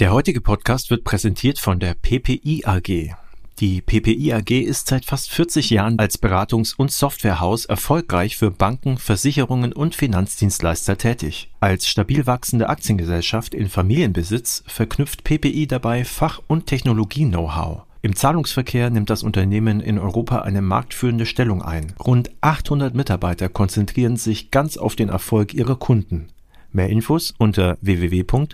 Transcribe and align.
Der 0.00 0.14
heutige 0.14 0.40
Podcast 0.40 0.88
wird 0.88 1.04
präsentiert 1.04 1.58
von 1.58 1.78
der 1.78 1.92
PPI 1.92 2.62
AG. 2.64 3.14
Die 3.58 3.82
PPI 3.82 4.32
AG 4.32 4.50
ist 4.50 4.86
seit 4.86 5.04
fast 5.04 5.30
40 5.30 5.68
Jahren 5.68 5.98
als 5.98 6.18
Beratungs- 6.18 6.74
und 6.74 6.90
Softwarehaus 6.90 7.66
erfolgreich 7.66 8.38
für 8.38 8.50
Banken, 8.50 8.96
Versicherungen 8.96 9.74
und 9.74 9.94
Finanzdienstleister 9.94 10.96
tätig. 10.96 11.50
Als 11.60 11.86
stabil 11.86 12.26
wachsende 12.26 12.70
Aktiengesellschaft 12.70 13.52
in 13.52 13.68
Familienbesitz 13.68 14.64
verknüpft 14.66 15.22
PPI 15.22 15.66
dabei 15.66 16.06
Fach- 16.06 16.40
und 16.46 16.64
Technologie-Know-how. 16.64 17.82
Im 18.00 18.16
Zahlungsverkehr 18.16 18.88
nimmt 18.88 19.10
das 19.10 19.22
Unternehmen 19.22 19.80
in 19.80 19.98
Europa 19.98 20.38
eine 20.38 20.62
marktführende 20.62 21.26
Stellung 21.26 21.60
ein. 21.60 21.92
Rund 22.02 22.30
800 22.40 22.94
Mitarbeiter 22.94 23.50
konzentrieren 23.50 24.16
sich 24.16 24.50
ganz 24.50 24.78
auf 24.78 24.96
den 24.96 25.10
Erfolg 25.10 25.52
ihrer 25.52 25.76
Kunden. 25.76 26.28
Mehr 26.72 26.88
Infos 26.88 27.34
unter 27.38 27.76
www.ppi.de. 27.80 28.46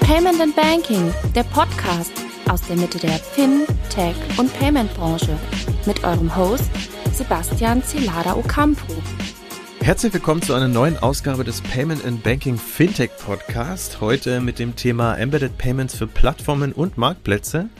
Payment 0.00 0.40
and 0.40 0.56
Banking, 0.56 1.12
der 1.34 1.44
Podcast 1.44 2.12
aus 2.48 2.62
der 2.62 2.76
Mitte 2.76 2.98
der 2.98 3.12
Fin-, 3.12 3.64
Tech- 3.90 4.16
und 4.38 4.52
Payment-Branche 4.58 5.38
mit 5.86 6.02
eurem 6.02 6.34
Host 6.34 6.70
Sebastian 7.12 7.82
Celada 7.82 8.34
Ocampo. 8.34 8.94
Herzlich 9.82 10.12
willkommen 10.12 10.42
zu 10.42 10.54
einer 10.54 10.68
neuen 10.68 10.98
Ausgabe 10.98 11.42
des 11.42 11.62
Payment 11.62 12.04
and 12.04 12.22
Banking 12.22 12.58
Fintech 12.58 13.10
Podcast. 13.18 14.00
Heute 14.00 14.40
mit 14.40 14.58
dem 14.58 14.76
Thema 14.76 15.16
Embedded 15.16 15.56
Payments 15.56 15.96
für 15.96 16.06
Plattformen 16.06 16.72
und 16.72 16.98
Marktplätze. 16.98 17.70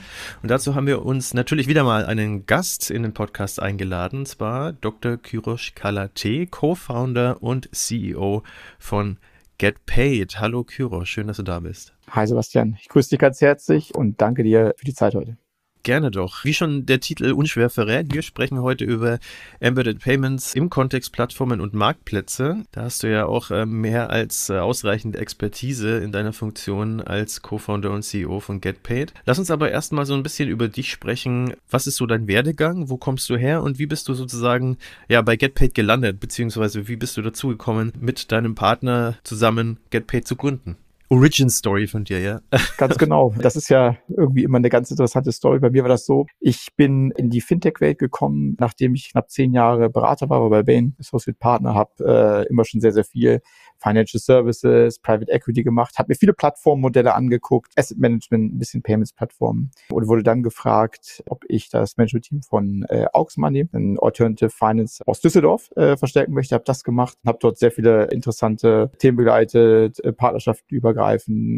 Und 0.41 0.49
dazu 0.49 0.73
haben 0.75 0.87
wir 0.87 1.05
uns 1.05 1.33
natürlich 1.33 1.67
wieder 1.67 1.83
mal 1.83 2.05
einen 2.05 2.47
Gast 2.47 2.89
in 2.89 3.03
den 3.03 3.13
Podcast 3.13 3.61
eingeladen, 3.61 4.19
und 4.19 4.27
zwar 4.27 4.73
Dr. 4.73 5.17
Kyrosh 5.17 5.73
Kalate, 5.75 6.47
Co-Founder 6.47 7.41
und 7.41 7.69
CEO 7.71 8.43
von 8.79 9.17
GetPaid. 9.59 10.39
Hallo 10.39 10.63
Kyrosh, 10.63 11.11
schön, 11.11 11.27
dass 11.27 11.37
du 11.37 11.43
da 11.43 11.59
bist. 11.59 11.93
Hi 12.09 12.25
Sebastian, 12.25 12.77
ich 12.81 12.89
grüße 12.89 13.11
dich 13.11 13.19
ganz 13.19 13.39
herzlich 13.41 13.93
und 13.95 14.19
danke 14.19 14.43
dir 14.43 14.73
für 14.75 14.85
die 14.85 14.95
Zeit 14.95 15.13
heute. 15.13 15.37
Gerne 15.83 16.11
doch. 16.11 16.45
Wie 16.45 16.53
schon 16.53 16.85
der 16.85 16.99
Titel 16.99 17.31
unschwer 17.31 17.71
verrät, 17.71 18.13
wir 18.13 18.21
sprechen 18.21 18.61
heute 18.61 18.85
über 18.85 19.17
Embedded 19.59 19.99
Payments 19.99 20.53
im 20.53 20.69
Kontext 20.69 21.11
Plattformen 21.11 21.59
und 21.59 21.73
Marktplätze. 21.73 22.65
Da 22.71 22.83
hast 22.83 23.01
du 23.01 23.11
ja 23.11 23.25
auch 23.25 23.49
äh, 23.49 23.65
mehr 23.65 24.11
als 24.11 24.51
äh, 24.51 24.59
ausreichend 24.59 25.15
Expertise 25.15 25.97
in 25.97 26.11
deiner 26.11 26.33
Funktion 26.33 27.01
als 27.01 27.41
Co-Founder 27.41 27.89
und 27.89 28.03
CEO 28.03 28.39
von 28.41 28.61
GetPaid. 28.61 29.15
Lass 29.25 29.39
uns 29.39 29.49
aber 29.49 29.71
erstmal 29.71 30.05
so 30.05 30.13
ein 30.13 30.21
bisschen 30.21 30.49
über 30.49 30.67
dich 30.67 30.91
sprechen. 30.91 31.55
Was 31.71 31.87
ist 31.87 31.95
so 31.95 32.05
dein 32.05 32.27
Werdegang? 32.27 32.89
Wo 32.89 32.97
kommst 32.97 33.27
du 33.31 33.35
her? 33.35 33.63
Und 33.63 33.79
wie 33.79 33.87
bist 33.87 34.07
du 34.07 34.13
sozusagen 34.13 34.77
ja 35.09 35.23
bei 35.23 35.35
GetPaid 35.35 35.73
gelandet? 35.73 36.19
Beziehungsweise 36.19 36.87
wie 36.87 36.95
bist 36.95 37.17
du 37.17 37.23
dazu 37.23 37.47
gekommen, 37.47 37.91
mit 37.99 38.31
deinem 38.31 38.53
Partner 38.53 39.17
zusammen 39.23 39.79
GetPaid 39.89 40.27
zu 40.27 40.35
gründen? 40.35 40.77
Origin 41.11 41.49
Story 41.49 41.87
von 41.87 42.05
dir, 42.05 42.21
ja? 42.21 42.41
Ganz 42.77 42.97
genau. 42.97 43.33
Das 43.37 43.57
ist 43.57 43.69
ja 43.69 43.97
irgendwie 44.07 44.43
immer 44.43 44.59
eine 44.59 44.69
ganz 44.69 44.89
interessante 44.91 45.33
Story. 45.33 45.59
Bei 45.59 45.69
mir 45.69 45.83
war 45.83 45.89
das 45.89 46.05
so, 46.05 46.25
ich 46.39 46.69
bin 46.77 47.11
in 47.11 47.29
die 47.29 47.41
Fintech-Welt 47.41 47.99
gekommen, 47.99 48.55
nachdem 48.61 48.95
ich 48.95 49.11
knapp 49.11 49.29
zehn 49.29 49.53
Jahre 49.53 49.89
Berater 49.89 50.29
war, 50.29 50.41
war 50.41 50.49
bei 50.49 50.63
Bain 50.63 50.95
Associate 50.99 51.37
Partner, 51.37 51.75
habe 51.75 52.45
äh, 52.45 52.49
immer 52.49 52.63
schon 52.63 52.79
sehr, 52.79 52.93
sehr 52.93 53.03
viel 53.03 53.41
Financial 53.81 54.21
Services, 54.21 54.99
Private 54.99 55.31
Equity 55.31 55.63
gemacht, 55.63 55.97
habe 55.97 56.09
mir 56.09 56.15
viele 56.15 56.33
Plattformmodelle 56.33 57.13
angeguckt, 57.13 57.73
Asset 57.75 57.97
Management, 57.97 58.53
ein 58.53 58.59
bisschen 58.59 58.81
Payments-Plattformen 58.83 59.71
und 59.89 60.07
wurde 60.07 60.23
dann 60.23 60.43
gefragt, 60.43 61.23
ob 61.27 61.43
ich 61.47 61.69
das 61.69 61.97
Management-Team 61.97 62.43
von 62.43 62.85
äh, 62.89 63.07
Aux 63.13 63.37
Money, 63.37 63.67
ein 63.73 63.97
Alternative 63.99 64.49
Finance 64.49 65.03
aus 65.05 65.19
Düsseldorf, 65.19 65.69
äh, 65.75 65.97
verstärken 65.97 66.33
möchte. 66.33 66.55
Habe 66.55 66.63
das 66.65 66.83
gemacht, 66.83 67.17
habe 67.25 67.39
dort 67.41 67.57
sehr 67.57 67.71
viele 67.71 68.05
interessante 68.05 68.91
Themen 68.99 69.17
begleitet, 69.17 69.99
äh, 70.03 70.13
Partnerschaften 70.13 70.75
übergreifend, 70.75 71.00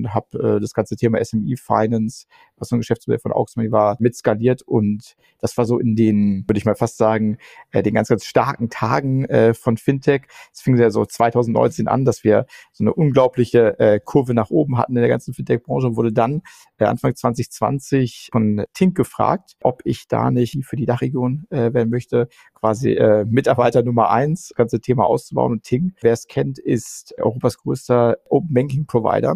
habe 0.09 0.57
äh, 0.57 0.59
das 0.59 0.73
ganze 0.73 0.95
Thema 0.95 1.23
SME 1.23 1.55
Finance, 1.57 2.25
was 2.63 2.69
so 2.69 2.75
ein 2.75 2.79
Geschäftsmodell 2.79 3.19
von 3.19 3.33
Money 3.55 3.71
war, 3.71 3.97
mit 3.99 4.15
skaliert 4.15 4.61
und 4.61 5.15
das 5.39 5.57
war 5.57 5.65
so 5.65 5.77
in 5.77 5.95
den, 5.95 6.45
würde 6.47 6.57
ich 6.57 6.65
mal 6.65 6.75
fast 6.75 6.97
sagen, 6.97 7.37
äh, 7.71 7.83
den 7.83 7.93
ganz, 7.93 8.07
ganz 8.07 8.23
starken 8.23 8.69
Tagen 8.69 9.25
äh, 9.25 9.53
von 9.53 9.75
Fintech. 9.75 10.23
Es 10.53 10.61
fing 10.61 10.77
ja 10.77 10.89
so 10.89 11.05
2019 11.05 11.87
an, 11.89 12.05
dass 12.05 12.23
wir 12.23 12.45
so 12.71 12.83
eine 12.83 12.93
unglaubliche 12.93 13.77
äh, 13.77 13.99
Kurve 14.03 14.33
nach 14.33 14.49
oben 14.49 14.77
hatten 14.77 14.95
in 14.95 15.01
der 15.01 15.09
ganzen 15.09 15.33
Fintech-Branche 15.33 15.87
und 15.87 15.97
wurde 15.97 16.13
dann 16.13 16.43
äh, 16.77 16.85
Anfang 16.85 17.13
2020 17.13 18.29
von 18.31 18.65
Tink 18.73 18.95
gefragt, 18.95 19.57
ob 19.61 19.81
ich 19.83 20.07
da 20.07 20.31
nicht 20.31 20.63
für 20.63 20.77
die 20.77 20.85
Dachregion 20.85 21.45
äh, 21.49 21.73
werden 21.73 21.89
möchte, 21.89 22.29
quasi 22.53 22.93
äh, 22.93 23.25
Mitarbeiter 23.25 23.83
Nummer 23.83 24.09
eins, 24.11 24.47
das 24.49 24.55
ganze 24.55 24.79
Thema 24.79 25.05
auszubauen. 25.05 25.51
Und 25.51 25.63
Tink, 25.63 25.95
wer 26.01 26.13
es 26.13 26.27
kennt, 26.27 26.57
ist 26.57 27.13
Europas 27.19 27.57
größter 27.57 28.17
Open 28.29 28.53
Banking 28.53 28.85
Provider 28.85 29.35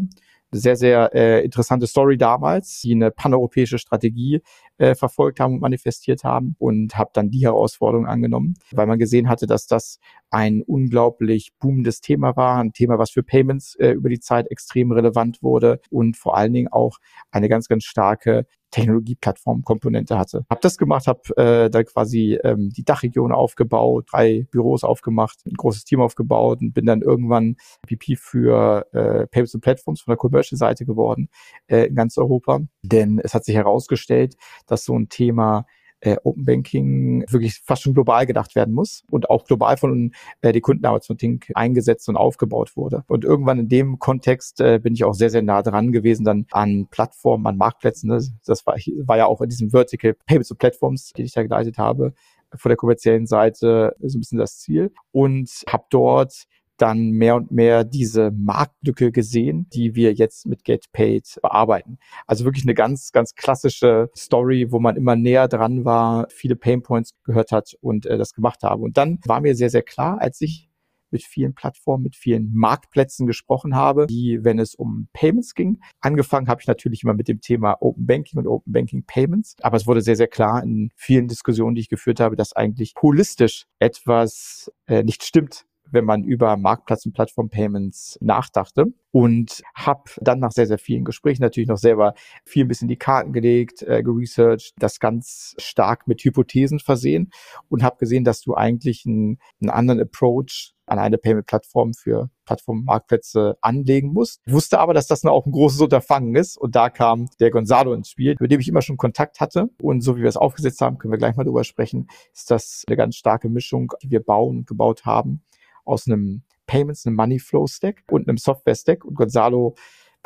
sehr, 0.52 0.75
sehr 0.75 1.13
äh, 1.13 1.44
interessante 1.44 1.88
Story 1.88 2.18
damals, 2.18 2.81
die 2.81 2.94
eine 2.94 3.12
paneuropäische 3.12 3.78
Strategie 3.78 4.41
äh, 4.78 4.96
verfolgt 4.96 5.40
haben 5.40 5.56
und 5.56 5.62
manifestiert 5.62 6.24
haben 6.24 6.56
und 6.58 6.97
habe 6.97 7.09
dann 7.13 7.30
die 7.30 7.46
Herausforderung 7.46 8.06
angenommen, 8.06 8.56
weil 8.72 8.88
man 8.88 9.00
gesehen 9.00 9.30
hatte, 9.30 9.47
dass 9.47 9.68
das 9.68 10.00
ein 10.30 10.62
unglaublich 10.62 11.52
boomendes 11.59 12.02
Thema 12.02 12.36
war, 12.36 12.57
ein 12.57 12.74
Thema, 12.74 12.97
was 12.97 13.12
für 13.12 13.24
Payments 13.24 13.75
äh, 13.75 13.91
über 13.91 14.09
die 14.09 14.19
Zeit 14.19 14.50
extrem 14.50 14.91
relevant 14.91 15.41
wurde 15.41 15.80
und 15.90 16.18
vor 16.18 16.38
allen 16.38 16.53
Dingen 16.53 16.69
auch 16.69 16.97
eine 17.31 17.50
ganz, 17.50 17.68
ganz 17.68 17.84
starke 17.84 18.46
Technologieplattform-Komponente 18.72 20.17
hatte. 20.17 20.45
Hab 20.50 20.61
das 20.61 20.78
gemacht, 20.78 21.07
habe 21.07 21.38
äh, 21.38 21.69
da 21.69 21.83
quasi 21.83 22.39
ähm, 22.44 22.69
die 22.69 22.83
Dachregion 22.83 23.31
aufgebaut, 23.31 24.07
drei 24.11 24.45
Büros 24.51 24.83
aufgemacht, 24.83 25.39
ein 25.45 25.53
großes 25.53 25.85
Team 25.85 26.01
aufgebaut 26.01 26.61
und 26.61 26.73
bin 26.73 26.85
dann 26.85 27.01
irgendwann 27.01 27.56
VP 27.88 28.16
für 28.16 28.85
äh, 28.94 29.27
Payments 29.27 29.56
und 29.56 29.61
Platforms 29.61 30.01
von 30.01 30.11
der 30.11 30.17
Commercial-Seite 30.17 30.85
geworden 30.85 31.29
äh, 31.67 31.88
in 31.88 31.95
ganz 31.95 32.17
Europa. 32.17 32.61
Denn 32.81 33.19
es 33.23 33.33
hat 33.33 33.45
sich 33.45 33.56
herausgestellt, 33.56 34.35
dass 34.66 34.85
so 34.85 34.97
ein 34.97 35.09
Thema 35.09 35.66
äh, 36.02 36.18
Open 36.24 36.46
Banking 36.46 37.25
wirklich 37.30 37.62
fast 37.63 37.84
schon 37.84 37.94
global 37.94 38.25
gedacht 38.25 38.56
werden 38.56 38.74
muss 38.74 39.03
und 39.09 39.30
auch 39.30 39.46
global 39.46 39.78
von 39.78 40.12
äh, 40.41 40.52
die 40.52 40.62
Kundenarbeit 40.62 41.06
von 41.06 41.18
Tink 41.18 41.52
eingesetzt 41.56 42.08
und 42.09 42.18
aufgebaut 42.18 42.75
wurde. 42.75 43.03
Und 43.08 43.25
irgendwann 43.25 43.59
in 43.59 43.69
dem 43.69 44.00
Kontext 44.00 44.62
äh, 44.62 44.80
bin 44.80 44.94
ich 44.94 45.03
auch 45.03 45.13
sehr, 45.13 45.30
sehr 45.30 45.41
nah 45.41 45.62
dran 45.62 45.91
gewesen 45.91 46.24
dann 46.24 46.46
an 46.52 46.88
Plattformen, 46.91 47.47
an 47.47 47.57
Marktplätzen. 47.57 48.09
Ne? 48.09 48.22
Das 48.46 48.66
war, 48.66 48.75
war 48.75 49.18
ja 49.18 49.25
auch 49.25 49.41
in 49.41 49.50
diesem 49.50 49.72
Vertical 49.72 50.16
Payments 50.25 50.50
to 50.50 50.56
Platforms, 50.56 51.13
die 51.13 51.24
ich 51.24 51.34
da 51.34 51.44
geleitet 51.44 51.78
habe, 51.78 52.13
von 52.56 52.69
der 52.69 52.78
kommerziellen 52.78 53.28
Seite 53.28 53.96
so 54.00 54.18
ein 54.18 54.22
bisschen 54.22 54.38
das 54.38 54.59
Ziel 54.59 54.94
und 55.12 55.50
habe 55.68 55.86
dort 55.90 56.47
dann 56.77 57.09
mehr 57.11 57.35
und 57.35 57.51
mehr 57.51 57.83
diese 57.83 58.31
Marktlücke 58.31 59.11
gesehen, 59.11 59.67
die 59.73 59.95
wir 59.95 60.13
jetzt 60.13 60.45
mit 60.45 60.63
GetPaid 60.63 61.39
bearbeiten. 61.41 61.97
Also 62.25 62.45
wirklich 62.45 62.65
eine 62.65 62.73
ganz, 62.73 63.11
ganz 63.11 63.35
klassische 63.35 64.09
Story, 64.15 64.71
wo 64.71 64.79
man 64.79 64.95
immer 64.95 65.15
näher 65.15 65.47
dran 65.47 65.85
war, 65.85 66.27
viele 66.29 66.55
Painpoints 66.55 67.13
gehört 67.23 67.51
hat 67.51 67.75
und 67.81 68.05
äh, 68.05 68.17
das 68.17 68.33
gemacht 68.33 68.63
habe. 68.63 68.83
Und 68.83 68.97
dann 68.97 69.19
war 69.25 69.41
mir 69.41 69.55
sehr, 69.55 69.69
sehr 69.69 69.83
klar, 69.83 70.19
als 70.21 70.41
ich 70.41 70.67
mit 71.11 71.23
vielen 71.23 71.53
Plattformen, 71.53 72.03
mit 72.03 72.15
vielen 72.15 72.53
Marktplätzen 72.53 73.27
gesprochen 73.27 73.75
habe, 73.75 74.07
die, 74.07 74.44
wenn 74.44 74.59
es 74.59 74.75
um 74.75 75.07
Payments 75.13 75.53
ging. 75.53 75.79
Angefangen 76.01 76.47
habe 76.47 76.61
ich 76.61 76.67
natürlich 76.67 77.03
immer 77.03 77.13
mit 77.13 77.27
dem 77.27 77.41
Thema 77.41 77.77
Open 77.81 78.05
Banking 78.05 78.39
und 78.39 78.47
Open 78.47 78.73
Banking 78.73 79.03
Payments, 79.05 79.55
aber 79.61 79.77
es 79.77 79.88
wurde 79.88 80.01
sehr, 80.01 80.15
sehr 80.15 80.27
klar 80.27 80.63
in 80.63 80.91
vielen 80.95 81.27
Diskussionen, 81.27 81.75
die 81.75 81.81
ich 81.81 81.89
geführt 81.89 82.19
habe, 82.19 82.35
dass 82.35 82.53
eigentlich 82.53 82.94
holistisch 83.01 83.65
etwas 83.79 84.71
äh, 84.88 85.03
nicht 85.03 85.23
stimmt 85.23 85.66
wenn 85.92 86.06
man 86.06 86.24
über 86.24 86.58
Marktplatz 86.58 87.06
und 87.06 87.14
Plattform-Payments 87.14 88.18
nachdachte. 88.22 88.86
Und 89.12 89.64
habe 89.74 90.12
dann 90.22 90.40
nach 90.40 90.52
sehr, 90.52 90.68
sehr 90.68 90.78
vielen 90.78 91.03
Gesprächen 91.03 91.42
natürlich 91.42 91.70
noch 91.70 91.78
selber 91.78 92.14
viel 92.46 92.66
ein 92.66 92.68
bisschen 92.68 92.88
die 92.88 92.98
Karten 92.98 93.34
gelegt, 93.34 93.81
äh, 93.81 94.03
geresearched, 94.03 94.74
das 94.78 95.00
ganz 95.00 95.56
stark 95.58 96.08
mit 96.08 96.22
Hypothesen 96.24 96.80
versehen 96.80 97.31
und 97.68 97.81
habe 97.81 97.98
gesehen, 97.98 98.25
dass 98.25 98.42
du 98.42 98.53
eigentlich 98.53 99.06
einen, 99.08 99.40
einen 99.59 99.72
anderen 99.72 100.02
Approach 100.02 100.75
an 100.88 101.00
eine 101.00 101.18
Payment-Plattform 101.18 101.94
für 101.94 102.30
Plattform-Marktplätze 102.45 103.57
anlegen 103.62 104.13
musst. 104.13 104.42
Wusste 104.48 104.80
aber, 104.80 104.94
dass 104.94 105.07
das 105.07 105.24
auch 105.25 105.45
ein 105.45 105.51
großes 105.51 105.81
Unterfangen 105.81 106.36
ist 106.36 106.57
und 106.57 106.75
da 106.75 106.90
kam 106.90 107.28
der 107.40 107.51
Gonzalo 107.51 107.94
ins 107.94 108.10
Spiel, 108.10 108.36
mit 108.40 108.51
dem 108.51 108.60
ich 108.60 108.69
immer 108.69 108.81
schon 108.81 108.98
Kontakt 108.98 109.40
hatte. 109.40 109.69
Und 109.81 110.01
so 110.01 110.16
wie 110.16 110.22
wir 110.22 110.30
es 110.30 110.38
aufgesetzt 110.38 110.81
haben, 110.81 110.98
können 110.98 111.12
wir 111.12 111.18
gleich 111.18 111.36
mal 111.36 111.44
drüber 111.44 111.66
sprechen, 111.66 112.07
ist 112.33 112.50
das 112.50 112.83
eine 112.88 112.95
ganz 112.95 113.16
starke 113.16 113.50
Mischung, 113.50 113.94
die 114.01 114.10
wir 114.10 114.24
bauen 114.24 114.60
und 114.60 114.68
gebaut 114.68 115.06
haben 115.06 115.44
aus 115.88 116.07
einem 116.07 116.44
Payments, 116.66 117.06
einem 117.06 117.16
Money 117.16 117.39
Flow 117.39 117.68
Stack 117.68 118.04
und 118.10 118.28
einem 118.28 118.38
Software 118.38 118.75
Stack 118.75 119.06
und 119.06 119.16
Gonzalo 119.16 119.75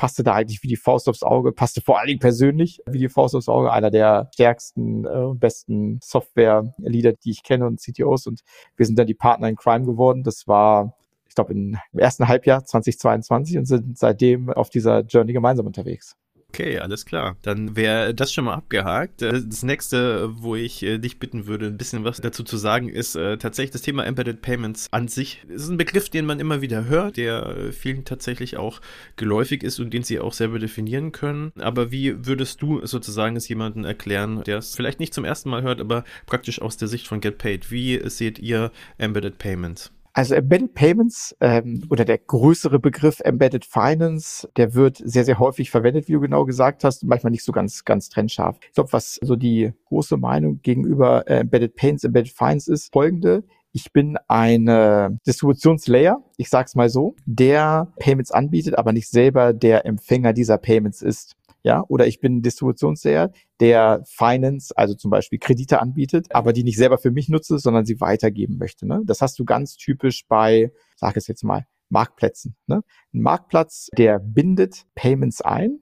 passte 0.01 0.23
da 0.23 0.33
eigentlich 0.33 0.63
wie 0.63 0.67
die 0.67 0.77
Faust 0.77 1.07
aufs 1.07 1.21
Auge, 1.21 1.51
passte 1.51 1.81
vor 1.81 1.99
allen 1.99 2.07
Dingen 2.07 2.19
persönlich 2.19 2.81
wie 2.89 2.97
die 2.97 3.09
Faust 3.09 3.35
aufs 3.35 3.47
Auge, 3.47 3.71
einer 3.71 3.91
der 3.91 4.29
stärksten 4.33 5.05
und 5.05 5.35
äh, 5.35 5.39
besten 5.39 5.99
Software-Leader, 6.01 7.13
die 7.13 7.29
ich 7.29 7.43
kenne 7.43 7.67
und 7.67 7.79
CTOs 7.79 8.25
und 8.25 8.41
wir 8.77 8.85
sind 8.87 8.97
dann 8.97 9.05
die 9.05 9.13
Partner 9.13 9.47
in 9.47 9.55
Crime 9.55 9.85
geworden. 9.85 10.23
Das 10.23 10.47
war, 10.47 10.97
ich 11.27 11.35
glaube, 11.35 11.53
im 11.53 11.77
ersten 11.93 12.27
Halbjahr 12.27 12.65
2022 12.65 13.59
und 13.59 13.65
sind 13.65 13.97
seitdem 13.97 14.49
auf 14.49 14.71
dieser 14.71 15.01
Journey 15.01 15.33
gemeinsam 15.33 15.67
unterwegs. 15.67 16.15
Okay, 16.53 16.79
alles 16.79 17.05
klar. 17.05 17.37
Dann 17.43 17.77
wäre 17.77 18.13
das 18.13 18.33
schon 18.33 18.43
mal 18.43 18.55
abgehakt. 18.55 19.21
Äh, 19.21 19.41
das 19.41 19.63
nächste, 19.63 20.29
wo 20.41 20.57
ich 20.57 20.83
äh, 20.83 20.97
dich 20.97 21.17
bitten 21.17 21.47
würde, 21.47 21.67
ein 21.67 21.77
bisschen 21.77 22.03
was 22.03 22.19
dazu 22.19 22.43
zu 22.43 22.57
sagen, 22.57 22.89
ist 22.89 23.15
äh, 23.15 23.37
tatsächlich 23.37 23.71
das 23.71 23.83
Thema 23.83 24.05
Embedded 24.05 24.41
Payments 24.41 24.89
an 24.91 25.07
sich. 25.07 25.45
Es 25.47 25.63
ist 25.63 25.69
ein 25.69 25.77
Begriff, 25.77 26.09
den 26.09 26.25
man 26.25 26.41
immer 26.41 26.59
wieder 26.59 26.83
hört, 26.89 27.15
der 27.15 27.71
vielen 27.71 28.03
tatsächlich 28.03 28.57
auch 28.57 28.81
geläufig 29.15 29.63
ist 29.63 29.79
und 29.79 29.93
den 29.93 30.03
sie 30.03 30.19
auch 30.19 30.33
selber 30.33 30.59
definieren 30.59 31.13
können. 31.13 31.53
Aber 31.57 31.89
wie 31.89 32.25
würdest 32.25 32.61
du 32.61 32.85
sozusagen 32.85 33.37
es 33.37 33.47
jemandem 33.47 33.85
erklären, 33.85 34.43
der 34.43 34.57
es 34.57 34.75
vielleicht 34.75 34.99
nicht 34.99 35.13
zum 35.13 35.23
ersten 35.23 35.49
Mal 35.49 35.61
hört, 35.61 35.79
aber 35.79 36.03
praktisch 36.25 36.61
aus 36.61 36.75
der 36.75 36.89
Sicht 36.89 37.07
von 37.07 37.21
GetPaid? 37.21 37.71
Wie 37.71 38.01
seht 38.09 38.39
ihr 38.39 38.71
Embedded 38.97 39.37
Payments? 39.37 39.91
Also 40.13 40.35
Embedded 40.35 40.73
Payments 40.73 41.35
ähm, 41.39 41.83
oder 41.89 42.03
der 42.03 42.17
größere 42.17 42.79
Begriff 42.79 43.21
Embedded 43.21 43.65
Finance, 43.65 44.49
der 44.57 44.73
wird 44.73 44.97
sehr, 44.97 45.23
sehr 45.23 45.39
häufig 45.39 45.71
verwendet, 45.71 46.07
wie 46.07 46.13
du 46.13 46.19
genau 46.19 46.45
gesagt 46.45 46.83
hast, 46.83 47.03
manchmal 47.05 47.31
nicht 47.31 47.45
so 47.45 47.51
ganz, 47.51 47.85
ganz 47.85 48.09
trennscharf. 48.09 48.57
Ich 48.61 48.73
glaube, 48.73 48.91
was 48.91 49.19
so 49.21 49.35
die 49.35 49.71
große 49.85 50.17
Meinung 50.17 50.61
gegenüber 50.61 51.27
äh, 51.29 51.39
Embedded 51.39 51.75
Payments, 51.75 52.03
Embedded 52.03 52.33
Finance 52.33 52.71
ist 52.71 52.91
folgende. 52.91 53.43
Ich 53.73 53.93
bin 53.93 54.17
eine 54.27 55.17
Distributionslayer, 55.25 56.21
ich 56.35 56.49
sag's 56.49 56.75
mal 56.75 56.89
so, 56.89 57.15
der 57.25 57.93
Payments 57.99 58.31
anbietet, 58.31 58.77
aber 58.77 58.91
nicht 58.91 59.09
selber 59.09 59.53
der 59.53 59.85
Empfänger 59.85 60.33
dieser 60.33 60.57
Payments 60.57 61.01
ist 61.01 61.37
ja, 61.63 61.83
oder 61.87 62.07
ich 62.07 62.19
bin 62.19 62.41
Distributionsseher, 62.41 63.31
der 63.59 64.03
Finance, 64.05 64.73
also 64.75 64.95
zum 64.95 65.11
Beispiel 65.11 65.39
Kredite 65.39 65.81
anbietet, 65.81 66.27
aber 66.33 66.53
die 66.53 66.63
nicht 66.63 66.77
selber 66.77 66.97
für 66.97 67.11
mich 67.11 67.29
nutze, 67.29 67.59
sondern 67.59 67.85
sie 67.85 68.01
weitergeben 68.01 68.57
möchte. 68.57 68.87
Ne? 68.87 69.01
Das 69.05 69.21
hast 69.21 69.37
du 69.37 69.45
ganz 69.45 69.75
typisch 69.75 70.25
bei, 70.27 70.71
sag 70.95 71.17
es 71.17 71.27
jetzt 71.27 71.43
mal, 71.43 71.65
Marktplätzen. 71.89 72.55
Ne? 72.67 72.83
Ein 73.13 73.21
Marktplatz, 73.21 73.89
der 73.95 74.19
bindet 74.19 74.85
Payments 74.95 75.41
ein, 75.41 75.79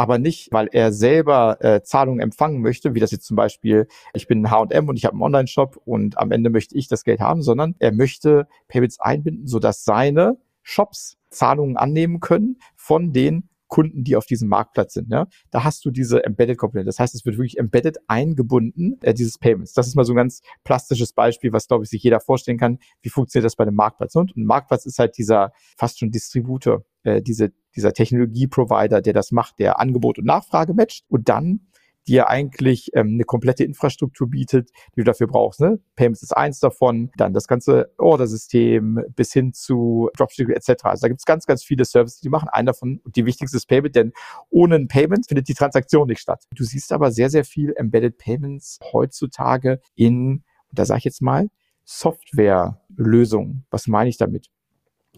aber 0.00 0.16
nicht, 0.16 0.50
weil 0.50 0.68
er 0.72 0.92
selber 0.92 1.58
äh, 1.60 1.82
Zahlungen 1.82 2.20
empfangen 2.20 2.62
möchte, 2.62 2.94
wie 2.94 3.00
das 3.00 3.10
jetzt 3.10 3.26
zum 3.26 3.36
Beispiel, 3.36 3.86
ich 4.14 4.26
bin 4.26 4.50
H&M 4.50 4.88
und 4.88 4.96
ich 4.96 5.04
habe 5.04 5.12
einen 5.12 5.22
Online-Shop 5.22 5.76
und 5.84 6.16
am 6.16 6.30
Ende 6.30 6.48
möchte 6.48 6.74
ich 6.74 6.88
das 6.88 7.04
Geld 7.04 7.20
haben, 7.20 7.42
sondern 7.42 7.74
er 7.80 7.92
möchte 7.92 8.48
Payments 8.68 8.98
einbinden, 8.98 9.46
sodass 9.46 9.84
seine 9.84 10.38
Shops 10.62 11.18
Zahlungen 11.28 11.76
annehmen 11.76 12.20
können 12.20 12.56
von 12.76 13.12
den 13.12 13.49
Kunden, 13.70 14.04
die 14.04 14.16
auf 14.16 14.26
diesem 14.26 14.48
Marktplatz 14.48 14.92
sind. 14.92 15.10
Ja? 15.10 15.26
Da 15.50 15.64
hast 15.64 15.84
du 15.84 15.90
diese 15.90 16.22
Embedded-Komponente. 16.24 16.86
Das 16.86 16.98
heißt, 16.98 17.14
es 17.14 17.24
wird 17.24 17.38
wirklich 17.38 17.58
embedded 17.58 17.98
eingebunden, 18.08 18.98
äh, 19.00 19.14
dieses 19.14 19.38
Payments. 19.38 19.72
Das 19.72 19.86
ist 19.86 19.94
mal 19.94 20.04
so 20.04 20.12
ein 20.12 20.16
ganz 20.16 20.42
plastisches 20.64 21.14
Beispiel, 21.14 21.52
was, 21.52 21.68
glaube 21.68 21.84
ich, 21.84 21.90
sich 21.90 22.02
jeder 22.02 22.20
vorstellen 22.20 22.58
kann. 22.58 22.78
Wie 23.00 23.08
funktioniert 23.08 23.46
das 23.46 23.56
bei 23.56 23.62
einem 23.64 23.76
Marktplatz? 23.76 24.14
Und 24.16 24.36
ein 24.36 24.44
Marktplatz 24.44 24.84
ist 24.84 24.98
halt 24.98 25.16
dieser 25.16 25.52
fast 25.78 25.98
schon 25.98 26.10
Distributor, 26.10 26.84
äh, 27.04 27.22
diese, 27.22 27.52
dieser 27.74 27.92
Technologie-Provider, 27.92 29.00
der 29.00 29.12
das 29.12 29.30
macht, 29.30 29.58
der 29.58 29.80
Angebot 29.80 30.18
und 30.18 30.26
Nachfrage 30.26 30.74
matcht 30.74 31.04
und 31.08 31.28
dann 31.28 31.69
die 32.06 32.14
ja 32.14 32.28
eigentlich 32.28 32.90
ähm, 32.94 33.14
eine 33.14 33.24
komplette 33.24 33.64
Infrastruktur 33.64 34.28
bietet, 34.28 34.70
die 34.94 35.00
du 35.00 35.04
dafür 35.04 35.26
brauchst. 35.26 35.60
Ne? 35.60 35.80
Payments 35.96 36.22
ist 36.22 36.36
eins 36.36 36.60
davon, 36.60 37.10
dann 37.16 37.32
das 37.32 37.46
ganze 37.46 37.92
Order-System 37.98 39.04
bis 39.14 39.32
hin 39.32 39.52
zu 39.52 40.10
Dropshipping 40.16 40.54
etc. 40.54 40.84
Also 40.84 41.02
da 41.02 41.08
gibt 41.08 41.20
es 41.20 41.24
ganz, 41.24 41.46
ganz 41.46 41.62
viele 41.62 41.84
Services, 41.84 42.20
die 42.20 42.28
machen. 42.28 42.48
Einer 42.48 42.72
davon, 42.72 43.00
die 43.04 43.26
wichtigste 43.26 43.56
ist 43.56 43.66
Payment, 43.66 43.94
denn 43.94 44.12
ohne 44.48 44.76
ein 44.76 44.88
Payment 44.88 45.26
findet 45.26 45.48
die 45.48 45.54
Transaktion 45.54 46.08
nicht 46.08 46.20
statt. 46.20 46.44
Du 46.54 46.64
siehst 46.64 46.92
aber 46.92 47.12
sehr, 47.12 47.30
sehr 47.30 47.44
viel 47.44 47.72
Embedded 47.76 48.18
Payments 48.18 48.78
heutzutage 48.92 49.80
in, 49.94 50.44
da 50.72 50.84
sage 50.84 50.98
ich 50.98 51.04
jetzt 51.04 51.22
mal, 51.22 51.48
Softwarelösungen. 51.84 53.66
Was 53.70 53.86
meine 53.86 54.08
ich 54.08 54.16
damit? 54.16 54.48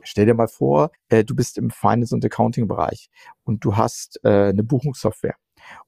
Stell 0.04 0.26
dir 0.26 0.34
mal 0.34 0.48
vor, 0.48 0.90
äh, 1.08 1.22
du 1.22 1.34
bist 1.34 1.58
im 1.58 1.70
Finance- 1.70 2.14
und 2.14 2.24
Accounting-Bereich 2.24 3.08
und 3.44 3.64
du 3.64 3.76
hast 3.76 4.18
äh, 4.24 4.48
eine 4.48 4.62
Buchungssoftware. 4.64 5.36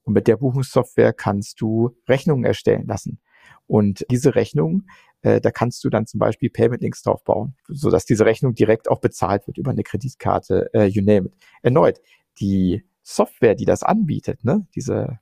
Und 0.03 0.13
mit 0.13 0.27
der 0.27 0.37
Buchungssoftware 0.37 1.13
kannst 1.13 1.61
du 1.61 1.95
Rechnungen 2.07 2.45
erstellen 2.45 2.87
lassen. 2.87 3.19
Und 3.67 4.05
diese 4.11 4.35
Rechnung, 4.35 4.83
äh, 5.21 5.41
da 5.41 5.51
kannst 5.51 5.83
du 5.83 5.89
dann 5.89 6.05
zum 6.05 6.19
Beispiel 6.19 6.49
Payment 6.49 6.81
Links 6.81 7.01
draufbauen, 7.01 7.55
sodass 7.67 8.05
diese 8.05 8.25
Rechnung 8.25 8.53
direkt 8.53 8.89
auch 8.89 8.99
bezahlt 8.99 9.47
wird 9.47 9.57
über 9.57 9.71
eine 9.71 9.83
Kreditkarte, 9.83 10.69
äh, 10.73 10.85
you 10.85 11.01
name 11.01 11.27
it. 11.27 11.33
Erneut, 11.63 11.99
die 12.39 12.85
Software, 13.01 13.55
die 13.55 13.65
das 13.65 13.83
anbietet, 13.83 14.43
ne, 14.43 14.67
diese 14.75 15.19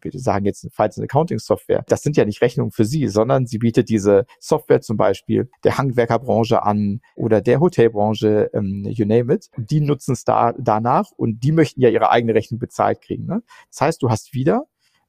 wir 0.00 0.10
sagen 0.18 0.44
jetzt 0.44 0.66
Finance 0.72 1.02
Accounting 1.02 1.38
Software, 1.38 1.84
das 1.88 2.02
sind 2.02 2.16
ja 2.16 2.24
nicht 2.24 2.42
Rechnungen 2.42 2.70
für 2.72 2.84
Sie, 2.84 3.08
sondern 3.08 3.46
sie 3.46 3.58
bietet 3.58 3.88
diese 3.88 4.26
Software 4.40 4.80
zum 4.80 4.96
Beispiel 4.96 5.50
der 5.64 5.78
Handwerkerbranche 5.78 6.62
an 6.62 7.00
oder 7.14 7.40
der 7.40 7.60
Hotelbranche, 7.60 8.50
ähm, 8.54 8.84
you 8.88 9.06
name 9.06 9.32
it. 9.34 9.48
Die 9.56 9.80
nutzen 9.80 10.12
es 10.12 10.24
da, 10.24 10.52
danach 10.58 11.10
und 11.16 11.40
die 11.40 11.52
möchten 11.52 11.80
ja 11.80 11.88
ihre 11.88 12.10
eigene 12.10 12.34
Rechnung 12.34 12.58
bezahlt 12.58 13.00
kriegen. 13.00 13.26
Ne? 13.26 13.42
Das 13.70 13.80
heißt, 13.80 14.02
du 14.02 14.10
hast 14.10 14.34
wieder 14.34 14.64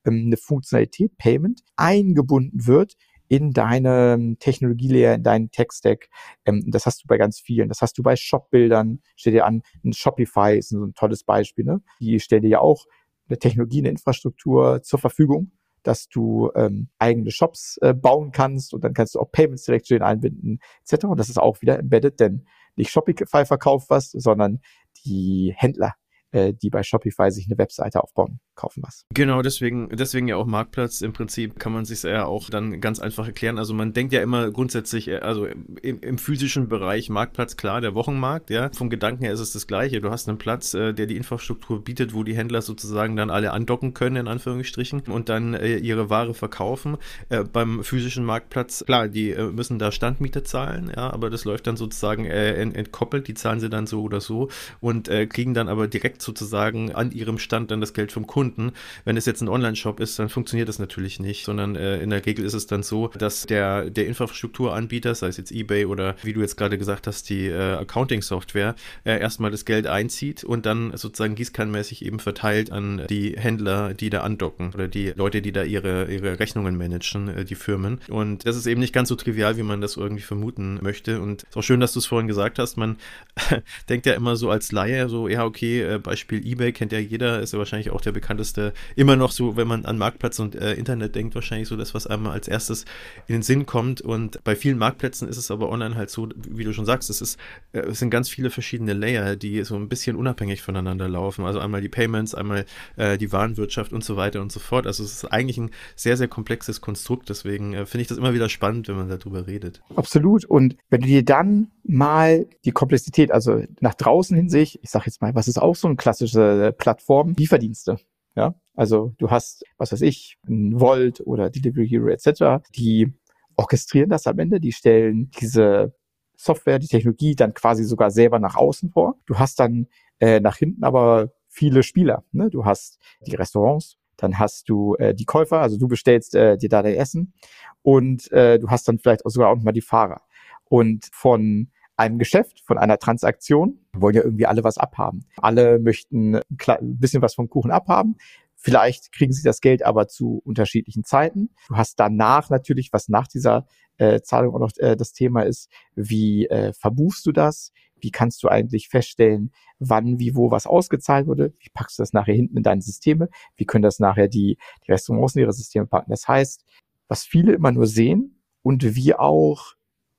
ähm, 0.05 0.23
eine 0.27 0.37
Funktionalität, 0.37 1.17
Payment, 1.17 1.61
eingebunden 1.75 2.65
wird 2.67 2.95
in 3.29 3.51
deine 3.51 4.13
ähm, 4.13 4.37
Technologielayer, 4.39 5.15
in 5.15 5.23
deinen 5.23 5.51
Tech-Stack. 5.51 6.09
Ähm, 6.45 6.63
das 6.67 6.85
hast 6.85 7.03
du 7.03 7.07
bei 7.07 7.17
ganz 7.17 7.39
vielen. 7.39 7.69
Das 7.69 7.81
hast 7.81 7.97
du 7.97 8.03
bei 8.03 8.15
Shop-Bildern. 8.15 9.01
Stell 9.15 9.33
dir 9.33 9.45
an, 9.45 9.63
ein 9.83 9.93
Shopify 9.93 10.57
ist 10.57 10.69
so 10.69 10.83
ein 10.83 10.93
tolles 10.93 11.23
Beispiel. 11.23 11.65
Ne? 11.65 11.81
Die 11.99 12.19
stellen 12.19 12.43
dir 12.43 12.49
ja 12.49 12.59
auch 12.59 12.85
eine 13.29 13.39
Technologie, 13.39 13.79
eine 13.79 13.89
Infrastruktur 13.89 14.81
zur 14.83 14.99
Verfügung, 14.99 15.51
dass 15.83 16.07
du 16.07 16.51
ähm, 16.55 16.89
eigene 16.99 17.31
Shops 17.31 17.77
äh, 17.81 17.93
bauen 17.93 18.31
kannst 18.31 18.73
und 18.73 18.83
dann 18.83 18.93
kannst 18.93 19.15
du 19.15 19.19
auch 19.19 19.31
Payments 19.31 19.63
direkt 19.63 19.85
zu 19.85 19.93
denen 19.93 20.03
einbinden, 20.03 20.59
etc. 20.85 21.05
Und 21.05 21.19
das 21.19 21.29
ist 21.29 21.37
auch 21.37 21.61
wieder 21.61 21.79
embedded, 21.79 22.19
denn 22.19 22.45
nicht 22.75 22.91
Shopify 22.91 23.45
verkauft 23.45 23.89
was, 23.89 24.11
sondern 24.11 24.59
die 25.05 25.53
Händler 25.55 25.93
äh, 26.31 26.53
die 26.53 26.69
bei 26.69 26.83
Shopify 26.83 27.31
sich 27.31 27.47
eine 27.47 27.57
Webseite 27.57 28.03
aufbauen, 28.03 28.39
kaufen 28.55 28.83
was. 28.83 29.05
Genau, 29.13 29.41
deswegen, 29.41 29.89
deswegen 29.89 30.27
ja 30.27 30.35
auch 30.35 30.45
Marktplatz. 30.45 31.01
Im 31.01 31.13
Prinzip 31.13 31.57
kann 31.59 31.71
man 31.71 31.85
sich 31.85 32.03
ja 32.03 32.25
auch 32.25 32.49
dann 32.49 32.81
ganz 32.81 32.99
einfach 32.99 33.27
erklären. 33.27 33.57
Also 33.57 33.73
man 33.73 33.93
denkt 33.93 34.13
ja 34.13 34.21
immer 34.21 34.51
grundsätzlich, 34.51 35.07
äh, 35.07 35.19
also 35.19 35.45
im, 35.45 36.01
im, 36.01 36.17
physischen 36.17 36.67
Bereich 36.67 37.09
Marktplatz, 37.09 37.55
klar, 37.55 37.79
der 37.81 37.95
Wochenmarkt, 37.95 38.49
ja. 38.49 38.69
Vom 38.73 38.89
Gedanken 38.89 39.23
her 39.23 39.33
ist 39.33 39.39
es 39.39 39.53
das 39.53 39.67
Gleiche. 39.67 40.01
Du 40.01 40.09
hast 40.09 40.27
einen 40.27 40.37
Platz, 40.37 40.73
äh, 40.73 40.93
der 40.93 41.05
die 41.05 41.15
Infrastruktur 41.15 41.83
bietet, 41.83 42.13
wo 42.13 42.23
die 42.23 42.35
Händler 42.35 42.61
sozusagen 42.61 43.15
dann 43.15 43.29
alle 43.29 43.53
andocken 43.53 43.93
können, 43.93 44.17
in 44.17 44.27
Anführungsstrichen, 44.27 45.01
und 45.07 45.29
dann 45.29 45.53
äh, 45.53 45.77
ihre 45.77 46.09
Ware 46.09 46.33
verkaufen. 46.33 46.97
Äh, 47.29 47.43
beim 47.43 47.83
physischen 47.83 48.25
Marktplatz, 48.25 48.83
klar, 48.85 49.07
die 49.07 49.31
äh, 49.31 49.51
müssen 49.51 49.79
da 49.79 49.91
Standmiete 49.91 50.43
zahlen, 50.43 50.91
ja, 50.93 51.09
aber 51.11 51.29
das 51.29 51.45
läuft 51.45 51.67
dann 51.67 51.77
sozusagen 51.77 52.25
entkoppelt, 52.25 53.27
die 53.27 53.33
zahlen 53.33 53.59
sie 53.59 53.69
dann 53.69 53.87
so 53.87 54.01
oder 54.01 54.21
so 54.21 54.49
und 54.79 55.09
kriegen 55.29 55.53
dann 55.53 55.69
aber 55.69 55.87
direkt 55.87 56.16
direkt 56.17 56.21
sozusagen 56.21 56.93
an 56.93 57.11
ihrem 57.11 57.37
Stand 57.37 57.71
dann 57.71 57.81
das 57.81 57.93
Geld 57.93 58.11
vom 58.11 58.27
Kunden. 58.27 58.71
Wenn 59.05 59.17
es 59.17 59.25
jetzt 59.25 59.41
ein 59.41 59.47
Online-Shop 59.47 59.99
ist, 59.99 60.19
dann 60.19 60.29
funktioniert 60.29 60.69
das 60.69 60.79
natürlich 60.79 61.19
nicht, 61.19 61.45
sondern 61.45 61.75
äh, 61.75 62.01
in 62.01 62.09
der 62.09 62.25
Regel 62.25 62.45
ist 62.45 62.53
es 62.53 62.67
dann 62.67 62.83
so, 62.83 63.07
dass 63.09 63.45
der, 63.45 63.89
der 63.89 64.07
Infrastrukturanbieter, 64.07 65.15
sei 65.15 65.27
es 65.27 65.37
jetzt 65.37 65.51
eBay 65.51 65.85
oder 65.85 66.15
wie 66.23 66.33
du 66.33 66.41
jetzt 66.41 66.57
gerade 66.57 66.77
gesagt 66.77 67.07
hast, 67.07 67.29
die 67.29 67.47
äh, 67.47 67.73
Accounting-Software, 67.73 68.75
äh, 69.03 69.19
erstmal 69.19 69.51
das 69.51 69.65
Geld 69.65 69.87
einzieht 69.87 70.43
und 70.43 70.65
dann 70.65 70.95
sozusagen 70.95 71.35
gießkannenmäßig 71.35 72.05
eben 72.05 72.19
verteilt 72.19 72.71
an 72.71 73.03
die 73.09 73.35
Händler, 73.37 73.93
die 73.93 74.09
da 74.09 74.21
andocken 74.21 74.73
oder 74.73 74.87
die 74.87 75.13
Leute, 75.15 75.41
die 75.41 75.51
da 75.51 75.63
ihre, 75.63 76.11
ihre 76.11 76.39
Rechnungen 76.39 76.77
managen, 76.77 77.29
äh, 77.29 77.45
die 77.45 77.55
Firmen. 77.55 77.99
Und 78.09 78.45
das 78.45 78.55
ist 78.55 78.65
eben 78.65 78.79
nicht 78.79 78.93
ganz 78.93 79.09
so 79.09 79.15
trivial, 79.15 79.57
wie 79.57 79.63
man 79.63 79.81
das 79.81 79.97
irgendwie 79.97 80.23
vermuten 80.23 80.79
möchte. 80.81 81.21
Und 81.21 81.43
es 81.43 81.49
ist 81.49 81.57
auch 81.57 81.63
schön, 81.63 81.79
dass 81.79 81.93
du 81.93 81.99
es 81.99 82.05
vorhin 82.05 82.27
gesagt 82.27 82.59
hast. 82.59 82.77
Man 82.77 82.97
denkt 83.89 84.05
ja 84.05 84.13
immer 84.13 84.35
so 84.35 84.49
als 84.49 84.71
Laie, 84.71 85.09
so, 85.09 85.27
ja, 85.27 85.45
okay, 85.45 85.81
äh, 85.81 85.99
Beispiel 86.07 86.45
eBay 86.45 86.71
kennt 86.71 86.91
ja 86.91 86.99
jeder, 86.99 87.41
ist 87.41 87.53
ja 87.53 87.59
wahrscheinlich 87.59 87.91
auch 87.91 88.01
der 88.01 88.11
bekannteste. 88.11 88.73
Immer 88.95 89.15
noch 89.15 89.31
so, 89.31 89.55
wenn 89.57 89.67
man 89.67 89.85
an 89.85 89.97
Marktplatz 89.97 90.39
und 90.39 90.55
äh, 90.55 90.73
Internet 90.73 91.15
denkt, 91.15 91.35
wahrscheinlich 91.35 91.67
so 91.67 91.75
das, 91.75 91.93
was 91.93 92.07
einmal 92.07 92.33
als 92.33 92.47
erstes 92.47 92.85
in 93.27 93.33
den 93.33 93.41
Sinn 93.41 93.65
kommt. 93.65 94.01
Und 94.01 94.43
bei 94.43 94.55
vielen 94.55 94.77
Marktplätzen 94.77 95.27
ist 95.27 95.37
es 95.37 95.51
aber 95.51 95.69
online 95.69 95.95
halt 95.95 96.09
so, 96.09 96.29
wie 96.47 96.63
du 96.63 96.73
schon 96.73 96.85
sagst, 96.85 97.09
es, 97.09 97.21
ist, 97.21 97.39
äh, 97.73 97.79
es 97.79 97.99
sind 97.99 98.09
ganz 98.09 98.29
viele 98.29 98.49
verschiedene 98.49 98.93
Layer, 98.93 99.35
die 99.35 99.63
so 99.63 99.75
ein 99.75 99.89
bisschen 99.89 100.15
unabhängig 100.15 100.61
voneinander 100.61 101.07
laufen. 101.07 101.45
Also 101.45 101.59
einmal 101.59 101.81
die 101.81 101.89
Payments, 101.89 102.33
einmal 102.33 102.65
äh, 102.95 103.17
die 103.17 103.31
Warenwirtschaft 103.31 103.93
und 103.93 104.03
so 104.03 104.15
weiter 104.15 104.41
und 104.41 104.51
so 104.51 104.59
fort. 104.59 104.87
Also 104.87 105.03
es 105.03 105.11
ist 105.11 105.25
eigentlich 105.25 105.57
ein 105.57 105.71
sehr, 105.95 106.17
sehr 106.17 106.27
komplexes 106.27 106.81
Konstrukt. 106.81 107.29
Deswegen 107.29 107.73
äh, 107.73 107.85
finde 107.85 108.03
ich 108.03 108.07
das 108.07 108.17
immer 108.17 108.33
wieder 108.33 108.49
spannend, 108.49 108.87
wenn 108.87 108.95
man 108.95 109.09
darüber 109.09 109.47
redet. 109.47 109.81
Absolut. 109.95 110.45
Und 110.45 110.75
wenn 110.89 111.01
du 111.01 111.07
dir 111.07 111.23
dann 111.23 111.71
mal 111.83 112.47
die 112.65 112.71
Komplexität, 112.71 113.31
also 113.31 113.63
nach 113.79 113.93
draußen 113.93 114.35
hin 114.35 114.49
sich, 114.49 114.79
ich 114.83 114.89
sage 114.89 115.05
jetzt 115.07 115.21
mal, 115.21 115.33
was 115.35 115.47
ist 115.47 115.57
auch 115.57 115.75
so 115.75 115.87
ein 115.87 115.96
klassische 115.97 116.73
Plattform, 116.77 117.33
Lieferdienste. 117.37 117.97
Ja, 118.35 118.53
also 118.75 119.13
du 119.17 119.31
hast, 119.31 119.65
was 119.77 119.91
weiß 119.91 120.01
ich, 120.01 120.37
ein 120.47 120.79
Volt 120.79 121.21
oder 121.25 121.49
Delivery 121.49 121.87
Hero 121.87 122.07
etc., 122.09 122.63
die 122.75 123.13
orchestrieren 123.55 124.09
das 124.09 124.27
am 124.27 124.37
Ende, 124.37 124.59
die 124.59 124.71
stellen 124.71 125.31
diese 125.41 125.95
Software, 126.35 126.77
die 126.77 126.87
Technologie 126.87 127.35
dann 127.35 127.55
quasi 127.55 127.83
sogar 127.83 128.11
selber 128.11 128.37
nach 128.39 128.55
außen 128.55 128.91
vor. 128.91 129.15
Du 129.25 129.39
hast 129.39 129.59
dann 129.59 129.87
äh, 130.19 130.39
nach 130.39 130.57
hinten 130.57 130.83
aber 130.83 131.31
viele 131.49 131.81
Spieler. 131.81 132.23
Ne? 132.31 132.49
Du 132.51 132.63
hast 132.63 132.99
die 133.25 133.35
Restaurants, 133.35 133.97
dann 134.17 134.37
hast 134.37 134.69
du 134.69 134.95
äh, 134.95 135.15
die 135.15 135.25
Käufer, 135.25 135.59
also 135.59 135.77
du 135.77 135.87
bestellst 135.87 136.35
äh, 136.35 136.57
dir 136.57 136.69
da 136.69 136.83
dein 136.83 136.95
Essen 136.95 137.33
und 137.81 138.31
äh, 138.31 138.59
du 138.59 138.69
hast 138.69 138.87
dann 138.87 138.99
vielleicht 138.99 139.25
auch 139.25 139.31
sogar 139.31 139.49
auch 139.49 139.57
mal 139.57 139.71
die 139.71 139.81
Fahrer. 139.81 140.21
Und 140.65 141.09
von 141.11 141.71
einem 141.97 142.19
Geschäft, 142.19 142.61
von 142.65 142.77
einer 142.77 142.99
Transaktion, 142.99 143.79
wollen 143.93 144.15
ja 144.15 144.23
irgendwie 144.23 144.45
alle 144.45 144.63
was 144.63 144.77
abhaben. 144.77 145.25
Alle 145.37 145.79
möchten 145.79 146.35
ein 146.35 146.99
bisschen 146.99 147.21
was 147.21 147.35
vom 147.35 147.49
Kuchen 147.49 147.71
abhaben. 147.71 148.17
Vielleicht 148.55 149.11
kriegen 149.11 149.33
sie 149.33 149.43
das 149.43 149.61
Geld 149.61 149.83
aber 149.83 150.07
zu 150.07 150.41
unterschiedlichen 150.43 151.03
Zeiten. 151.03 151.49
Du 151.67 151.75
hast 151.75 151.99
danach 151.99 152.49
natürlich, 152.49 152.91
was 152.91 153.07
nach 153.07 153.27
dieser 153.27 153.67
äh, 153.97 154.21
Zahlung 154.21 154.55
auch 154.55 154.59
noch 154.59 154.71
äh, 154.77 154.95
das 154.95 155.13
Thema 155.13 155.41
ist, 155.43 155.69
wie 155.95 156.47
äh, 156.47 156.73
verbuchst 156.73 157.25
du 157.25 157.31
das? 157.31 157.71
Wie 157.99 158.11
kannst 158.11 158.43
du 158.43 158.47
eigentlich 158.47 158.89
feststellen, 158.89 159.51
wann, 159.79 160.19
wie, 160.19 160.35
wo 160.35 160.51
was 160.51 160.67
ausgezahlt 160.67 161.27
wurde? 161.27 161.53
Wie 161.59 161.69
packst 161.73 161.97
du 161.97 162.03
das 162.03 162.13
nachher 162.13 162.33
hinten 162.33 162.57
in 162.57 162.63
deine 162.63 162.81
Systeme? 162.81 163.29
Wie 163.55 163.65
können 163.65 163.83
das 163.83 163.99
nachher 163.99 164.27
die, 164.27 164.57
die 164.85 164.91
Restaurants 164.91 165.35
in 165.35 165.41
ihre 165.41 165.53
Systeme 165.53 165.87
packen? 165.87 166.11
Das 166.11 166.27
heißt, 166.27 166.63
was 167.07 167.25
viele 167.25 167.53
immer 167.53 167.71
nur 167.71 167.87
sehen 167.87 168.41
und 168.61 168.95
wie 168.95 169.15
auch 169.15 169.76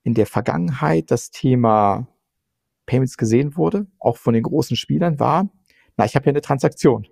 in 0.09 0.15
der 0.15 0.25
Vergangenheit 0.25 1.11
das 1.11 1.31
Thema 1.31 2.09
Payments 2.87 3.19
gesehen 3.19 3.59
wurde, 3.59 3.87
auch 3.99 4.17
von 4.17 4.33
den 4.33 4.43
großen 4.43 4.75
Spielern, 4.75 5.21
war, 5.21 5.51
na, 5.99 6.07
ich 6.07 6.17
habe 6.17 6.25
ja 6.25 6.31
eine 6.31 6.41
Transaktion. 6.41 7.07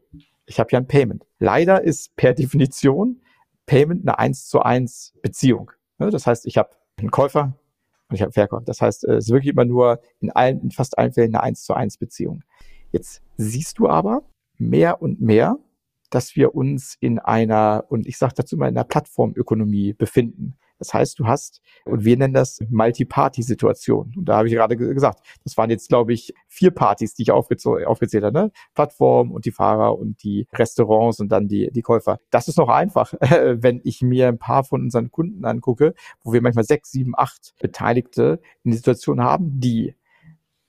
Ich 0.47 0.59
habe 0.59 0.71
ja 0.73 0.79
ein 0.79 0.89
Payment. 0.89 1.27
Leider 1.39 1.85
ist 1.85 2.17
per 2.17 2.33
Definition 2.43 3.21
Payment 3.67 4.09
eine 4.09 4.19
1 4.19 4.49
zu 4.49 4.63
1 4.63 5.13
Beziehung. 5.21 5.73
Das 5.99 6.27
heißt, 6.27 6.47
ich 6.47 6.57
habe 6.57 6.71
einen 6.97 7.11
Käufer 7.11 7.59
und 8.09 8.15
ich 8.15 8.23
habe 8.23 8.29
einen 8.29 8.33
Verkäufer. 8.33 8.65
Das 8.65 8.81
heißt, 8.81 9.05
es 9.05 9.27
ist 9.27 9.31
wirklich 9.31 9.53
immer 9.53 9.67
nur 9.67 10.01
in 10.21 10.31
allen, 10.31 10.63
in 10.63 10.71
fast 10.71 10.97
allen 10.97 11.13
Fällen 11.13 11.35
eine 11.35 11.43
1 11.43 11.65
zu 11.65 11.75
1 11.75 11.99
Beziehung. 11.99 12.45
Jetzt 12.93 13.21
siehst 13.37 13.79
du 13.79 13.91
aber 13.91 14.23
mehr 14.57 15.03
und 15.03 15.21
mehr, 15.21 15.59
dass 16.09 16.35
wir 16.35 16.55
uns 16.55 16.97
in 16.99 17.19
einer, 17.19 17.85
und 17.91 18.07
ich 18.07 18.17
sage 18.17 18.33
dazu 18.37 18.57
mal, 18.57 18.69
in 18.69 18.79
einer 18.79 18.85
Plattformökonomie 18.85 19.93
befinden. 19.93 20.57
Das 20.79 20.93
heißt, 20.93 21.19
du 21.19 21.27
hast, 21.27 21.61
und 21.85 22.05
wir 22.05 22.17
nennen 22.17 22.35
das 22.35 22.61
Multi-Party-Situation. 22.69 24.13
Und 24.17 24.25
da 24.27 24.39
habe 24.39 24.49
ich 24.49 24.55
gerade 24.55 24.77
gesagt, 24.77 25.21
das 25.45 25.57
waren 25.57 25.71
jetzt, 25.71 25.89
glaube 25.89 26.13
ich, 26.13 26.35
vier 26.49 26.71
Partys, 26.71 27.15
die 27.15 27.23
ich 27.23 27.31
aufgezählt 27.31 28.25
habe. 28.25 28.33
Ne? 28.33 28.53
Plattform 28.75 29.33
und 29.33 29.45
die 29.45 29.51
Fahrer 29.51 29.99
und 29.99 30.23
die 30.23 30.47
Restaurants 30.53 31.21
und 31.21 31.29
dann 31.31 31.49
die, 31.49 31.71
die 31.73 31.83
Käufer. 31.83 32.19
Das 32.31 32.49
ist 32.49 32.59
noch 32.59 32.69
einfach, 32.69 33.15
wenn 33.21 33.81
ich 33.85 34.03
mir 34.03 34.29
ein 34.29 34.39
paar 34.39 34.65
von 34.65 34.83
unseren 34.83 35.11
Kunden 35.11 35.45
angucke, 35.45 35.95
wo 36.23 36.33
wir 36.33 36.43
manchmal 36.43 36.65
sechs, 36.65 36.91
sieben, 36.91 37.15
acht 37.17 37.55
Beteiligte 37.61 38.41
in 38.65 38.73
die 38.73 38.77
Situation 38.77 39.23
haben, 39.23 39.61
die 39.61 39.95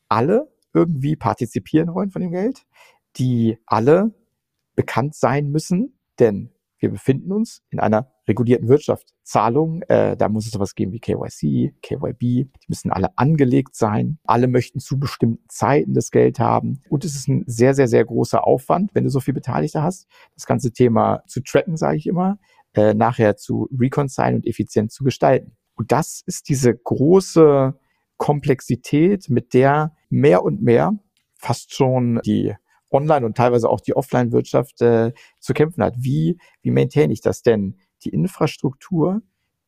alle 0.10 0.52
irgendwie 0.74 1.16
partizipieren 1.16 1.94
wollen 1.94 2.12
von 2.12 2.22
dem 2.22 2.32
Geld, 2.32 2.66
die 3.18 3.58
alle 3.66 4.14
bekannt 4.76 5.16
sein 5.16 5.50
müssen, 5.50 5.98
denn 6.20 6.52
wir 6.80 6.92
befinden 6.92 7.32
uns 7.32 7.64
in 7.70 7.80
einer 7.80 8.12
regulierten 8.28 8.68
Wirtschaft. 8.68 9.14
Zahlungen, 9.24 9.82
äh, 9.84 10.18
da 10.18 10.30
muss 10.30 10.46
es 10.46 10.52
sowas 10.52 10.76
geben 10.76 10.92
wie 10.92 11.00
KYC, 11.00 11.74
KYB, 11.82 12.20
die 12.20 12.50
müssen 12.68 12.92
alle 12.92 13.18
angelegt 13.18 13.76
sein. 13.76 14.20
Alle 14.24 14.48
möchten 14.48 14.80
zu 14.80 15.00
bestimmten 15.00 15.44
Zeiten 15.48 15.94
das 15.94 16.12
Geld 16.12 16.40
haben. 16.40 16.82
Und 16.90 17.06
es 17.06 17.16
ist 17.16 17.28
ein 17.28 17.44
sehr, 17.48 17.74
sehr, 17.74 17.88
sehr 17.88 18.06
großer 18.06 18.46
Aufwand, 18.46 18.94
wenn 18.94 19.04
du 19.04 19.10
so 19.10 19.20
viel 19.20 19.34
Beteiligte 19.34 19.82
hast, 19.82 20.08
das 20.36 20.46
ganze 20.46 20.72
Thema 20.72 21.24
zu 21.28 21.42
tracken, 21.42 21.78
sage 21.78 21.98
ich 21.98 22.08
immer, 22.08 22.40
äh, 22.74 22.94
nachher 22.94 23.38
zu 23.38 23.70
reconcilen 23.78 24.36
und 24.36 24.48
effizient 24.48 24.92
zu 24.92 25.04
gestalten. 25.04 25.56
Und 25.76 25.92
das 25.92 26.22
ist 26.26 26.50
diese 26.50 26.76
große 26.76 27.78
Komplexität, 28.18 29.30
mit 29.30 29.54
der 29.54 29.96
mehr 30.10 30.44
und 30.44 30.62
mehr 30.62 30.98
fast 31.40 31.74
schon 31.76 32.20
die 32.26 32.54
Online- 32.90 33.26
und 33.26 33.36
teilweise 33.36 33.70
auch 33.70 33.82
die 33.82 33.96
Offline-Wirtschaft 33.96 34.82
äh, 34.82 35.12
zu 35.40 35.54
kämpfen 35.54 35.84
hat. 35.84 35.96
Wie, 35.98 36.38
wie 36.62 36.72
maintain 36.72 37.12
ich 37.12 37.22
das 37.22 37.42
denn? 37.42 37.78
Die 38.04 38.10
Infrastruktur, 38.10 39.22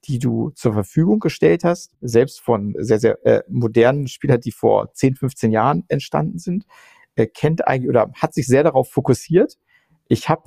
die 0.05 0.19
du 0.19 0.51
zur 0.51 0.74
Verfügung 0.74 1.19
gestellt 1.19 1.63
hast, 1.63 1.91
selbst 2.01 2.39
von 2.39 2.75
sehr, 2.77 3.00
sehr 3.00 3.25
äh, 3.25 3.43
modernen 3.50 4.07
Spielern, 4.07 4.39
die 4.39 4.51
vor 4.51 4.93
10, 4.93 5.15
15 5.15 5.51
Jahren 5.51 5.83
entstanden 5.88 6.39
sind, 6.39 6.65
äh, 7.15 7.27
kennt 7.27 7.67
eigentlich 7.67 7.89
oder 7.89 8.12
hat 8.15 8.33
sich 8.33 8.48
sehr 8.48 8.63
darauf 8.63 8.89
fokussiert. 8.91 9.57
Ich 10.07 10.29
habe 10.29 10.43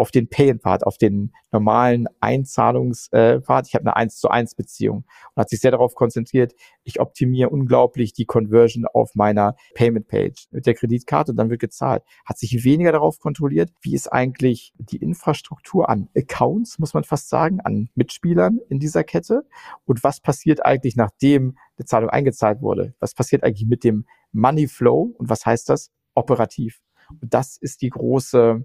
auf 0.00 0.10
den 0.10 0.28
Pay-in-Part, 0.28 0.86
auf 0.86 0.98
den 0.98 1.32
normalen 1.52 2.06
Einzahlungspart. 2.20 3.68
Ich 3.68 3.74
habe 3.74 3.84
eine 3.84 3.96
1 3.96 4.18
zu 4.18 4.28
1 4.28 4.54
Beziehung 4.54 5.04
und 5.34 5.40
hat 5.40 5.50
sich 5.50 5.60
sehr 5.60 5.70
darauf 5.70 5.94
konzentriert, 5.94 6.54
ich 6.84 7.00
optimiere 7.00 7.50
unglaublich 7.50 8.12
die 8.12 8.24
Conversion 8.24 8.86
auf 8.86 9.14
meiner 9.14 9.54
Payment-Page 9.74 10.48
mit 10.50 10.66
der 10.66 10.74
Kreditkarte 10.74 11.32
und 11.32 11.36
dann 11.36 11.50
wird 11.50 11.60
gezahlt. 11.60 12.02
Hat 12.24 12.38
sich 12.38 12.64
weniger 12.64 12.92
darauf 12.92 13.18
kontrolliert, 13.18 13.70
wie 13.82 13.94
ist 13.94 14.08
eigentlich 14.08 14.72
die 14.78 14.96
Infrastruktur 14.96 15.88
an 15.88 16.08
Accounts, 16.16 16.78
muss 16.78 16.94
man 16.94 17.04
fast 17.04 17.28
sagen, 17.28 17.60
an 17.60 17.90
Mitspielern 17.94 18.58
in 18.68 18.78
dieser 18.78 19.04
Kette 19.04 19.46
und 19.84 20.02
was 20.02 20.20
passiert 20.20 20.64
eigentlich, 20.64 20.96
nachdem 20.96 21.56
die 21.78 21.84
Zahlung 21.84 22.10
eingezahlt 22.10 22.62
wurde? 22.62 22.94
Was 23.00 23.14
passiert 23.14 23.44
eigentlich 23.44 23.68
mit 23.68 23.84
dem 23.84 24.06
Money 24.32 24.66
Flow 24.66 25.14
und 25.18 25.28
was 25.28 25.44
heißt 25.44 25.68
das 25.68 25.90
operativ? 26.14 26.80
Und 27.20 27.34
das 27.34 27.56
ist 27.56 27.82
die 27.82 27.90
große 27.90 28.64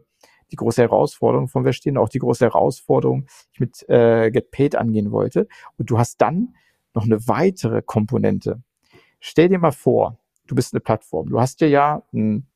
die 0.52 0.56
große 0.56 0.82
Herausforderung, 0.82 1.48
von 1.48 1.66
wir 1.66 1.74
stehen, 1.74 1.98
auch 1.98 2.10
die 2.10 2.20
große 2.20 2.46
Herausforderung, 2.46 3.26
die 3.26 3.54
ich 3.54 3.60
mit 3.60 3.90
äh, 3.90 4.32
Get 4.32 4.52
Paid 4.52 4.76
angehen 4.76 5.12
wollte. 5.12 5.48
Und 5.78 5.90
du 5.90 5.98
hast 5.98 6.22
dann 6.22 6.56
noch 6.94 7.04
eine 7.04 7.28
weitere 7.28 7.82
Komponente. 7.82 8.62
Stell 9.20 9.50
dir 9.50 9.60
mal 9.60 9.72
vor, 9.72 10.20
du 10.48 10.56
bist 10.56 10.74
eine 10.74 10.82
Plattform. 10.82 11.30
Du 11.30 11.40
hast 11.40 11.62
dir 11.62 11.70
ja 11.70 12.04
ein 12.14 12.48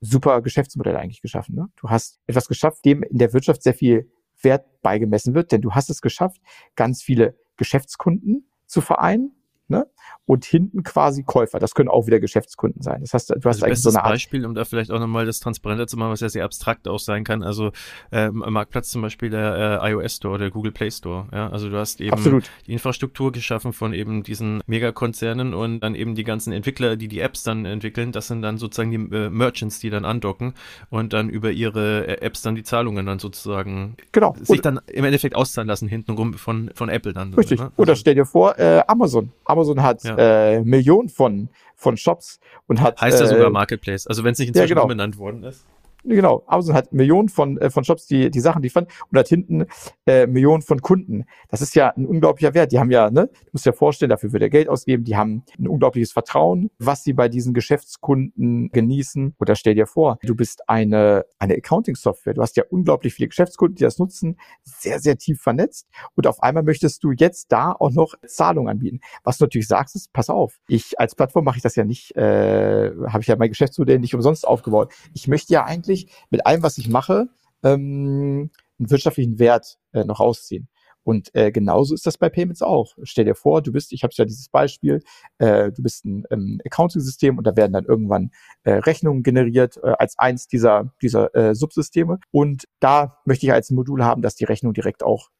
super 0.00 0.42
Geschäftsmodell 0.42 0.96
eigentlich 0.96 1.22
geschaffen. 1.22 1.54
Ne? 1.54 1.68
Du 1.76 1.88
hast 1.88 2.20
etwas 2.26 2.48
geschafft, 2.48 2.84
dem 2.84 3.02
in 3.02 3.18
der 3.18 3.32
Wirtschaft 3.32 3.62
sehr 3.62 3.74
viel 3.74 4.10
Wert 4.42 4.82
beigemessen 4.82 5.34
wird, 5.34 5.52
denn 5.52 5.62
du 5.62 5.72
hast 5.72 5.88
es 5.88 6.02
geschafft, 6.02 6.40
ganz 6.74 7.02
viele 7.02 7.38
Geschäftskunden 7.56 8.50
zu 8.66 8.80
vereinen, 8.80 9.35
ne? 9.68 9.86
Und 10.24 10.44
hinten 10.44 10.82
quasi 10.82 11.22
Käufer. 11.22 11.58
Das 11.58 11.74
können 11.74 11.88
auch 11.88 12.06
wieder 12.06 12.18
Geschäftskunden 12.20 12.82
sein. 12.82 13.00
Das 13.00 13.14
heißt, 13.14 13.30
du 13.30 13.34
hast 13.36 13.46
also 13.46 13.66
eigentlich 13.66 13.82
so 13.82 13.90
eine 13.90 14.02
Art 14.02 14.14
Beispiel, 14.14 14.44
um 14.44 14.54
da 14.54 14.64
vielleicht 14.64 14.90
auch 14.90 14.98
nochmal 14.98 15.24
das 15.24 15.40
transparenter 15.40 15.86
zu 15.86 15.96
machen, 15.96 16.10
was 16.10 16.20
ja 16.20 16.28
sehr 16.28 16.44
abstrakt 16.44 16.88
auch 16.88 16.98
sein 16.98 17.24
kann. 17.24 17.42
Also 17.42 17.70
äh, 18.10 18.30
Marktplatz 18.30 18.90
zum 18.90 19.02
Beispiel 19.02 19.30
der 19.30 19.80
äh, 19.82 19.92
iOS 19.92 20.16
Store 20.16 20.34
oder 20.34 20.50
Google 20.50 20.72
Play 20.72 20.90
Store. 20.90 21.28
Ja, 21.32 21.48
also 21.48 21.68
du 21.68 21.76
hast 21.76 22.00
eben 22.00 22.12
Absolut. 22.12 22.50
die 22.66 22.72
Infrastruktur 22.72 23.32
geschaffen 23.32 23.72
von 23.72 23.92
eben 23.92 24.22
diesen 24.22 24.62
Megakonzernen 24.66 25.54
und 25.54 25.80
dann 25.80 25.94
eben 25.94 26.14
die 26.14 26.24
ganzen 26.24 26.52
Entwickler, 26.52 26.96
die 26.96 27.08
die 27.08 27.20
Apps 27.20 27.42
dann 27.42 27.64
entwickeln. 27.64 28.12
Das 28.12 28.26
sind 28.26 28.42
dann 28.42 28.58
sozusagen 28.58 28.90
die 28.90 29.16
äh, 29.16 29.30
Merchants, 29.30 29.78
die 29.78 29.90
dann 29.90 30.04
andocken 30.04 30.54
und 30.90 31.12
dann 31.12 31.28
über 31.28 31.50
ihre 31.50 32.06
äh, 32.06 32.24
Apps 32.24 32.42
dann 32.42 32.54
die 32.54 32.64
Zahlungen 32.64 33.06
dann 33.06 33.18
sozusagen 33.18 33.96
genau. 34.12 34.34
sich 34.42 34.60
dann 34.60 34.80
im 34.86 35.04
Endeffekt 35.04 35.36
auszahlen 35.36 35.68
lassen 35.68 35.88
hintenrum 35.88 36.34
von 36.34 36.70
von 36.74 36.88
Apple 36.88 37.12
dann. 37.12 37.34
Richtig. 37.34 37.58
Ne? 37.58 37.66
Also, 37.66 37.76
Oder 37.76 37.96
stell 37.96 38.14
dir 38.14 38.26
vor 38.26 38.58
äh, 38.58 38.82
Amazon. 38.86 39.32
Amazon 39.56 39.82
hat 39.82 40.04
ja. 40.04 40.16
äh, 40.16 40.62
Millionen 40.62 41.08
von, 41.08 41.48
von 41.74 41.96
Shops 41.96 42.40
und 42.66 42.80
hat. 42.80 43.00
Heißt 43.00 43.20
ja 43.20 43.26
sogar 43.26 43.46
äh, 43.46 43.50
Marketplace, 43.50 44.06
also 44.06 44.24
wenn 44.24 44.32
es 44.32 44.38
nicht 44.38 44.48
inzwischen 44.48 44.68
ja, 44.68 44.74
genau. 44.74 44.82
umbenannt 44.82 45.18
worden 45.18 45.42
ist. 45.44 45.66
Genau, 46.08 46.44
Amazon 46.46 46.74
hat 46.74 46.92
Millionen 46.92 47.28
von, 47.28 47.58
äh, 47.58 47.68
von 47.68 47.82
Shops, 47.82 48.06
die 48.06 48.30
die 48.30 48.40
Sachen 48.40 48.62
liefern 48.62 48.86
und 49.10 49.18
hat 49.18 49.26
hinten 49.26 49.66
äh, 50.06 50.26
Millionen 50.28 50.62
von 50.62 50.80
Kunden. 50.80 51.24
Das 51.48 51.62
ist 51.62 51.74
ja 51.74 51.88
ein 51.96 52.06
unglaublicher 52.06 52.54
Wert. 52.54 52.70
Die 52.70 52.78
haben 52.78 52.92
ja, 52.92 53.10
ne, 53.10 53.26
du 53.26 53.50
musst 53.52 53.66
dir 53.66 53.72
vorstellen, 53.72 54.10
dafür 54.10 54.32
wird 54.32 54.42
er 54.42 54.50
Geld 54.50 54.68
ausgeben. 54.68 55.02
Die 55.02 55.16
haben 55.16 55.42
ein 55.58 55.66
unglaubliches 55.66 56.12
Vertrauen, 56.12 56.70
was 56.78 57.02
sie 57.02 57.12
bei 57.12 57.28
diesen 57.28 57.54
Geschäftskunden 57.54 58.70
genießen. 58.70 59.34
Oder 59.40 59.56
stell 59.56 59.74
dir 59.74 59.86
vor, 59.86 60.18
du 60.22 60.36
bist 60.36 60.68
eine, 60.68 61.26
eine 61.40 61.54
Accounting-Software. 61.54 62.34
Du 62.34 62.42
hast 62.42 62.56
ja 62.56 62.62
unglaublich 62.70 63.14
viele 63.14 63.28
Geschäftskunden, 63.28 63.74
die 63.74 63.84
das 63.84 63.98
nutzen, 63.98 64.38
sehr, 64.62 65.00
sehr 65.00 65.18
tief 65.18 65.40
vernetzt. 65.40 65.88
Und 66.14 66.28
auf 66.28 66.40
einmal 66.40 66.62
möchtest 66.62 67.02
du 67.02 67.10
jetzt 67.10 67.50
da 67.50 67.72
auch 67.72 67.90
noch 67.90 68.14
Zahlungen 68.26 68.68
anbieten. 68.68 69.00
Was 69.24 69.38
du 69.38 69.44
natürlich 69.44 69.66
sagst, 69.66 69.96
ist, 69.96 70.12
pass 70.12 70.30
auf, 70.30 70.60
ich 70.68 71.00
als 71.00 71.16
Plattform 71.16 71.44
mache 71.44 71.56
ich 71.56 71.62
das 71.62 71.74
ja 71.74 71.84
nicht, 71.84 72.14
äh, 72.16 72.92
habe 73.08 73.22
ich 73.22 73.26
ja 73.26 73.36
mein 73.36 73.48
Geschäftsmodell 73.48 73.98
nicht 73.98 74.14
umsonst 74.14 74.46
aufgebaut. 74.46 74.92
Ich 75.14 75.26
möchte 75.26 75.52
ja 75.52 75.64
eigentlich 75.64 75.95
wirklich 75.96 76.12
mit 76.30 76.46
allem, 76.46 76.62
was 76.62 76.78
ich 76.78 76.88
mache, 76.88 77.28
ähm, 77.62 78.50
einen 78.78 78.90
wirtschaftlichen 78.90 79.38
Wert 79.38 79.78
äh, 79.92 80.04
noch 80.04 80.20
rausziehen. 80.20 80.68
Und 81.02 81.32
äh, 81.36 81.52
genauso 81.52 81.94
ist 81.94 82.04
das 82.04 82.18
bei 82.18 82.28
Payments 82.28 82.62
auch. 82.62 82.96
Stell 83.04 83.24
dir 83.24 83.36
vor, 83.36 83.62
du 83.62 83.70
bist, 83.70 83.92
ich 83.92 84.02
habe 84.02 84.12
ja 84.16 84.24
dieses 84.24 84.48
Beispiel, 84.48 85.02
äh, 85.38 85.70
du 85.70 85.80
bist 85.82 86.04
ein 86.04 86.24
ähm, 86.30 86.60
Accounting-System 86.66 87.38
und 87.38 87.46
da 87.46 87.54
werden 87.54 87.72
dann 87.72 87.84
irgendwann 87.84 88.32
äh, 88.64 88.72
Rechnungen 88.72 89.22
generiert 89.22 89.76
äh, 89.84 89.94
als 89.98 90.18
eins 90.18 90.48
dieser, 90.48 90.92
dieser 91.00 91.32
äh, 91.36 91.54
Subsysteme. 91.54 92.18
Und 92.32 92.64
da 92.80 93.18
möchte 93.24 93.46
ich 93.46 93.52
als 93.52 93.70
Modul 93.70 94.04
haben, 94.04 94.20
dass 94.20 94.34
die 94.34 94.44
Rechnungen 94.44 94.74
direkt 94.74 95.04
auch 95.04 95.30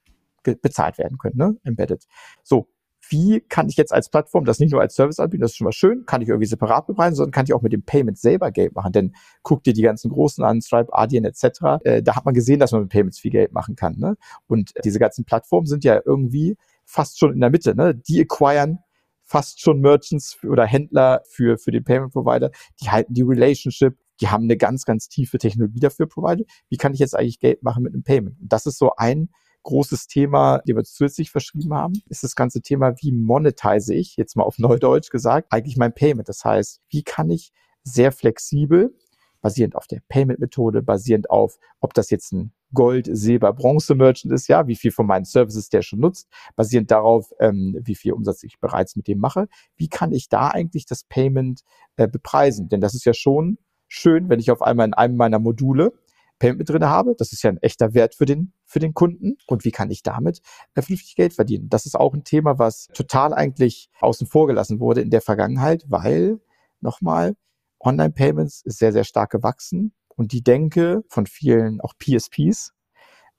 bezahlt 0.63 0.99
werden 0.99 1.19
können, 1.19 1.37
ne? 1.37 1.57
embedded. 1.65 2.07
So, 2.45 2.69
wie 3.09 3.41
kann 3.41 3.69
ich 3.69 3.77
jetzt 3.77 3.93
als 3.93 4.09
Plattform 4.09 4.45
das 4.45 4.59
nicht 4.59 4.73
nur 4.73 4.81
als 4.81 4.95
Service 4.95 5.19
anbieten, 5.19 5.43
das 5.43 5.53
ist 5.53 5.57
schon 5.57 5.67
mal 5.67 5.73
schön, 5.73 6.05
kann 6.07 6.23
ich 6.23 6.29
irgendwie 6.29 6.47
separat 6.47 6.87
bepreisen, 6.87 7.17
sondern 7.17 7.33
kann 7.33 7.45
ich 7.45 7.53
auch 7.53 7.63
mit 7.63 7.73
dem 7.73 7.83
Payment 7.83 8.19
selber 8.19 8.51
Geld 8.51 8.75
machen. 8.75 8.93
Denn 8.93 9.15
guck 9.43 9.63
dir 9.65 9.73
die 9.73 9.83
ganzen 9.83 10.11
großen 10.11 10.45
an, 10.45 10.63
Stripe, 10.63 10.93
Adyen 10.93 11.25
etc., 11.25 11.45
äh, 11.85 12.03
da 12.03 12.17
hat 12.17 12.25
man 12.25 12.35
gesehen, 12.35 12.61
dass 12.61 12.73
man 12.73 12.83
mit 12.83 12.91
Payments 12.91 13.19
viel 13.19 13.31
Geld 13.31 13.53
machen 13.53 13.77
kann. 13.77 13.97
Ne? 13.99 14.17
Und 14.47 14.73
diese 14.85 14.99
ganzen 14.99 15.25
Plattformen 15.25 15.67
sind 15.67 15.85
ja 15.85 16.01
irgendwie 16.05 16.57
fast 16.85 17.19
schon 17.19 17.33
in 17.33 17.41
der 17.41 17.51
Mitte. 17.51 17.75
Ne? 17.75 17.95
Die 17.95 18.21
acquiren 18.21 18.79
fast 19.27 19.61
schon 19.61 19.81
Merchants 19.81 20.39
oder 20.45 20.65
Händler 20.65 21.23
für, 21.29 21.59
für 21.59 21.73
den 21.73 21.85
Payment 21.85 22.13
Provider, 22.13 22.51
die 22.81 22.91
halten 22.91 23.13
die 23.13 23.23
Relationship, 23.23 23.97
die 24.21 24.29
haben 24.29 24.45
eine 24.45 24.57
ganz, 24.57 24.85
ganz 24.85 25.09
tiefe 25.09 25.39
Technologie 25.39 25.81
dafür 25.81 26.07
provided. 26.07 26.49
Wie 26.69 26.77
kann 26.77 26.95
ich 26.95 27.01
jetzt 27.01 27.15
eigentlich 27.15 27.41
Geld 27.41 27.63
machen 27.63 27.83
mit 27.83 27.93
einem 27.93 28.05
Payment? 28.05 28.41
Und 28.41 28.53
das 28.53 28.67
ist 28.67 28.79
so 28.79 28.93
ein 28.97 29.29
großes 29.67 30.07
Thema, 30.07 30.63
die 30.67 30.75
wir 30.75 30.85
zusätzlich 30.85 31.31
verschrieben 31.31 31.75
haben, 31.75 32.01
ist 32.09 32.23
das 32.23 32.35
ganze 32.35 32.63
Thema, 32.63 32.95
wie 33.03 33.13
monetize 33.13 33.95
ich, 33.95 34.17
jetzt 34.17 34.37
mal 34.37 34.45
auf 34.45 34.59
Neudeutsch 34.59 35.11
gesagt, 35.11 35.53
eigentlich 35.53 35.77
mein 35.77 35.93
Payment. 35.93 36.29
Das 36.29 36.45
heißt, 36.45 36.81
wie 36.89 37.03
kann 37.03 37.29
ich 37.29 37.53
sehr 37.83 38.13
flexibel, 38.13 38.97
basierend 39.43 39.77
auf 39.77 39.87
der 39.87 40.01
Payment-Methode, 40.09 40.83
basierend 40.83 41.31
auf, 41.31 41.59
ob 41.81 41.95
das 41.95 42.11
jetzt 42.11 42.33
ein 42.33 42.53
Gold, 42.73 43.09
Silber, 43.11 43.53
Bronze-Merchant 43.53 44.33
ist, 44.33 44.49
ja, 44.49 44.67
wie 44.67 44.77
viel 44.77 44.91
von 44.91 45.07
meinen 45.07 45.25
Services 45.25 45.69
der 45.69 45.83
schon 45.83 46.01
nutzt, 46.01 46.29
basierend 46.57 46.91
darauf, 46.91 47.33
ähm, 47.41 47.77
wie 47.81 47.95
viel 47.95 48.13
Umsatz 48.13 48.43
ich 48.43 48.59
bereits 48.61 48.97
mit 48.97 49.07
dem 49.07 49.19
mache. 49.19 49.49
Wie 49.77 49.89
kann 49.89 50.13
ich 50.13 50.29
da 50.29 50.49
eigentlich 50.49 50.87
das 50.87 51.05
Payment 51.05 51.63
äh, 51.97 52.09
bepreisen? 52.09 52.69
Denn 52.69 52.81
das 52.81 52.95
ist 52.95 53.05
ja 53.05 53.15
schon 53.15 53.59
schön, 53.89 54.29
wenn 54.29 54.41
ich 54.41 54.51
auf 54.51 54.63
einmal 54.63 54.87
in 54.87 54.95
einem 54.95 55.17
meiner 55.17 55.39
Module 55.39 55.93
Payment 56.39 56.59
mit 56.59 56.69
drin 56.69 56.85
habe. 56.85 57.15
Das 57.17 57.33
ist 57.33 57.43
ja 57.43 57.51
ein 57.51 57.63
echter 57.63 57.95
Wert 57.95 58.15
für 58.15 58.25
den, 58.25 58.53
für 58.65 58.79
den 58.79 58.95
Kunden. 58.95 59.37
Und 59.47 59.65
wie 59.65 59.71
kann 59.71 59.91
ich 59.91 60.03
damit 60.03 60.41
äh, 60.75 60.83
vernünftig 60.83 61.17
Geld 61.17 61.35
verdienen? 61.35 61.69
Das 61.69 61.87
ist 61.87 61.95
auch 61.95 62.15
ein 62.15 62.25
Thema, 62.25 62.59
was 62.59 62.89
total 62.89 63.35
eigentlich 63.35 63.91
außen 64.01 64.27
vor 64.27 64.47
gelassen 64.47 64.81
wurde 64.81 65.01
in 65.01 65.11
der 65.11 65.23
Vergangenheit, 65.23 65.85
weil, 65.89 66.41
nochmal, 66.81 67.37
Online-Payments 67.81 68.63
ist 68.63 68.79
sehr, 68.79 68.93
sehr 68.93 69.05
stark 69.05 69.31
gewachsen. 69.31 69.93
Und 70.17 70.33
die 70.33 70.43
Denke 70.43 71.05
von 71.09 71.27
vielen, 71.27 71.81
auch 71.81 71.95
PSPs, 71.99 72.73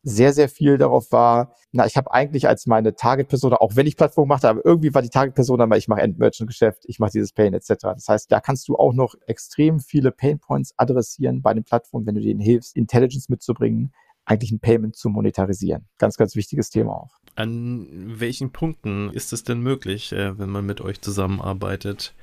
sehr, 0.08 0.32
sehr 0.32 0.48
viel 0.48 0.78
darauf 0.78 1.12
war, 1.12 1.54
na, 1.74 1.86
ich 1.86 1.98
habe 1.98 2.14
eigentlich 2.14 2.48
als 2.48 2.66
meine 2.66 2.96
Target-Persona, 2.96 3.58
auch 3.58 3.76
wenn 3.76 3.88
ich 3.88 3.98
Plattform 3.98 4.30
machte, 4.30 4.48
aber 4.48 4.62
irgendwie 4.64 4.94
war 4.94 5.02
die 5.02 5.10
Target-Persona 5.10 5.66
mal, 5.66 5.78
ich 5.78 5.90
mache 5.90 6.02
End-Merchant-Geschäft, 6.02 6.86
ich 6.88 7.00
mache 7.00 7.12
dieses 7.12 7.34
Pain 7.34 7.54
etc. 7.54 7.76
Das 7.82 8.08
heißt, 8.08 8.32
da 8.32 8.40
kannst 8.40 8.70
du 8.70 8.78
auch 8.78 8.94
noch 8.94 9.16
extrem 9.28 9.82
viele 9.82 10.12
Pain-Points 10.12 10.74
adressieren 10.78 11.42
bei 11.42 11.54
den 11.54 11.66
Plattformen, 11.66 12.06
wenn 12.06 12.16
du 12.16 12.22
denen 12.22 12.40
hilfst, 12.40 12.78
Intelligence 12.78 13.28
mitzubringen, 13.28 13.92
eigentlich 14.28 14.52
ein 14.52 14.60
Payment 14.60 14.96
zu 14.96 15.10
monetarisieren. 15.10 15.88
Ganz, 15.98 16.18
ganz 16.18 16.36
wichtiges 16.36 16.70
Thema 16.70 16.94
auch. 16.94 17.18
An 17.36 17.88
welchen 18.20 18.52
Punkten 18.52 19.12
ist 19.12 19.32
es 19.32 19.44
denn 19.44 19.62
möglich, 19.62 20.12
äh, 20.12 20.38
wenn 20.40 20.50
man 20.50 20.66
mit 20.66 20.82
euch 20.82 21.02
zusammenarbeitet, 21.02 22.16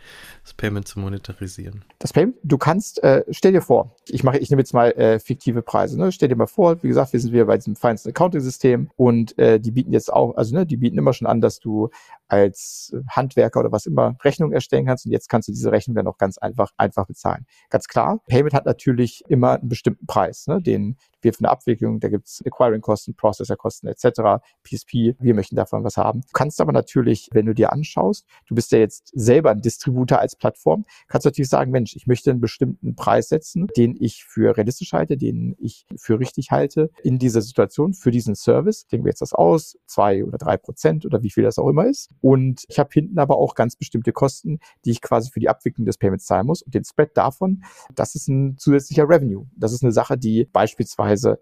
das 0.42 0.54
Payment 0.54 0.88
zu 0.88 0.98
monetarisieren? 0.98 1.84
Das 2.00 2.12
Payment, 2.12 2.36
du 2.42 2.58
kannst, 2.58 3.02
äh, 3.04 3.22
stell 3.30 3.52
dir 3.52 3.62
vor, 3.62 3.94
ich 4.08 4.24
mache, 4.24 4.38
ich 4.38 4.50
nehme 4.50 4.60
jetzt 4.60 4.74
mal 4.74 4.90
äh, 4.90 5.20
fiktive 5.20 5.62
Preise. 5.62 5.96
Ne? 5.98 6.10
Stell 6.10 6.28
dir 6.28 6.36
mal 6.36 6.48
vor, 6.48 6.82
wie 6.82 6.88
gesagt, 6.88 7.12
wir 7.12 7.20
sind 7.20 7.32
wieder 7.32 7.44
bei 7.44 7.56
diesem 7.56 7.76
Finance 7.76 8.08
Accounting 8.08 8.40
System 8.40 8.90
und 8.96 9.38
äh, 9.38 9.60
die 9.60 9.70
bieten 9.70 9.92
jetzt 9.92 10.12
auch, 10.12 10.36
also 10.36 10.56
ne, 10.56 10.66
die 10.66 10.76
bieten 10.76 10.98
immer 10.98 11.12
schon 11.12 11.28
an, 11.28 11.40
dass 11.40 11.60
du 11.60 11.90
als 12.26 12.92
Handwerker 13.08 13.60
oder 13.60 13.70
was 13.70 13.86
immer 13.86 14.16
Rechnung 14.24 14.52
erstellen 14.52 14.86
kannst 14.86 15.06
und 15.06 15.12
jetzt 15.12 15.28
kannst 15.28 15.46
du 15.46 15.52
diese 15.52 15.70
Rechnung 15.70 15.94
dann 15.94 16.08
auch 16.08 16.18
ganz 16.18 16.38
einfach 16.38 16.72
einfach 16.76 17.06
bezahlen. 17.06 17.46
Ganz 17.70 17.86
klar, 17.86 18.20
Payment 18.26 18.52
hat 18.52 18.66
natürlich 18.66 19.22
immer 19.28 19.60
einen 19.60 19.68
bestimmten 19.68 20.06
Preis, 20.06 20.48
ne? 20.48 20.60
den 20.60 20.96
wir 21.24 21.32
für 21.32 21.40
eine 21.40 21.50
Abwicklung, 21.50 22.00
da 22.00 22.08
gibt's 22.08 22.42
Acquiring-Kosten, 22.44 23.14
Processor-Kosten 23.14 23.88
etc., 23.88 24.42
PSP, 24.62 25.16
wir 25.18 25.34
möchten 25.34 25.56
davon 25.56 25.84
was 25.84 25.96
haben. 25.96 26.20
Du 26.20 26.32
kannst 26.32 26.60
aber 26.60 26.72
natürlich, 26.72 27.28
wenn 27.32 27.46
du 27.46 27.54
dir 27.54 27.72
anschaust, 27.72 28.26
du 28.46 28.54
bist 28.54 28.72
ja 28.72 28.78
jetzt 28.78 29.10
selber 29.14 29.50
ein 29.50 29.60
Distributor 29.60 30.18
als 30.18 30.36
Plattform, 30.36 30.84
kannst 31.08 31.24
du 31.24 31.28
natürlich 31.28 31.48
sagen, 31.48 31.70
Mensch, 31.70 31.96
ich 31.96 32.06
möchte 32.06 32.30
einen 32.30 32.40
bestimmten 32.40 32.94
Preis 32.94 33.28
setzen, 33.28 33.66
den 33.76 33.96
ich 33.98 34.24
für 34.24 34.56
realistisch 34.56 34.92
halte, 34.92 35.16
den 35.16 35.56
ich 35.58 35.86
für 35.96 36.18
richtig 36.18 36.50
halte 36.50 36.90
in 37.02 37.18
dieser 37.18 37.40
Situation, 37.40 37.94
für 37.94 38.10
diesen 38.10 38.34
Service. 38.34 38.86
Denken 38.86 39.06
wir 39.06 39.10
jetzt 39.10 39.22
das 39.22 39.32
aus, 39.32 39.76
zwei 39.86 40.24
oder 40.24 40.38
drei 40.38 40.56
Prozent 40.56 41.06
oder 41.06 41.22
wie 41.22 41.30
viel 41.30 41.44
das 41.44 41.58
auch 41.58 41.68
immer 41.68 41.86
ist. 41.86 42.10
Und 42.20 42.64
ich 42.68 42.78
habe 42.78 42.90
hinten 42.92 43.18
aber 43.18 43.36
auch 43.36 43.54
ganz 43.54 43.76
bestimmte 43.76 44.12
Kosten, 44.12 44.58
die 44.84 44.90
ich 44.90 45.00
quasi 45.00 45.30
für 45.30 45.40
die 45.40 45.48
Abwicklung 45.48 45.86
des 45.86 45.98
Payments 45.98 46.26
zahlen 46.26 46.46
muss. 46.46 46.62
Und 46.62 46.74
den 46.74 46.84
Spread 46.84 47.16
davon, 47.16 47.62
das 47.94 48.14
ist 48.14 48.28
ein 48.28 48.56
zusätzlicher 48.58 49.08
Revenue. 49.08 49.46
Das 49.56 49.72
ist 49.72 49.82
eine 49.82 49.92
Sache, 49.92 50.18
die 50.18 50.48
beispielsweise 50.52 51.13
beispielsweise 51.14 51.40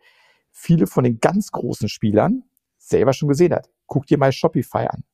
viele 0.50 0.86
von 0.86 1.04
den 1.04 1.18
ganz 1.18 1.50
großen 1.50 1.88
Spielern 1.88 2.44
selber 2.78 3.12
schon 3.12 3.28
gesehen 3.28 3.54
hat. 3.54 3.70
Guck 3.86 4.06
dir 4.06 4.18
mal 4.18 4.32
Shopify 4.32 4.86
an. 4.88 5.04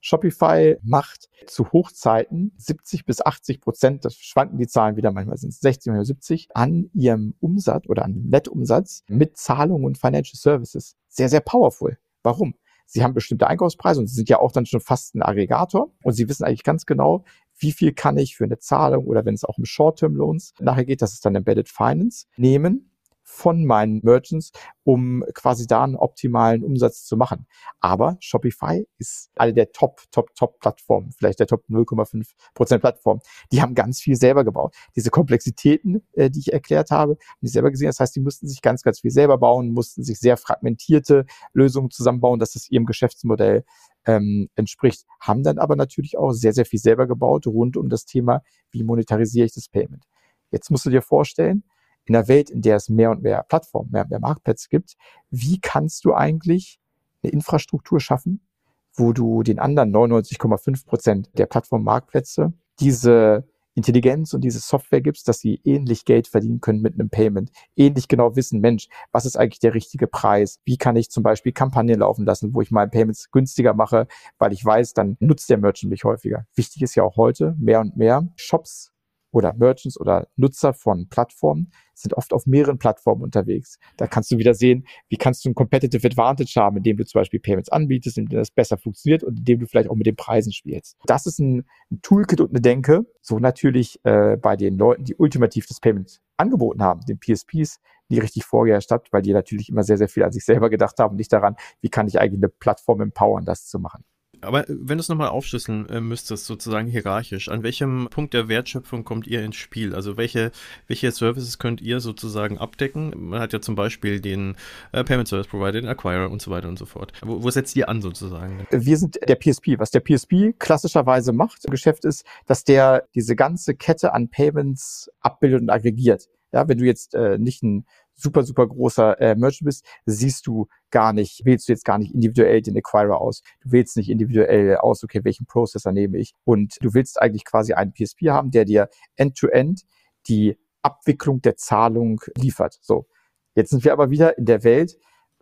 Shopify 0.00 0.76
macht 0.82 1.28
zu 1.46 1.72
Hochzeiten 1.72 2.52
70 2.58 3.06
bis 3.06 3.24
80 3.24 3.60
Prozent, 3.60 4.04
das 4.04 4.14
schwanken 4.14 4.58
die 4.58 4.68
Zahlen 4.68 4.96
wieder, 4.96 5.10
manchmal 5.10 5.36
sind 5.36 5.50
es 5.50 5.60
60, 5.60 5.90
manchmal 5.90 6.04
70, 6.04 6.48
an 6.54 6.90
ihrem 6.92 7.34
Umsatz 7.40 7.88
oder 7.88 8.04
an 8.04 8.12
dem 8.12 8.28
Nettumsatz 8.28 9.02
mit 9.08 9.36
Zahlungen 9.36 9.84
und 9.84 9.98
Financial 9.98 10.36
Services. 10.36 10.96
Sehr, 11.08 11.28
sehr 11.28 11.40
powerful. 11.40 11.98
Warum? 12.22 12.54
Sie 12.84 13.02
haben 13.02 13.14
bestimmte 13.14 13.48
Einkaufspreise 13.48 13.98
und 13.98 14.06
sie 14.06 14.14
sind 14.14 14.28
ja 14.28 14.38
auch 14.38 14.52
dann 14.52 14.64
schon 14.64 14.80
fast 14.80 15.16
ein 15.16 15.22
Aggregator 15.22 15.90
und 16.04 16.12
sie 16.12 16.28
wissen 16.28 16.44
eigentlich 16.44 16.62
ganz 16.62 16.86
genau, 16.86 17.24
wie 17.58 17.72
viel 17.72 17.92
kann 17.92 18.16
ich 18.16 18.36
für 18.36 18.44
eine 18.44 18.58
Zahlung 18.58 19.06
oder 19.06 19.24
wenn 19.24 19.34
es 19.34 19.44
auch 19.44 19.58
um 19.58 19.64
Short-Term-Loans 19.64 20.54
nachher 20.60 20.84
geht, 20.84 21.02
das 21.02 21.14
ist 21.14 21.24
dann 21.24 21.34
Embedded 21.34 21.68
Finance, 21.68 22.26
nehmen 22.36 22.90
von 23.28 23.64
meinen 23.64 24.00
Merchants, 24.04 24.52
um 24.84 25.24
quasi 25.34 25.66
da 25.66 25.82
einen 25.82 25.96
optimalen 25.96 26.62
Umsatz 26.62 27.04
zu 27.04 27.16
machen. 27.16 27.46
Aber 27.80 28.16
Shopify 28.20 28.86
ist 28.98 29.30
eine 29.34 29.52
der 29.52 29.72
Top, 29.72 30.00
Top, 30.12 30.32
Top 30.36 30.60
Plattformen, 30.60 31.10
vielleicht 31.10 31.40
der 31.40 31.48
Top 31.48 31.64
0,5 31.68 32.24
Prozent 32.54 32.80
Plattform. 32.80 33.20
Die 33.50 33.60
haben 33.60 33.74
ganz 33.74 34.00
viel 34.00 34.14
selber 34.14 34.44
gebaut. 34.44 34.74
Diese 34.94 35.10
Komplexitäten, 35.10 36.06
äh, 36.12 36.30
die 36.30 36.38
ich 36.38 36.52
erklärt 36.52 36.92
habe, 36.92 37.12
haben 37.12 37.40
die 37.42 37.48
selber 37.48 37.72
gesehen. 37.72 37.88
Das 37.88 37.98
heißt, 37.98 38.14
die 38.14 38.20
mussten 38.20 38.46
sich 38.46 38.62
ganz, 38.62 38.82
ganz 38.82 39.00
viel 39.00 39.10
selber 39.10 39.38
bauen, 39.38 39.72
mussten 39.72 40.04
sich 40.04 40.20
sehr 40.20 40.36
fragmentierte 40.36 41.26
Lösungen 41.52 41.90
zusammenbauen, 41.90 42.38
dass 42.38 42.54
es 42.54 42.70
ihrem 42.70 42.86
Geschäftsmodell 42.86 43.64
ähm, 44.06 44.48
entspricht, 44.54 45.04
haben 45.20 45.42
dann 45.42 45.58
aber 45.58 45.74
natürlich 45.74 46.16
auch 46.16 46.30
sehr, 46.30 46.52
sehr 46.52 46.64
viel 46.64 46.78
selber 46.78 47.08
gebaut 47.08 47.48
rund 47.48 47.76
um 47.76 47.88
das 47.88 48.04
Thema, 48.04 48.42
wie 48.70 48.84
monetarisiere 48.84 49.46
ich 49.46 49.54
das 49.54 49.68
Payment. 49.68 50.04
Jetzt 50.52 50.70
musst 50.70 50.86
du 50.86 50.90
dir 50.90 51.02
vorstellen, 51.02 51.64
in 52.06 52.16
einer 52.16 52.28
Welt, 52.28 52.50
in 52.50 52.62
der 52.62 52.76
es 52.76 52.88
mehr 52.88 53.10
und 53.10 53.22
mehr 53.22 53.44
Plattformen, 53.48 53.90
mehr 53.90 54.02
und 54.02 54.10
mehr 54.10 54.20
Marktplätze 54.20 54.68
gibt, 54.70 54.96
wie 55.30 55.60
kannst 55.60 56.04
du 56.04 56.14
eigentlich 56.14 56.80
eine 57.22 57.32
Infrastruktur 57.32 58.00
schaffen, 58.00 58.46
wo 58.94 59.12
du 59.12 59.42
den 59.42 59.58
anderen 59.58 59.94
99,5 59.94 60.86
Prozent 60.86 61.30
der 61.36 61.46
Plattform-Marktplätze 61.46 62.52
diese 62.80 63.46
Intelligenz 63.76 64.32
und 64.32 64.40
diese 64.40 64.58
Software 64.58 65.02
gibst, 65.02 65.28
dass 65.28 65.40
sie 65.40 65.60
ähnlich 65.62 66.06
Geld 66.06 66.28
verdienen 66.28 66.62
können 66.62 66.80
mit 66.80 66.94
einem 66.94 67.10
Payment, 67.10 67.50
ähnlich 67.76 68.08
genau 68.08 68.34
wissen, 68.34 68.60
Mensch, 68.60 68.88
was 69.12 69.26
ist 69.26 69.36
eigentlich 69.36 69.60
der 69.60 69.74
richtige 69.74 70.06
Preis? 70.06 70.60
Wie 70.64 70.78
kann 70.78 70.96
ich 70.96 71.10
zum 71.10 71.22
Beispiel 71.22 71.52
Kampagnen 71.52 72.00
laufen 72.00 72.24
lassen, 72.24 72.54
wo 72.54 72.62
ich 72.62 72.70
mal 72.70 72.88
Payments 72.88 73.30
günstiger 73.30 73.74
mache, 73.74 74.08
weil 74.38 74.54
ich 74.54 74.64
weiß, 74.64 74.94
dann 74.94 75.18
nutzt 75.20 75.50
der 75.50 75.58
Merchant 75.58 75.90
mich 75.90 76.04
häufiger. 76.04 76.46
Wichtig 76.54 76.80
ist 76.82 76.94
ja 76.94 77.02
auch 77.02 77.16
heute 77.16 77.54
mehr 77.58 77.80
und 77.80 77.98
mehr 77.98 78.26
Shops 78.36 78.92
oder 79.36 79.52
Merchants 79.52 80.00
oder 80.00 80.28
Nutzer 80.36 80.72
von 80.72 81.08
Plattformen 81.10 81.70
sind 81.92 82.14
oft 82.14 82.32
auf 82.32 82.46
mehreren 82.46 82.78
Plattformen 82.78 83.22
unterwegs. 83.22 83.78
Da 83.98 84.06
kannst 84.06 84.30
du 84.30 84.38
wieder 84.38 84.54
sehen, 84.54 84.86
wie 85.10 85.18
kannst 85.18 85.44
du 85.44 85.50
ein 85.50 85.54
Competitive 85.54 86.06
Advantage 86.06 86.54
haben, 86.56 86.78
indem 86.78 86.96
du 86.96 87.04
zum 87.04 87.20
Beispiel 87.20 87.38
Payments 87.38 87.68
anbietest, 87.68 88.16
indem 88.16 88.38
das 88.38 88.50
besser 88.50 88.78
funktioniert 88.78 89.22
und 89.22 89.38
indem 89.38 89.60
du 89.60 89.66
vielleicht 89.66 89.90
auch 89.90 89.94
mit 89.94 90.06
den 90.06 90.16
Preisen 90.16 90.52
spielst. 90.52 90.96
Das 91.04 91.26
ist 91.26 91.38
ein, 91.38 91.66
ein 91.90 92.00
Toolkit 92.00 92.40
und 92.40 92.48
eine 92.50 92.62
Denke. 92.62 93.04
So 93.20 93.38
natürlich 93.38 94.00
äh, 94.04 94.38
bei 94.38 94.56
den 94.56 94.78
Leuten, 94.78 95.04
die 95.04 95.16
ultimativ 95.16 95.66
das 95.66 95.80
Payment 95.80 96.22
angeboten 96.38 96.82
haben, 96.82 97.02
den 97.02 97.18
PSPs, 97.18 97.80
die 98.08 98.18
richtig 98.18 98.44
vorgeherrscht 98.44 98.90
hat, 98.90 99.12
weil 99.12 99.20
die 99.20 99.34
natürlich 99.34 99.68
immer 99.68 99.82
sehr, 99.82 99.98
sehr 99.98 100.08
viel 100.08 100.22
an 100.22 100.32
sich 100.32 100.46
selber 100.46 100.70
gedacht 100.70 100.98
haben, 100.98 101.16
nicht 101.16 101.32
daran, 101.32 101.56
wie 101.82 101.90
kann 101.90 102.08
ich 102.08 102.18
eigentlich 102.18 102.40
eine 102.40 102.48
Plattform 102.48 103.02
empowern, 103.02 103.44
das 103.44 103.66
zu 103.66 103.78
machen. 103.78 104.02
Aber 104.40 104.64
wenn 104.68 104.98
du 104.98 105.02
es 105.02 105.08
nochmal 105.08 105.28
aufschlüsseln 105.28 105.88
äh, 105.88 106.00
müsstest, 106.00 106.46
sozusagen 106.46 106.88
hierarchisch, 106.88 107.48
an 107.48 107.62
welchem 107.62 108.08
Punkt 108.10 108.34
der 108.34 108.48
Wertschöpfung 108.48 109.04
kommt 109.04 109.26
ihr 109.26 109.44
ins 109.44 109.56
Spiel? 109.56 109.94
Also 109.94 110.16
welche, 110.16 110.52
welche 110.86 111.10
Services 111.10 111.58
könnt 111.58 111.80
ihr 111.80 112.00
sozusagen 112.00 112.58
abdecken? 112.58 113.12
Man 113.16 113.40
hat 113.40 113.52
ja 113.52 113.60
zum 113.60 113.74
Beispiel 113.74 114.20
den 114.20 114.56
äh, 114.92 115.04
Payment 115.04 115.28
Service 115.28 115.46
Provider, 115.46 115.80
den 115.80 115.88
Acquirer 115.88 116.30
und 116.30 116.42
so 116.42 116.50
weiter 116.50 116.68
und 116.68 116.78
so 116.78 116.86
fort. 116.86 117.12
Wo, 117.22 117.42
wo 117.42 117.50
setzt 117.50 117.76
ihr 117.76 117.88
an 117.88 118.02
sozusagen? 118.02 118.66
Wir 118.70 118.96
sind 118.96 119.18
der 119.26 119.36
PSP. 119.36 119.78
Was 119.78 119.90
der 119.90 120.00
PSP 120.00 120.58
klassischerweise 120.58 121.32
macht 121.32 121.64
im 121.64 121.70
Geschäft 121.70 122.04
ist, 122.04 122.24
dass 122.46 122.64
der 122.64 123.06
diese 123.14 123.36
ganze 123.36 123.74
Kette 123.74 124.12
an 124.12 124.28
Payments 124.28 125.10
abbildet 125.20 125.62
und 125.62 125.70
aggregiert. 125.70 126.28
Ja, 126.52 126.68
wenn 126.68 126.78
du 126.78 126.84
jetzt 126.84 127.14
äh, 127.14 127.38
nicht 127.38 127.62
ein 127.62 127.86
super, 128.16 128.42
super 128.42 128.66
großer 128.66 129.20
äh, 129.20 129.34
Merchant 129.34 129.66
bist, 129.66 129.86
siehst 130.06 130.46
du 130.46 130.66
gar 130.90 131.12
nicht, 131.12 131.44
wählst 131.44 131.68
du 131.68 131.72
jetzt 131.72 131.84
gar 131.84 131.98
nicht 131.98 132.14
individuell 132.14 132.62
den 132.62 132.76
Acquirer 132.76 133.20
aus. 133.20 133.42
Du 133.60 133.72
wählst 133.72 133.96
nicht 133.96 134.08
individuell 134.08 134.76
aus, 134.76 135.04
okay, 135.04 135.20
welchen 135.22 135.46
Processor 135.46 135.92
nehme 135.92 136.18
ich. 136.18 136.32
Und 136.44 136.76
du 136.80 136.94
willst 136.94 137.20
eigentlich 137.20 137.44
quasi 137.44 137.74
einen 137.74 137.92
PSP 137.92 138.30
haben, 138.30 138.50
der 138.50 138.64
dir 138.64 138.88
end-to-end 139.16 139.80
-end 139.80 139.84
die 140.28 140.58
Abwicklung 140.82 141.42
der 141.42 141.56
Zahlung 141.56 142.20
liefert. 142.36 142.78
So. 142.80 143.06
Jetzt 143.54 143.70
sind 143.70 143.84
wir 143.84 143.92
aber 143.92 144.10
wieder 144.10 144.38
in 144.38 144.46
der 144.46 144.64
Welt, 144.64 144.98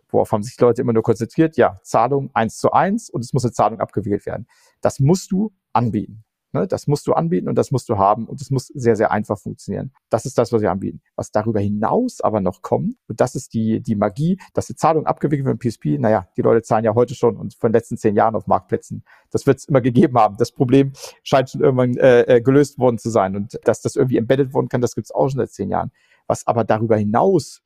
worauf 0.09 0.31
haben 0.31 0.43
sich 0.43 0.59
Leute 0.59 0.81
immer 0.81 0.93
nur 0.93 1.03
konzentriert? 1.03 1.57
Ja, 1.57 1.79
Zahlung 1.83 2.29
eins 2.33 2.57
zu 2.57 2.71
eins 2.71 3.09
und 3.09 3.23
es 3.23 3.33
muss 3.33 3.43
eine 3.43 3.53
Zahlung 3.53 3.79
abgewickelt 3.79 4.25
werden. 4.25 4.47
Das 4.81 4.99
musst 4.99 5.31
du 5.31 5.53
anbieten. 5.73 6.24
Ne? 6.55 6.67
Das 6.67 6.87
musst 6.87 7.05
du 7.05 7.13
anbieten 7.13 7.49
und 7.49 7.55
das 7.55 7.69
musst 7.71 7.89
du 7.89 7.97
haben 7.97 8.25
und 8.25 8.41
es 8.41 8.49
muss 8.49 8.67
sehr, 8.67 8.95
sehr 8.95 9.11
einfach 9.11 9.37
funktionieren. 9.37 9.91
Das 10.09 10.25
ist 10.25 10.37
das, 10.37 10.53
was 10.53 10.61
wir 10.61 10.71
anbieten. 10.71 11.01
Was 11.15 11.31
darüber 11.31 11.59
hinaus 11.59 12.21
aber 12.21 12.39
noch 12.39 12.61
kommt, 12.61 12.95
und 13.07 13.19
das 13.19 13.35
ist 13.35 13.53
die, 13.53 13.81
die 13.81 13.95
Magie, 13.95 14.39
dass 14.53 14.67
die 14.67 14.75
Zahlung 14.75 15.05
abgewickelt 15.05 15.45
wird 15.45 15.61
im 15.61 15.69
PSP, 15.69 15.99
naja, 15.99 16.29
die 16.37 16.41
Leute 16.41 16.61
zahlen 16.61 16.85
ja 16.85 16.95
heute 16.95 17.13
schon 17.13 17.35
und 17.35 17.53
von 17.55 17.71
den 17.71 17.73
letzten 17.73 17.97
zehn 17.97 18.15
Jahren 18.15 18.35
auf 18.35 18.47
Marktplätzen. 18.47 19.03
Das 19.31 19.45
wird 19.45 19.59
es 19.59 19.65
immer 19.65 19.81
gegeben 19.81 20.17
haben. 20.17 20.37
Das 20.37 20.53
Problem 20.53 20.93
scheint 21.23 21.49
schon 21.49 21.61
irgendwann 21.61 21.97
äh, 21.97 22.21
äh, 22.21 22.41
gelöst 22.41 22.79
worden 22.79 22.97
zu 22.97 23.09
sein. 23.09 23.35
Und 23.35 23.59
dass 23.65 23.81
das 23.81 23.97
irgendwie 23.97 24.17
embedded 24.17 24.53
worden 24.53 24.69
kann, 24.69 24.79
das 24.79 24.95
gibt 24.95 25.07
es 25.07 25.11
auch 25.13 25.27
schon 25.27 25.39
seit 25.39 25.51
zehn 25.51 25.69
Jahren. 25.69 25.91
Was 26.25 26.47
aber 26.47 26.63
darüber 26.63 26.95
hinaus 26.95 27.61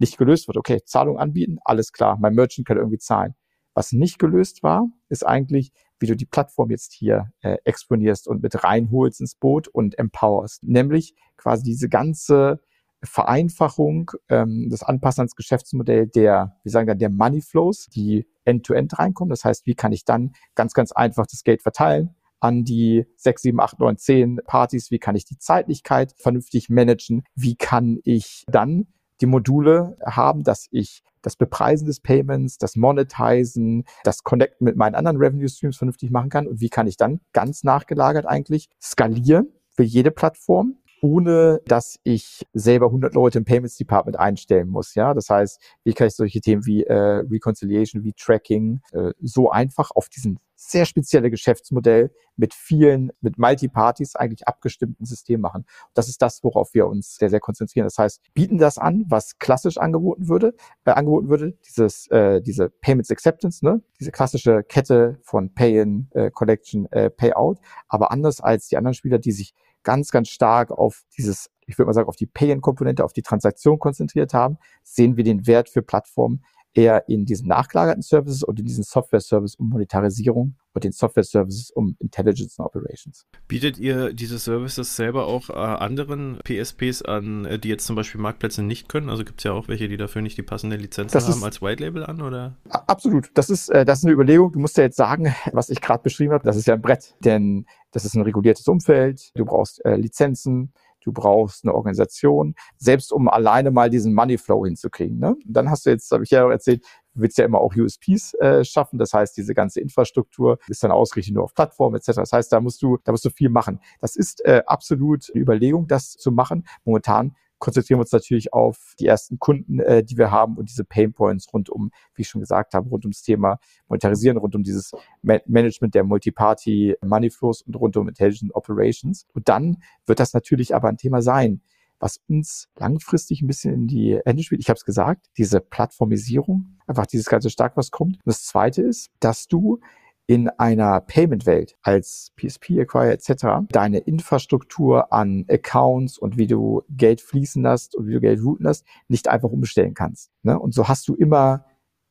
nicht 0.00 0.16
gelöst 0.16 0.48
wird. 0.48 0.56
Okay, 0.56 0.80
Zahlung 0.84 1.18
anbieten, 1.18 1.58
alles 1.64 1.92
klar, 1.92 2.16
mein 2.18 2.34
Merchant 2.34 2.66
kann 2.66 2.78
irgendwie 2.78 2.98
zahlen. 2.98 3.34
Was 3.74 3.92
nicht 3.92 4.18
gelöst 4.18 4.62
war, 4.62 4.88
ist 5.08 5.26
eigentlich, 5.26 5.72
wie 6.00 6.06
du 6.06 6.16
die 6.16 6.26
Plattform 6.26 6.70
jetzt 6.70 6.92
hier 6.92 7.32
äh, 7.42 7.58
exponierst 7.64 8.26
und 8.26 8.42
mit 8.42 8.64
reinholst 8.64 9.20
ins 9.20 9.34
Boot 9.34 9.68
und 9.68 9.98
empowerst. 9.98 10.64
Nämlich 10.64 11.14
quasi 11.36 11.62
diese 11.62 11.88
ganze 11.88 12.60
Vereinfachung, 13.02 14.10
ähm, 14.28 14.68
das 14.70 14.82
Anpassen 14.82 15.20
ans 15.20 15.36
Geschäftsmodell 15.36 16.06
der, 16.06 16.56
wir 16.62 16.72
sagen 16.72 16.86
dann, 16.86 16.98
der 16.98 17.10
Money 17.10 17.40
Flows, 17.40 17.86
die 17.86 18.26
end-to-end 18.44 18.92
-end 18.92 18.98
reinkommen. 18.98 19.30
Das 19.30 19.44
heißt, 19.44 19.66
wie 19.66 19.74
kann 19.74 19.92
ich 19.92 20.04
dann 20.04 20.32
ganz, 20.54 20.74
ganz 20.74 20.92
einfach 20.92 21.26
das 21.26 21.44
Geld 21.44 21.62
verteilen? 21.62 22.14
an 22.40 22.64
die 22.64 23.06
sechs, 23.16 23.42
sieben, 23.42 23.60
acht, 23.60 23.78
neun, 23.78 23.98
zehn 23.98 24.40
Partys? 24.46 24.90
Wie 24.90 24.98
kann 24.98 25.14
ich 25.14 25.26
die 25.26 25.38
Zeitlichkeit 25.38 26.14
vernünftig 26.16 26.70
managen? 26.70 27.22
Wie 27.34 27.54
kann 27.54 27.98
ich 28.02 28.44
dann 28.48 28.86
die 29.20 29.26
Module 29.26 29.98
haben, 30.04 30.42
dass 30.42 30.66
ich 30.70 31.02
das 31.22 31.36
Bepreisen 31.36 31.86
des 31.86 32.00
Payments, 32.00 32.58
das 32.58 32.76
Monetizen, 32.76 33.84
das 34.04 34.22
Connecten 34.22 34.64
mit 34.64 34.76
meinen 34.76 34.94
anderen 34.94 35.16
Revenue 35.16 35.48
Streams 35.48 35.76
vernünftig 35.76 36.10
machen 36.10 36.30
kann. 36.30 36.46
Und 36.46 36.60
wie 36.60 36.68
kann 36.68 36.86
ich 36.86 36.96
dann 36.96 37.20
ganz 37.32 37.64
nachgelagert 37.64 38.26
eigentlich 38.26 38.68
skalieren 38.80 39.48
für 39.70 39.82
jede 39.82 40.10
Plattform 40.10 40.76
ohne 41.00 41.60
dass 41.66 41.98
ich 42.02 42.46
selber 42.52 42.86
100 42.86 43.14
Leute 43.14 43.38
im 43.38 43.44
Payments 43.44 43.76
Department 43.76 44.18
einstellen 44.18 44.68
muss. 44.68 44.94
Ja, 44.94 45.14
das 45.14 45.30
heißt, 45.30 45.60
wie 45.84 45.92
kann 45.92 46.08
ich 46.08 46.14
solche 46.14 46.40
Themen 46.40 46.66
wie 46.66 46.84
äh, 46.84 46.94
Reconciliation, 46.94 48.04
wie 48.04 48.12
Tracking 48.12 48.80
äh, 48.92 49.12
so 49.20 49.50
einfach 49.50 49.90
auf 49.92 50.08
diesen 50.08 50.38
sehr 50.60 50.84
spezielle 50.84 51.30
Geschäftsmodell 51.30 52.10
mit 52.36 52.52
vielen, 52.52 53.10
mit 53.22 53.38
Multi-Parties 53.38 54.14
eigentlich 54.14 54.46
abgestimmten 54.46 55.06
System 55.06 55.40
machen. 55.40 55.64
Das 55.94 56.08
ist 56.08 56.20
das, 56.20 56.44
worauf 56.44 56.74
wir 56.74 56.86
uns 56.86 57.16
sehr, 57.16 57.30
sehr 57.30 57.40
konzentrieren. 57.40 57.86
Das 57.86 57.96
heißt, 57.96 58.20
bieten 58.34 58.58
das 58.58 58.76
an, 58.76 59.06
was 59.08 59.38
klassisch 59.38 59.78
angeboten 59.78 60.28
würde, 60.28 60.54
äh, 60.84 60.90
angeboten 60.90 61.30
würde, 61.30 61.56
dieses, 61.66 62.08
äh, 62.08 62.42
diese 62.42 62.68
Payments 62.68 63.10
Acceptance, 63.10 63.64
ne? 63.64 63.82
diese 63.98 64.12
klassische 64.12 64.62
Kette 64.62 65.18
von 65.22 65.54
Pay-in, 65.54 66.08
äh, 66.12 66.30
Collection, 66.30 66.86
äh, 66.92 67.08
Payout, 67.08 67.58
aber 67.88 68.10
anders 68.10 68.40
als 68.42 68.68
die 68.68 68.76
anderen 68.76 68.94
Spieler, 68.94 69.18
die 69.18 69.32
sich 69.32 69.54
ganz, 69.82 70.10
ganz 70.10 70.28
stark 70.28 70.70
auf 70.70 71.02
dieses, 71.16 71.50
ich 71.66 71.78
würde 71.78 71.86
mal 71.86 71.94
sagen, 71.94 72.08
auf 72.08 72.16
die 72.16 72.26
Pay-in-Komponente, 72.26 73.04
auf 73.04 73.12
die 73.12 73.22
Transaktion 73.22 73.78
konzentriert 73.78 74.34
haben, 74.34 74.58
sehen 74.82 75.16
wir 75.16 75.24
den 75.24 75.46
Wert 75.46 75.68
für 75.68 75.82
Plattformen 75.82 76.44
eher 76.74 77.08
in 77.08 77.24
diesen 77.24 77.48
nachgelagerten 77.48 78.02
Services 78.02 78.42
und 78.42 78.58
in 78.58 78.66
diesen 78.66 78.84
Software-Service 78.84 79.56
um 79.56 79.68
Monetarisierung 79.68 80.56
und 80.72 80.84
den 80.84 80.92
Software-Services 80.92 81.70
um 81.70 81.96
Intelligence 81.98 82.58
and 82.58 82.66
Operations. 82.66 83.26
Bietet 83.48 83.78
ihr 83.78 84.12
diese 84.12 84.38
Services 84.38 84.96
selber 84.96 85.26
auch 85.26 85.50
äh, 85.50 85.54
anderen 85.54 86.38
PSPs 86.44 87.02
an, 87.02 87.44
äh, 87.44 87.58
die 87.58 87.68
jetzt 87.68 87.86
zum 87.86 87.96
Beispiel 87.96 88.20
Marktplätze 88.20 88.62
nicht 88.62 88.88
können? 88.88 89.08
Also 89.08 89.24
gibt 89.24 89.40
es 89.40 89.44
ja 89.44 89.52
auch 89.52 89.68
welche, 89.68 89.88
die 89.88 89.96
dafür 89.96 90.22
nicht 90.22 90.38
die 90.38 90.42
passende 90.42 90.76
Lizenz 90.76 91.14
haben 91.14 91.28
ist, 91.28 91.42
als 91.42 91.62
White 91.62 91.82
Label 91.82 92.04
an, 92.04 92.22
oder? 92.22 92.56
Absolut. 92.68 93.30
Das 93.34 93.50
ist, 93.50 93.68
äh, 93.70 93.84
das 93.84 93.98
ist 93.98 94.04
eine 94.04 94.14
Überlegung. 94.14 94.52
Du 94.52 94.58
musst 94.58 94.76
ja 94.76 94.84
jetzt 94.84 94.96
sagen, 94.96 95.34
was 95.52 95.70
ich 95.70 95.80
gerade 95.80 96.02
beschrieben 96.02 96.32
habe, 96.32 96.44
das 96.44 96.56
ist 96.56 96.66
ja 96.66 96.74
ein 96.74 96.82
Brett, 96.82 97.14
denn 97.24 97.66
das 97.92 98.04
ist 98.04 98.14
ein 98.14 98.22
reguliertes 98.22 98.68
Umfeld. 98.68 99.30
Du 99.34 99.44
brauchst 99.44 99.84
äh, 99.84 99.96
Lizenzen 99.96 100.72
du 101.02 101.12
brauchst 101.12 101.64
eine 101.64 101.74
Organisation, 101.74 102.54
selbst 102.76 103.12
um 103.12 103.28
alleine 103.28 103.70
mal 103.70 103.90
diesen 103.90 104.14
Moneyflow 104.14 104.64
hinzukriegen. 104.66 105.18
Ne? 105.18 105.36
Dann 105.44 105.70
hast 105.70 105.86
du 105.86 105.90
jetzt, 105.90 106.10
habe 106.10 106.24
ich 106.24 106.30
ja 106.30 106.46
auch 106.46 106.50
erzählt, 106.50 106.84
willst 107.14 107.38
ja 107.38 107.44
immer 107.44 107.60
auch 107.60 107.74
USPs 107.74 108.34
äh, 108.34 108.64
schaffen. 108.64 108.98
Das 108.98 109.12
heißt, 109.12 109.36
diese 109.36 109.54
ganze 109.54 109.80
Infrastruktur 109.80 110.58
ist 110.68 110.82
dann 110.82 110.90
ausgerichtet 110.90 111.34
nur 111.34 111.44
auf 111.44 111.54
Plattformen 111.54 111.96
etc. 111.96 112.16
Das 112.16 112.32
heißt, 112.32 112.52
da 112.52 112.60
musst 112.60 112.82
du, 112.82 112.98
da 113.04 113.12
musst 113.12 113.24
du 113.24 113.30
viel 113.30 113.48
machen. 113.48 113.80
Das 114.00 114.16
ist 114.16 114.44
äh, 114.44 114.62
absolut 114.66 115.30
eine 115.32 115.42
Überlegung, 115.42 115.86
das 115.86 116.12
zu 116.12 116.30
machen. 116.32 116.64
Momentan 116.84 117.34
konzentrieren 117.60 117.98
wir 117.98 118.02
uns 118.02 118.12
natürlich 118.12 118.52
auf 118.52 118.94
die 118.98 119.06
ersten 119.06 119.38
Kunden, 119.38 119.78
äh, 119.80 120.02
die 120.02 120.16
wir 120.16 120.30
haben 120.30 120.56
und 120.56 120.70
diese 120.70 120.84
Pain 120.84 121.12
Points 121.12 121.52
rund 121.52 121.68
um, 121.68 121.92
wie 122.14 122.22
ich 122.22 122.28
schon 122.28 122.40
gesagt 122.40 122.74
habe, 122.74 122.88
rund 122.88 123.04
ums 123.04 123.22
Thema 123.22 123.58
Monetarisieren, 123.88 124.38
rund 124.38 124.56
um 124.56 124.62
dieses 124.62 124.92
Ma 125.22 125.38
Management 125.46 125.94
der 125.94 126.02
Multiparty 126.02 126.96
Money 127.04 127.30
Flows 127.30 127.62
und 127.62 127.76
rund 127.76 127.96
um 127.96 128.08
Intelligent 128.08 128.54
Operations. 128.54 129.26
Und 129.34 129.48
dann 129.48 129.82
wird 130.06 130.20
das 130.20 130.32
natürlich 130.32 130.74
aber 130.74 130.88
ein 130.88 130.96
Thema 130.96 131.22
sein, 131.22 131.60
was 132.00 132.20
uns 132.28 132.68
langfristig 132.76 133.42
ein 133.42 133.46
bisschen 133.46 133.74
in 133.74 133.86
die 133.86 134.18
Hände 134.24 134.42
spielt. 134.42 134.60
Ich 134.60 134.68
habe 134.68 134.78
es 134.78 134.84
gesagt, 134.84 135.26
diese 135.38 135.60
Plattformisierung, 135.60 136.78
einfach 136.86 137.06
dieses 137.06 137.26
ganze 137.26 137.50
stark 137.50 137.76
was 137.76 137.90
kommt. 137.90 138.16
Und 138.16 138.26
das 138.26 138.44
Zweite 138.44 138.82
ist, 138.82 139.10
dass 139.20 139.46
du 139.46 139.78
in 140.26 140.48
einer 140.48 141.00
Payment-Welt 141.00 141.76
als 141.82 142.30
PSP, 142.36 142.80
Acquire 142.80 143.12
etc. 143.12 143.66
deine 143.70 143.98
Infrastruktur 143.98 145.12
an 145.12 145.44
Accounts 145.48 146.18
und 146.18 146.38
wie 146.38 146.46
du 146.46 146.82
Geld 146.88 147.20
fließen 147.20 147.62
lässt 147.62 147.96
und 147.96 148.06
wie 148.06 148.12
du 148.12 148.20
Geld 148.20 148.40
routen 148.40 148.64
lässt, 148.64 148.86
nicht 149.08 149.26
einfach 149.26 149.50
umstellen 149.50 149.94
kannst. 149.94 150.30
Ne? 150.42 150.56
Und 150.56 150.72
so 150.72 150.86
hast 150.86 151.08
du 151.08 151.16
immer 151.16 151.64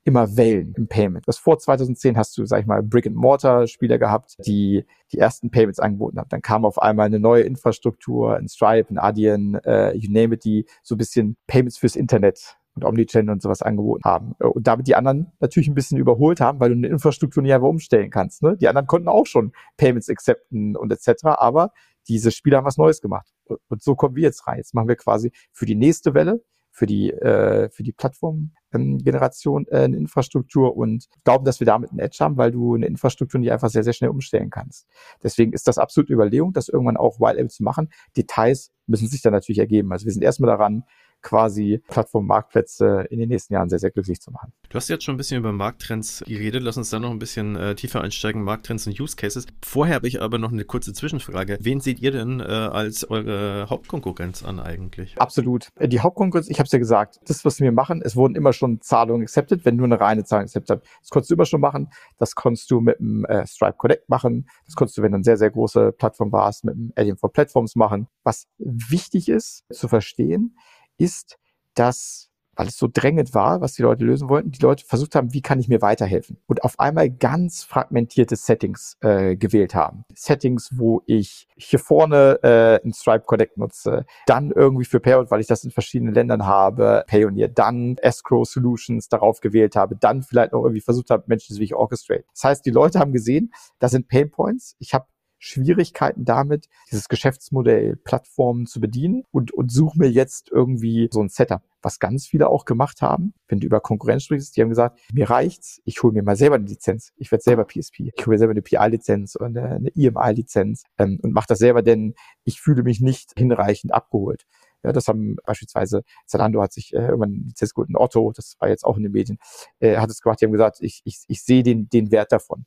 immer 0.10 0.36
Wellen 0.36 0.74
im 0.76 0.88
Payment. 0.88 1.28
Was 1.28 1.38
vor 1.38 1.60
2010 1.60 2.18
hast 2.18 2.38
du, 2.38 2.46
sag 2.46 2.62
ich 2.62 2.66
mal, 2.66 2.82
Brick-and-Mortar-Spieler 2.82 4.00
gehabt, 4.00 4.36
die 4.46 4.86
die 5.14 5.20
ersten 5.20 5.52
Payments 5.52 5.80
angeboten 5.80 6.18
haben. 6.18 6.30
Dann 6.30 6.42
kam 6.42 6.66
auf 6.66 6.82
einmal 6.82 7.06
eine 7.06 7.20
neue 7.20 7.44
Infrastruktur, 7.44 8.36
ein 8.36 8.48
Stripe, 8.48 8.92
ein 8.92 8.98
Adyen, 8.98 9.56
äh, 9.64 9.96
you 9.96 10.12
name 10.12 10.36
it, 10.36 10.44
die 10.44 10.66
so 10.82 10.96
ein 10.96 10.98
bisschen 10.98 11.38
Payments 11.48 11.78
fürs 11.78 11.96
Internet 11.96 12.58
und 12.74 12.86
Omnichannel 12.86 13.32
und 13.32 13.42
sowas 13.42 13.62
angeboten 13.62 14.04
haben. 14.04 14.36
Äh, 14.40 14.48
und 14.48 14.66
damit 14.66 14.88
die 14.88 14.96
anderen 14.96 15.32
natürlich 15.40 15.70
ein 15.70 15.76
bisschen 15.76 16.00
überholt 16.00 16.42
haben, 16.42 16.60
weil 16.60 16.70
du 16.70 16.76
eine 16.76 16.88
Infrastruktur 16.88 17.44
nicht 17.44 17.54
einfach 17.54 17.68
umstellen 17.68 18.10
kannst. 18.10 18.42
Ne? 18.42 18.58
Die 18.58 18.68
anderen 18.68 18.88
konnten 18.88 19.08
auch 19.08 19.28
schon 19.28 19.52
Payments 19.78 20.10
accepten 20.10 20.76
und 20.76 20.92
etc., 20.92 21.26
aber 21.26 21.72
diese 22.08 22.32
Spieler 22.32 22.58
haben 22.58 22.66
was 22.66 22.78
Neues 22.78 23.02
gemacht. 23.02 23.28
Und 23.46 23.84
so 23.84 23.96
kommen 23.96 24.16
wir 24.16 24.24
jetzt 24.24 24.48
rein. 24.48 24.58
Jetzt 24.58 24.74
machen 24.74 24.88
wir 24.88 24.96
quasi 24.96 25.32
für 25.52 25.68
die 25.68 25.76
nächste 25.76 26.16
Welle, 26.16 26.42
für 26.72 26.86
die, 26.86 27.12
äh, 27.12 27.70
für 27.70 27.84
die 27.84 27.92
Plattformgeneration 27.92 29.66
ähm, 29.70 29.78
äh, 29.78 29.84
eine 29.84 29.98
Infrastruktur 29.98 30.76
und 30.76 31.08
glauben, 31.24 31.46
dass 31.46 31.60
wir 31.60 31.66
damit 31.66 31.90
einen 31.92 32.00
Edge 32.00 32.18
haben, 32.20 32.38
weil 32.38 32.52
du 32.52 32.76
eine 32.76 32.86
Infrastruktur 32.86 33.40
nicht 33.40 33.52
einfach 33.52 33.70
sehr, 33.70 33.84
sehr 33.84 33.94
schnell 33.94 34.10
umstellen 34.10 34.50
kannst. 34.50 34.88
Deswegen 35.24 35.54
ist 35.54 35.68
das 35.68 35.78
absolut 35.78 36.10
Überlegung, 36.10 36.54
das 36.54 36.70
irgendwann 36.70 36.98
auch 36.98 37.20
Wild 37.20 37.52
zu 37.52 37.64
machen. 37.64 37.90
Details 38.16 38.72
müssen 38.88 39.08
sich 39.08 39.22
dann 39.22 39.34
natürlich 39.34 39.60
ergeben. 39.60 39.92
Also 39.92 40.06
wir 40.06 40.14
sind 40.14 40.24
erstmal 40.24 40.50
daran, 40.50 40.84
quasi 41.22 41.82
Plattform-Marktplätze 41.88 43.08
in 43.10 43.20
den 43.20 43.30
nächsten 43.30 43.54
Jahren 43.54 43.70
sehr, 43.70 43.80
sehr 43.80 43.92
glücklich 43.92 44.20
zu 44.22 44.32
machen. 44.32 44.54
Du 44.70 44.76
hast 44.76 44.88
jetzt 44.88 45.04
schon 45.04 45.16
ein 45.16 45.18
bisschen 45.18 45.40
über 45.40 45.52
Markttrends 45.52 46.24
geredet. 46.26 46.64
Lass 46.64 46.78
uns 46.78 46.90
da 46.90 47.00
noch 47.00 47.12
ein 47.12 47.20
bisschen 47.20 47.56
äh, 47.56 47.76
tiefer 47.76 48.02
einsteigen. 48.02 48.44
Markttrends 48.44 48.86
und 48.88 49.00
Use 49.00 49.16
Cases. 49.16 49.46
Vorher 49.64 49.96
habe 49.96 50.08
ich 50.08 50.22
aber 50.22 50.38
noch 50.38 50.52
eine 50.52 50.64
kurze 50.64 50.94
Zwischenfrage. 50.94 51.58
Wen 51.62 51.80
seht 51.80 52.00
ihr 52.00 52.12
denn 52.12 52.40
äh, 52.40 52.44
als 52.44 53.10
eure 53.10 53.68
Hauptkonkurrenz 53.70 54.44
an 54.44 54.60
eigentlich? 54.60 55.18
Absolut. 55.18 55.70
Äh, 55.76 55.88
die 55.88 56.00
Hauptkonkurrenz, 56.00 56.50
ich 56.50 56.60
habe 56.60 56.66
es 56.68 56.72
ja 56.72 56.80
gesagt, 56.80 57.20
das, 57.26 57.44
was 57.46 57.60
wir 57.60 57.72
machen, 57.72 58.02
es 58.04 58.16
wurden 58.16 58.36
immer 58.36 58.54
schon 58.54 58.80
Zahlungen 58.82 59.24
accepted, 59.24 59.66
wenn 59.66 59.78
du 59.78 59.84
eine 59.84 60.00
reine 60.00 60.24
Zahlung 60.24 60.44
accepted 60.44 60.82
hast. 60.82 60.88
Das 61.02 61.10
konntest 61.10 61.32
du 61.32 61.36
immer 61.36 61.46
schon 61.46 61.62
machen. 61.62 61.90
Das 62.18 62.36
konntest 62.36 62.70
du 62.70 62.80
mit 62.80 63.00
dem 63.00 63.26
äh, 63.26 63.46
Stripe 63.48 63.78
Connect 63.78 64.08
machen. 64.10 64.48
Das 64.66 64.76
konntest 64.76 64.98
du, 64.98 65.02
wenn 65.02 65.12
du 65.12 65.16
eine 65.16 65.24
sehr, 65.24 65.38
sehr 65.38 65.50
große 65.50 65.94
Plattform 65.94 66.32
warst, 66.32 66.64
mit 66.64 66.76
dem 66.76 66.94
Alien 66.96 67.18
for 67.18 67.32
Platforms 67.32 67.76
machen. 67.76 68.08
Was 68.24 68.48
wichtig 68.58 69.30
ist 69.30 69.66
zu 69.72 69.88
verstehen, 69.88 70.56
ist, 71.00 71.38
dass 71.74 72.30
weil 72.60 72.68
es 72.68 72.78
so 72.78 72.90
drängend 72.92 73.34
war, 73.34 73.62
was 73.62 73.76
die 73.76 73.84
Leute 73.84 74.04
lösen 74.04 74.28
wollten, 74.28 74.52
die 74.52 74.62
Leute 74.62 74.84
versucht 74.86 75.16
haben, 75.16 75.34
wie 75.34 75.42
kann 75.42 75.62
ich 75.62 75.70
mir 75.70 75.82
weiterhelfen? 75.82 76.36
Und 76.46 76.66
auf 76.66 76.78
einmal 76.78 77.10
ganz 77.10 77.64
fragmentierte 77.64 78.36
Settings 78.36 78.98
äh, 79.00 79.38
gewählt 79.38 79.76
haben. 79.76 80.04
Settings, 80.14 80.78
wo 80.78 81.02
ich 81.06 81.48
hier 81.56 81.80
vorne 81.80 82.38
äh, 82.44 82.86
ein 82.86 82.92
Stripe 82.92 83.24
Connect 83.24 83.58
nutze, 83.58 84.06
dann 84.26 84.52
irgendwie 84.52 84.84
für 84.84 85.00
Payout, 85.00 85.32
weil 85.32 85.40
ich 85.40 85.48
das 85.48 85.64
in 85.64 85.72
verschiedenen 85.72 86.14
Ländern 86.14 86.46
habe, 86.46 87.06
Payoneer, 87.08 87.48
dann 87.48 87.96
Escrow 88.02 88.46
Solutions 88.46 89.08
darauf 89.08 89.40
gewählt 89.40 89.78
habe, 89.78 89.96
dann 89.96 90.22
vielleicht 90.22 90.52
noch 90.52 90.64
irgendwie 90.64 90.82
versucht 90.82 91.12
habe, 91.12 91.24
Menschen 91.28 91.58
wie 91.58 91.64
ich 91.64 91.74
Orchestrate. 91.74 92.26
Das 92.34 92.44
heißt, 92.44 92.66
die 92.66 92.72
Leute 92.72 93.00
haben 93.00 93.14
gesehen, 93.14 93.54
da 93.80 93.88
sind 93.88 94.10
Pain 94.10 94.32
Points. 94.32 94.76
Ich 94.80 94.94
habe 94.94 95.06
Schwierigkeiten 95.40 96.26
damit, 96.26 96.68
dieses 96.92 97.08
Geschäftsmodell 97.08 97.96
Plattformen 97.96 98.66
zu 98.66 98.80
bedienen 98.80 99.24
und, 99.32 99.52
und 99.54 99.72
suche 99.72 99.98
mir 99.98 100.12
jetzt 100.12 100.52
irgendwie 100.52 101.10
so 101.12 101.22
ein 101.22 101.30
Setup. 101.30 101.62
Was 101.82 102.00
ganz 102.00 102.28
viele 102.28 102.50
auch 102.50 102.66
gemacht 102.66 103.02
haben, 103.02 103.34
wenn 103.48 103.62
du 103.62 103.66
über 103.66 103.80
Konkurrenz 103.80 104.24
sprichst, 104.24 104.56
die 104.56 104.62
haben 104.62 104.70
gesagt, 104.70 105.00
mir 105.14 105.30
reicht's, 105.30 105.82
ich 105.86 106.04
hole 106.04 106.14
mir 106.14 106.24
mal 106.24 106.36
selber 106.36 106.56
eine 106.56 106.66
Lizenz. 106.66 107.14
Ich 107.16 107.32
werde 107.32 107.42
selber 107.42 107.66
PSP. 107.66 108.12
Ich 108.14 108.26
hole 108.26 108.36
mir 108.36 108.38
selber 108.38 108.52
eine 108.52 108.62
PI-Lizenz 108.62 109.38
oder 109.38 109.46
eine, 109.46 109.90
EMI-Lizenz 109.96 110.84
ähm, 110.98 111.20
und 111.22 111.34
mache 111.34 111.48
das 111.48 111.60
selber, 111.60 111.82
denn 111.82 112.16
ich 112.44 112.60
fühle 112.60 112.84
mich 112.84 113.00
nicht 113.00 113.32
hinreichend 113.38 113.94
abgeholt. 113.94 114.46
Ja, 114.84 114.94
das 114.94 115.08
haben 115.08 115.38
beispielsweise 115.46 116.04
Zalando 116.26 116.62
hat 116.62 116.74
sich 116.74 116.94
äh, 116.94 117.00
irgendwann 117.00 117.46
Lizenz 117.48 117.74
geholt, 117.74 117.90
Otto, 117.94 118.32
das 118.34 118.56
war 118.60 118.70
jetzt 118.70 118.86
auch 118.86 118.98
in 118.98 119.04
den 119.04 119.12
Medien, 119.12 119.38
äh, 119.80 119.98
hat 119.98 120.10
es 120.10 120.22
gemacht, 120.22 120.40
die 120.42 120.46
haben 120.46 120.54
gesagt, 120.54 120.78
ich, 120.82 121.02
ich, 121.04 121.24
ich 121.28 121.44
sehe 121.44 121.64
den, 121.64 121.90
den 121.90 122.12
Wert 122.12 122.32
davon. 122.32 122.66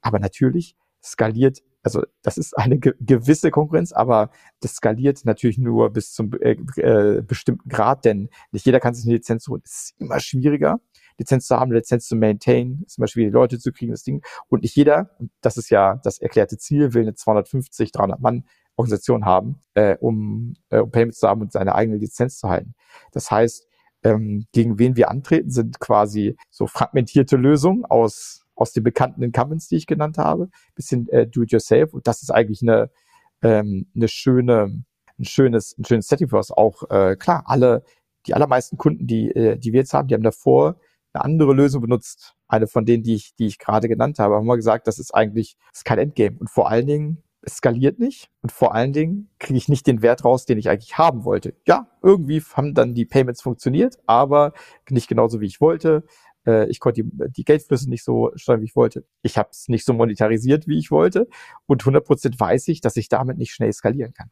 Aber 0.00 0.18
natürlich 0.18 0.76
skaliert 1.02 1.62
also 1.82 2.02
das 2.22 2.38
ist 2.38 2.56
eine 2.56 2.78
ge 2.78 2.94
gewisse 3.00 3.50
Konkurrenz, 3.50 3.92
aber 3.92 4.30
das 4.60 4.74
skaliert 4.74 5.24
natürlich 5.24 5.58
nur 5.58 5.90
bis 5.90 6.12
zum 6.12 6.32
äh, 6.40 6.52
äh, 6.76 7.22
bestimmten 7.22 7.68
Grad, 7.68 8.04
denn 8.04 8.28
nicht 8.52 8.66
jeder 8.66 8.80
kann 8.80 8.94
sich 8.94 9.04
eine 9.04 9.14
Lizenz 9.14 9.48
holen. 9.48 9.62
Es 9.64 9.72
ist 9.72 9.94
immer 9.98 10.20
schwieriger, 10.20 10.80
Lizenz 11.18 11.46
zu 11.46 11.56
haben, 11.56 11.72
Lizenz 11.72 12.06
zu 12.06 12.16
maintain, 12.16 12.82
ist 12.86 12.98
immer 12.98 13.08
schwierig, 13.08 13.32
Leute 13.32 13.58
zu 13.58 13.72
kriegen, 13.72 13.92
das 13.92 14.02
Ding. 14.02 14.22
Und 14.48 14.62
nicht 14.62 14.76
jeder, 14.76 15.10
das 15.40 15.56
ist 15.56 15.70
ja 15.70 16.00
das 16.02 16.18
erklärte 16.18 16.58
Ziel, 16.58 16.94
will 16.94 17.02
eine 17.02 17.14
250, 17.14 17.92
300 17.92 18.20
Mann 18.20 18.44
Organisation 18.76 19.24
haben, 19.24 19.62
äh, 19.74 19.96
um, 19.98 20.54
äh, 20.70 20.78
um 20.78 20.90
Payments 20.90 21.18
zu 21.18 21.28
haben 21.28 21.42
und 21.42 21.52
seine 21.52 21.74
eigene 21.74 21.98
Lizenz 21.98 22.38
zu 22.38 22.48
halten. 22.48 22.74
Das 23.12 23.30
heißt, 23.30 23.68
ähm, 24.02 24.46
gegen 24.52 24.78
wen 24.78 24.96
wir 24.96 25.10
antreten, 25.10 25.50
sind 25.50 25.78
quasi 25.78 26.36
so 26.50 26.66
fragmentierte 26.66 27.36
Lösungen 27.36 27.84
aus 27.84 28.41
aus 28.54 28.72
den 28.72 28.82
bekannten 28.82 29.22
Incumbents, 29.22 29.68
die 29.68 29.76
ich 29.76 29.86
genannt 29.86 30.18
habe, 30.18 30.48
bisschen 30.74 31.08
äh, 31.08 31.26
do-it-yourself. 31.26 31.94
Und 31.94 32.06
das 32.06 32.22
ist 32.22 32.30
eigentlich 32.30 32.62
eine, 32.62 32.90
ähm, 33.42 33.86
eine 33.94 34.08
schöne, 34.08 34.84
ein 35.18 35.24
schönes, 35.24 35.76
ein 35.78 35.84
schönes 35.84 36.08
Setting 36.08 36.28
für 36.28 36.36
uns. 36.36 36.50
Auch 36.50 36.88
äh, 36.90 37.16
klar, 37.16 37.44
alle, 37.46 37.84
die 38.26 38.34
allermeisten 38.34 38.76
Kunden, 38.76 39.06
die, 39.06 39.30
äh, 39.30 39.58
die 39.58 39.72
wir 39.72 39.80
jetzt 39.80 39.94
haben, 39.94 40.08
die 40.08 40.14
haben 40.14 40.22
davor 40.22 40.76
eine 41.12 41.24
andere 41.24 41.52
Lösung 41.52 41.82
benutzt. 41.82 42.34
Eine 42.48 42.66
von 42.66 42.84
denen, 42.84 43.02
die 43.02 43.14
ich, 43.14 43.34
die 43.36 43.46
ich 43.46 43.58
gerade 43.58 43.88
genannt 43.88 44.18
habe, 44.18 44.34
haben 44.34 44.46
wir 44.46 44.56
gesagt, 44.56 44.86
das 44.86 44.98
ist 44.98 45.14
eigentlich 45.14 45.56
das 45.70 45.80
ist 45.80 45.84
kein 45.84 45.98
Endgame. 45.98 46.36
Und 46.38 46.50
vor 46.50 46.70
allen 46.70 46.86
Dingen, 46.86 47.22
es 47.42 47.56
skaliert 47.56 47.98
nicht 47.98 48.30
und 48.42 48.52
vor 48.52 48.74
allen 48.74 48.92
Dingen 48.92 49.28
kriege 49.38 49.56
ich 49.56 49.68
nicht 49.68 49.86
den 49.86 50.00
Wert 50.00 50.24
raus, 50.24 50.46
den 50.46 50.58
ich 50.58 50.70
eigentlich 50.70 50.96
haben 50.96 51.24
wollte. 51.24 51.54
Ja, 51.66 51.88
irgendwie 52.00 52.40
haben 52.40 52.72
dann 52.74 52.94
die 52.94 53.04
Payments 53.04 53.42
funktioniert, 53.42 53.98
aber 54.06 54.52
nicht 54.88 55.08
genauso 55.08 55.40
wie 55.40 55.46
ich 55.46 55.60
wollte. 55.60 56.04
Äh, 56.46 56.68
ich 56.70 56.80
konnte 56.80 57.02
die, 57.02 57.10
die 57.30 57.44
Geldflüsse 57.44 57.88
nicht 57.88 58.04
so 58.04 58.30
steuern, 58.36 58.60
wie 58.60 58.66
ich 58.66 58.76
wollte. 58.76 59.04
Ich 59.22 59.38
habe 59.38 59.50
es 59.52 59.68
nicht 59.68 59.84
so 59.84 59.92
monetarisiert, 59.92 60.66
wie 60.66 60.78
ich 60.78 60.90
wollte. 60.90 61.28
Und 61.66 61.82
100% 61.82 62.38
weiß 62.38 62.68
ich, 62.68 62.80
dass 62.80 62.96
ich 62.96 63.08
damit 63.08 63.38
nicht 63.38 63.52
schnell 63.52 63.72
skalieren 63.72 64.12
kann. 64.12 64.30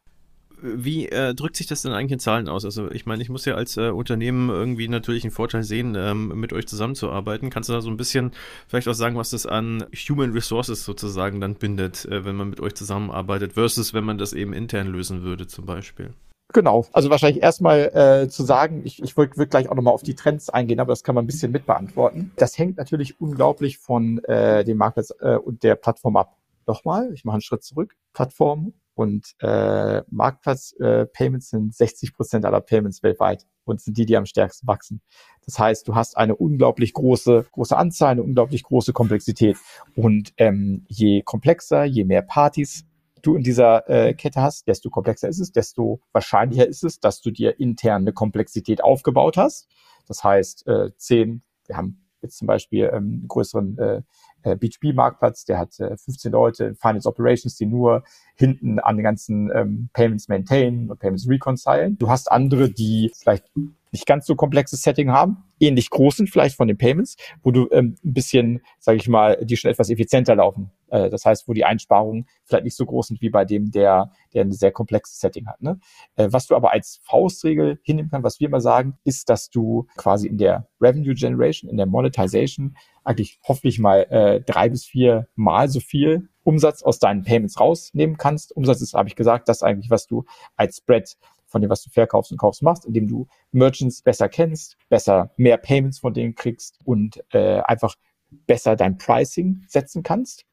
Wie 0.63 1.09
äh, 1.09 1.35
drückt 1.35 1.57
sich 1.57 1.67
das 1.67 1.83
denn 1.83 1.93
eigentlich 1.93 2.13
in 2.13 2.19
Zahlen 2.19 2.49
aus? 2.49 2.67
Also 2.67 2.91
ich 2.91 3.07
meine, 3.07 3.23
ich 3.23 3.31
muss 3.31 3.47
ja 3.47 3.55
als 3.55 3.79
äh, 3.79 3.89
Unternehmen 3.89 4.51
irgendwie 4.51 4.89
natürlich 4.89 5.25
einen 5.25 5.31
Vorteil 5.31 5.63
sehen, 5.63 5.95
ähm, 5.97 6.39
mit 6.39 6.53
euch 6.53 6.67
zusammenzuarbeiten. 6.67 7.49
Kannst 7.49 7.71
du 7.71 7.73
da 7.73 7.81
so 7.81 7.89
ein 7.89 7.97
bisschen 7.97 8.33
vielleicht 8.69 8.87
auch 8.87 8.95
sagen, 8.95 9.17
was 9.17 9.31
das 9.31 9.47
an 9.47 9.85
Human 10.09 10.33
Resources 10.33 10.85
sozusagen 10.85 11.41
dann 11.41 11.55
bindet, 11.55 12.05
äh, 12.05 12.27
wenn 12.27 12.37
man 12.37 12.51
mit 12.51 12.61
euch 12.61 12.75
zusammenarbeitet, 12.75 13.55
versus 13.55 13.95
wenn 13.95 14.05
man 14.05 14.19
das 14.19 14.35
eben 14.35 14.53
intern 14.53 14.89
lösen 14.89 15.23
würde 15.23 15.47
zum 15.47 15.65
Beispiel? 15.65 16.13
Genau, 16.53 16.87
also 16.93 17.11
wahrscheinlich 17.11 17.43
erstmal 17.43 18.25
äh, 18.25 18.29
zu 18.29 18.43
sagen, 18.43 18.83
ich, 18.85 19.03
ich 19.03 19.17
würde 19.17 19.37
würd 19.37 19.51
gleich 19.51 19.69
auch 19.69 19.75
nochmal 19.75 19.95
auf 19.95 20.03
die 20.03 20.15
Trends 20.15 20.51
eingehen, 20.51 20.81
aber 20.81 20.93
das 20.93 21.05
kann 21.05 21.15
man 21.15 21.25
ein 21.25 21.27
bisschen 21.27 21.53
mit 21.53 21.67
beantworten. 21.67 22.33
Das 22.37 22.59
hängt 22.59 22.77
natürlich 22.77 23.21
unglaublich 23.21 23.79
von 23.79 24.23
äh, 24.25 24.65
dem 24.65 24.79
Marktplatz 24.79 25.13
äh, 25.21 25.37
und 25.37 25.63
der 25.63 25.77
Plattform 25.77 26.17
ab. 26.17 26.37
Nochmal, 26.67 27.13
ich 27.15 27.25
mache 27.25 27.35
einen 27.35 27.43
Schritt 27.43 27.63
zurück. 27.63 27.95
Plattform 28.13 28.73
und 28.95 29.35
äh, 29.41 30.03
Marktplatz-Payments 30.11 31.47
äh, 31.47 31.57
sind 31.57 31.75
60 31.75 32.15
Prozent 32.15 32.45
aller 32.45 32.61
Payments 32.61 33.03
weltweit 33.03 33.47
und 33.65 33.81
sind 33.81 33.97
die, 33.97 34.05
die 34.05 34.17
am 34.17 34.27
stärksten 34.27 34.67
wachsen. 34.67 35.01
Das 35.47 35.59
heißt, 35.59 35.89
du 35.89 35.95
hast 35.95 36.17
eine 36.17 36.37
unglaublich 36.37 36.93
große, 36.93 37.47
große 37.51 37.77
Anzahl, 37.77 38.11
eine 38.11 38.23
unglaublich 38.23 38.63
große 38.63 38.93
Komplexität. 38.93 39.57
Und 39.97 40.33
ähm, 40.37 40.85
je 40.89 41.23
komplexer, 41.23 41.85
je 41.85 42.05
mehr 42.05 42.23
Partys 42.23 42.85
du 43.23 43.37
in 43.37 43.43
dieser 43.43 43.89
äh, 43.89 44.15
Kette 44.15 44.41
hast, 44.41 44.67
desto 44.67 44.91
komplexer 44.91 45.29
ist 45.29 45.41
es, 45.41 45.53
desto 45.53 46.01
wahrscheinlicher 46.13 46.67
ist 46.67 46.85
es, 46.85 47.01
dass 47.01 47.21
du 47.21 47.31
dir 47.31 47.59
intern 47.61 48.03
eine 48.03 48.13
Komplexität 48.13 48.83
aufgebaut 48.83 49.37
hast. 49.37 49.69
Das 50.07 50.25
heißt, 50.25 50.67
äh, 50.67 50.91
zehn, 50.97 51.43
wir 51.67 51.77
haben 51.77 52.05
jetzt 52.23 52.39
zum 52.39 52.47
Beispiel 52.47 52.91
ähm, 52.93 52.97
einen 52.97 53.29
größeren 53.29 53.79
äh, 53.79 54.03
äh 54.43 54.55
B2B-Marktplatz, 54.57 55.45
der 55.45 55.59
hat 55.59 55.79
äh, 55.81 55.97
15 55.97 56.33
Leute 56.33 56.65
in 56.65 56.75
Finance 56.75 57.09
Operations, 57.09 57.57
die 57.57 57.67
nur 57.67 58.05
hinten 58.35 58.79
an 58.79 58.97
den 58.97 59.05
ganzen 59.05 59.51
ähm, 59.55 59.89
Payments 59.93 60.29
maintainen 60.29 60.91
und 60.91 60.99
Payments 60.99 61.29
reconcilen. 61.29 61.97
Du 61.99 62.11
hast 62.11 62.31
andere, 62.31 62.71
die 62.71 63.13
vielleicht 63.15 63.51
nicht 63.93 64.07
ganz 64.07 64.27
so 64.27 64.35
komplexes 64.35 64.83
Setting 64.83 65.11
haben, 65.11 65.45
ähnlich 65.59 65.91
groß 65.91 66.17
sind 66.17 66.31
vielleicht 66.31 66.57
von 66.57 66.69
den 66.69 66.79
Payments, 66.79 67.17
wo 67.43 67.51
du 67.51 67.69
ähm, 67.71 67.97
ein 68.05 68.13
bisschen, 68.13 68.63
sage 68.79 68.99
ich 68.99 69.09
mal, 69.09 69.39
die 69.43 69.57
schon 69.57 69.71
etwas 69.71 69.91
effizienter 69.91 70.35
laufen. 70.35 70.71
Äh, 70.89 71.11
das 71.11 71.25
heißt, 71.25 71.49
wo 71.49 71.53
die 71.53 71.65
Einsparungen 71.65 72.27
vielleicht 72.45 72.65
nicht 72.65 72.77
so 72.77 72.87
groß 72.87 73.09
sind 73.09 73.21
wie 73.21 73.31
bei 73.31 73.45
dem, 73.45 73.71
der, 73.71 74.13
der 74.33 74.45
ein 74.45 74.53
sehr 74.53 74.73
komplexes 74.73 75.21
Setting 75.21 75.47
hat. 75.47 75.61
Ne? 75.61 75.79
Äh, 76.17 76.29
was 76.31 76.47
du 76.47 76.57
aber 76.57 76.73
als 76.73 77.01
Faustregel 77.03 77.79
hinnehmen 77.83 78.11
kannst, 78.11 78.25
was 78.25 78.41
wir 78.41 78.49
immer 78.49 78.61
sagen, 78.61 78.99
ist, 79.05 79.29
dass 79.29 79.51
du 79.51 79.87
quasi 79.97 80.29
in 80.29 80.39
der 80.39 80.69
Revenue 80.81 81.15
Generation, 81.15 81.71
in 81.71 81.77
der 81.77 81.87
Monetization 81.87 82.77
eigentlich 83.05 83.39
hoffentlich 83.47 83.79
mal 83.79 84.03
äh, 84.11 84.41
drei 84.41 84.69
bis 84.69 84.85
vier 84.85 85.29
Mal 85.35 85.69
so 85.69 85.81
viel 85.81 86.29
Umsatz 86.43 86.83
aus 86.83 86.99
deinen 86.99 87.23
Payments 87.23 87.61
rausnehmen 87.61 88.17
kannst. 88.17 88.57
Umsatz 88.57 88.81
ist, 88.81 88.95
habe 88.95 89.09
ich 89.09 89.17
gesagt, 89.17 89.49
das 89.49 89.63
eigentlich, 89.63 89.91
was 89.91 90.07
du 90.07 90.25
als 90.57 90.79
Spread 90.79 91.17
von 91.51 91.61
dem, 91.61 91.71
was 91.71 91.83
du 91.83 91.91
verkaufst 91.91 92.33
und 92.33 92.39
kaufst, 92.39 92.63
machst, 92.63 92.87
indem 92.87 93.09
du 93.09 93.27
Merchants 93.53 94.03
besser 94.03 94.29
kennst, 94.29 94.77
besser 94.89 95.33
mehr 95.37 95.59
Payments 95.59 95.99
von 95.99 96.15
denen 96.15 96.35
kriegst 96.35 96.79
und 96.85 97.23
äh, 97.31 97.61
einfach 97.61 97.97
besser 98.47 98.77
dein 98.77 98.97
Pricing 98.97 99.65
setzen 99.67 100.03
kannst. 100.03 100.47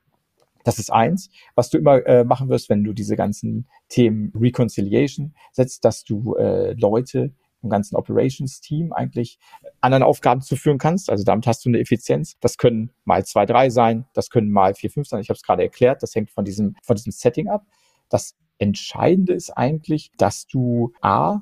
Das 0.64 0.80
ist 0.80 0.92
eins, 0.92 1.30
was 1.56 1.70
du 1.70 1.78
immer 1.78 2.06
äh, 2.06 2.24
machen 2.26 2.50
wirst, 2.50 2.70
wenn 2.70 2.84
du 2.84 2.92
diese 2.92 3.16
ganzen 3.16 3.68
Themen 3.88 4.34
Reconciliation 4.36 5.34
setzt, 5.54 5.86
dass 5.86 6.04
du 6.04 6.36
äh, 6.36 6.74
Leute 6.74 7.32
im 7.64 7.70
ganzen 7.70 7.96
Operations-Team 7.96 8.92
eigentlich 8.94 9.40
anderen 9.82 10.04
Aufgaben 10.04 10.42
zuführen 10.42 10.78
kannst. 10.78 11.10
Also 11.10 11.24
damit 11.24 11.48
hast 11.48 11.64
du 11.66 11.70
eine 11.70 11.80
Effizienz. 11.80 12.38
Das 12.40 12.58
können 12.58 12.92
mal 13.06 13.26
zwei, 13.26 13.46
drei 13.46 13.70
sein, 13.70 14.06
das 14.14 14.30
können 14.30 14.52
mal 14.52 14.74
vier, 14.74 14.92
fünf 14.92 15.08
sein. 15.08 15.22
Ich 15.22 15.30
habe 15.30 15.38
es 15.38 15.44
gerade 15.44 15.64
erklärt. 15.64 16.04
Das 16.04 16.14
hängt 16.16 16.32
von 16.32 16.46
diesem, 16.46 16.76
von 16.84 16.96
diesem 16.96 17.12
Setting 17.12 17.48
ab. 17.48 17.66
Das 18.10 18.36
Entscheidende 18.60 19.34
ist 19.34 19.52
eigentlich, 19.52 20.12
dass 20.18 20.48
du 20.48 20.94
A, 21.02 21.42